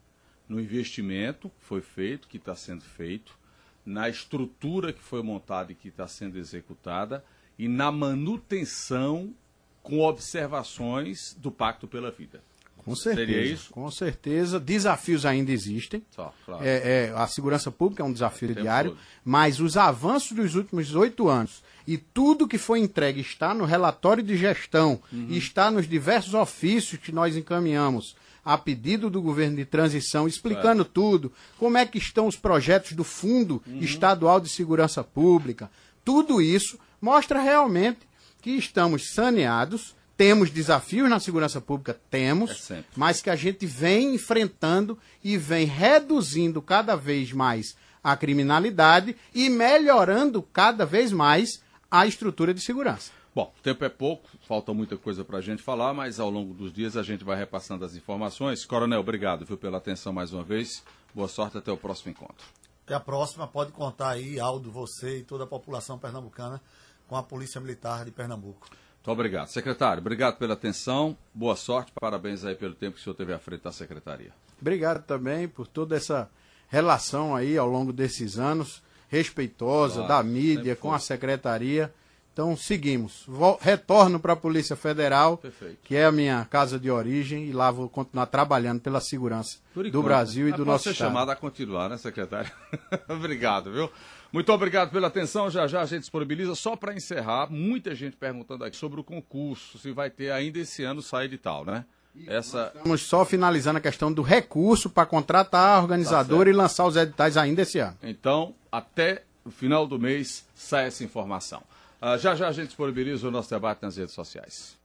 No 0.47 0.59
investimento 0.59 1.49
que 1.49 1.65
foi 1.65 1.81
feito, 1.81 2.27
que 2.27 2.37
está 2.37 2.55
sendo 2.55 2.83
feito, 2.83 3.37
na 3.85 4.09
estrutura 4.09 4.93
que 4.93 5.01
foi 5.01 5.21
montada 5.21 5.71
e 5.71 5.75
que 5.75 5.87
está 5.87 6.07
sendo 6.07 6.37
executada 6.37 7.23
e 7.57 7.67
na 7.67 7.91
manutenção 7.91 9.33
com 9.81 9.99
observações 10.01 11.35
do 11.39 11.51
Pacto 11.51 11.87
pela 11.87 12.11
Vida. 12.11 12.41
Com 12.83 12.95
certeza. 12.95 13.27
Seria 13.27 13.45
isso? 13.45 13.71
Com 13.71 13.91
certeza. 13.91 14.59
Desafios 14.59 15.25
ainda 15.25 15.51
existem. 15.51 16.03
Só, 16.09 16.33
claro. 16.45 16.63
é, 16.63 17.09
é, 17.09 17.13
a 17.15 17.27
segurança 17.27 17.71
pública 17.71 18.01
é 18.01 18.05
um 18.05 18.13
desafio 18.13 18.53
diário, 18.55 18.91
todo. 18.91 18.99
mas 19.23 19.59
os 19.59 19.77
avanços 19.77 20.31
dos 20.31 20.55
últimos 20.55 20.95
oito 20.95 21.29
anos 21.29 21.63
e 21.87 21.97
tudo 21.97 22.47
que 22.47 22.57
foi 22.57 22.79
entregue 22.79 23.21
está 23.21 23.53
no 23.53 23.65
relatório 23.65 24.23
de 24.23 24.35
gestão, 24.35 24.99
uhum. 25.11 25.27
está 25.29 25.69
nos 25.69 25.87
diversos 25.87 26.33
ofícios 26.33 26.99
que 26.99 27.11
nós 27.11 27.35
encaminhamos 27.35 28.15
a 28.43 28.57
pedido 28.57 29.09
do 29.09 29.21
governo 29.21 29.57
de 29.57 29.65
transição, 29.65 30.27
explicando 30.27 30.83
tudo, 30.83 31.31
como 31.57 31.77
é 31.77 31.85
que 31.85 31.97
estão 31.97 32.27
os 32.27 32.35
projetos 32.35 32.93
do 32.93 33.03
Fundo 33.03 33.61
uhum. 33.67 33.79
Estadual 33.79 34.39
de 34.39 34.49
Segurança 34.49 35.03
Pública. 35.03 35.69
Tudo 36.03 36.41
isso 36.41 36.79
mostra 36.99 37.41
realmente 37.41 37.99
que 38.41 38.51
estamos 38.51 39.13
saneados, 39.13 39.95
temos 40.17 40.49
desafios 40.49 41.09
na 41.09 41.19
segurança 41.19 41.61
pública, 41.61 41.99
temos, 42.09 42.69
é 42.71 42.83
mas 42.95 43.21
que 43.21 43.29
a 43.29 43.35
gente 43.35 43.65
vem 43.65 44.15
enfrentando 44.15 44.97
e 45.23 45.37
vem 45.37 45.65
reduzindo 45.65 46.61
cada 46.61 46.95
vez 46.95 47.31
mais 47.31 47.75
a 48.03 48.15
criminalidade 48.15 49.15
e 49.33 49.49
melhorando 49.49 50.41
cada 50.41 50.85
vez 50.85 51.11
mais 51.11 51.61
a 51.89 52.07
estrutura 52.07 52.53
de 52.53 52.61
segurança. 52.61 53.11
Bom, 53.33 53.53
o 53.57 53.61
tempo 53.63 53.85
é 53.85 53.89
pouco, 53.89 54.29
falta 54.45 54.73
muita 54.73 54.97
coisa 54.97 55.23
para 55.23 55.37
a 55.37 55.41
gente 55.41 55.63
falar, 55.63 55.93
mas 55.93 56.19
ao 56.19 56.29
longo 56.29 56.53
dos 56.53 56.73
dias 56.73 56.97
a 56.97 57.03
gente 57.03 57.23
vai 57.23 57.37
repassando 57.37 57.85
as 57.85 57.95
informações. 57.95 58.65
Coronel, 58.65 58.99
obrigado 58.99 59.45
viu, 59.45 59.57
pela 59.57 59.77
atenção 59.77 60.11
mais 60.11 60.33
uma 60.33 60.43
vez. 60.43 60.83
Boa 61.15 61.29
sorte, 61.29 61.57
até 61.57 61.71
o 61.71 61.77
próximo 61.77 62.11
encontro. 62.11 62.45
Até 62.85 62.93
a 62.93 62.99
próxima, 62.99 63.47
pode 63.47 63.71
contar 63.71 64.09
aí, 64.09 64.37
Aldo, 64.37 64.69
você 64.69 65.19
e 65.19 65.23
toda 65.23 65.45
a 65.45 65.47
população 65.47 65.97
pernambucana 65.97 66.61
com 67.07 67.15
a 67.15 67.23
Polícia 67.23 67.61
Militar 67.61 68.03
de 68.03 68.11
Pernambuco. 68.11 68.67
Muito 68.69 69.11
obrigado. 69.11 69.47
Secretário, 69.47 70.01
obrigado 70.01 70.37
pela 70.37 70.53
atenção, 70.53 71.15
boa 71.33 71.55
sorte, 71.55 71.93
parabéns 71.97 72.43
aí 72.43 72.53
pelo 72.53 72.75
tempo 72.75 72.95
que 72.95 73.01
o 73.01 73.03
senhor 73.03 73.15
teve 73.15 73.31
à 73.31 73.39
frente 73.39 73.63
da 73.63 73.71
Secretaria. 73.71 74.33
Obrigado 74.59 75.05
também 75.05 75.47
por 75.47 75.67
toda 75.67 75.95
essa 75.95 76.29
relação 76.67 77.33
aí 77.33 77.57
ao 77.57 77.67
longo 77.67 77.93
desses 77.93 78.37
anos, 78.37 78.83
respeitosa 79.07 80.03
claro, 80.03 80.07
da 80.09 80.21
mídia 80.21 80.75
com 80.75 80.93
a 80.93 80.99
Secretaria 80.99 81.93
então 82.33 82.55
seguimos. 82.55 83.27
retorno 83.59 84.19
para 84.19 84.33
a 84.33 84.35
Polícia 84.35 84.75
Federal, 84.75 85.37
Perfeito. 85.37 85.79
que 85.83 85.95
é 85.95 86.05
a 86.05 86.11
minha 86.11 86.45
casa 86.45 86.79
de 86.79 86.89
origem, 86.89 87.45
e 87.45 87.51
lá 87.51 87.69
vou 87.69 87.89
continuar 87.89 88.25
trabalhando 88.27 88.79
pela 88.79 89.01
segurança 89.01 89.57
do 89.91 90.01
Brasil 90.01 90.47
e 90.47 90.51
do 90.51 90.65
nosso 90.65 90.85
ser 90.85 90.91
Estado. 90.91 91.09
chamado 91.09 91.29
a 91.31 91.35
continuar, 91.35 91.89
né, 91.89 91.97
secretário? 91.97 92.51
obrigado, 93.09 93.71
viu? 93.71 93.89
Muito 94.31 94.51
obrigado 94.53 94.91
pela 94.91 95.07
atenção. 95.07 95.49
Já 95.49 95.67
já 95.67 95.81
a 95.81 95.85
gente 95.85 96.01
disponibiliza. 96.01 96.55
Só 96.55 96.75
para 96.77 96.93
encerrar, 96.93 97.51
muita 97.51 97.93
gente 97.93 98.15
perguntando 98.15 98.63
aqui 98.63 98.77
sobre 98.77 98.99
o 98.99 99.03
concurso, 99.03 99.77
se 99.77 99.91
vai 99.91 100.09
ter 100.09 100.31
ainda 100.31 100.59
esse 100.59 100.83
ano 100.83 101.01
sai 101.01 101.27
de 101.27 101.37
tal, 101.37 101.65
né? 101.65 101.83
Essa... 102.27 102.71
Estamos 102.75 103.01
só 103.01 103.25
finalizando 103.25 103.77
a 103.77 103.81
questão 103.81 104.11
do 104.11 104.21
recurso 104.21 104.89
para 104.89 105.05
contratar 105.05 105.77
a 105.77 105.81
organizadora 105.81 106.45
tá 106.45 106.49
e 106.49 106.53
lançar 106.53 106.85
os 106.85 106.95
editais 106.95 107.37
ainda 107.37 107.61
esse 107.61 107.79
ano. 107.79 107.97
Então, 108.03 108.53
até 108.71 109.23
o 109.45 109.51
final 109.51 109.87
do 109.87 109.97
mês 109.97 110.45
sai 110.53 110.87
essa 110.87 111.03
informação. 111.03 111.63
Uh, 112.01 112.17
já 112.17 112.33
já 112.33 112.47
a 112.47 112.51
gente 112.51 112.67
disponibiliza 112.67 113.27
o 113.27 113.31
nosso 113.31 113.49
debate 113.49 113.83
nas 113.83 113.95
redes 113.95 114.15
sociais. 114.15 114.75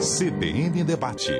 CBN 0.00 0.84
Debate. 0.84 1.32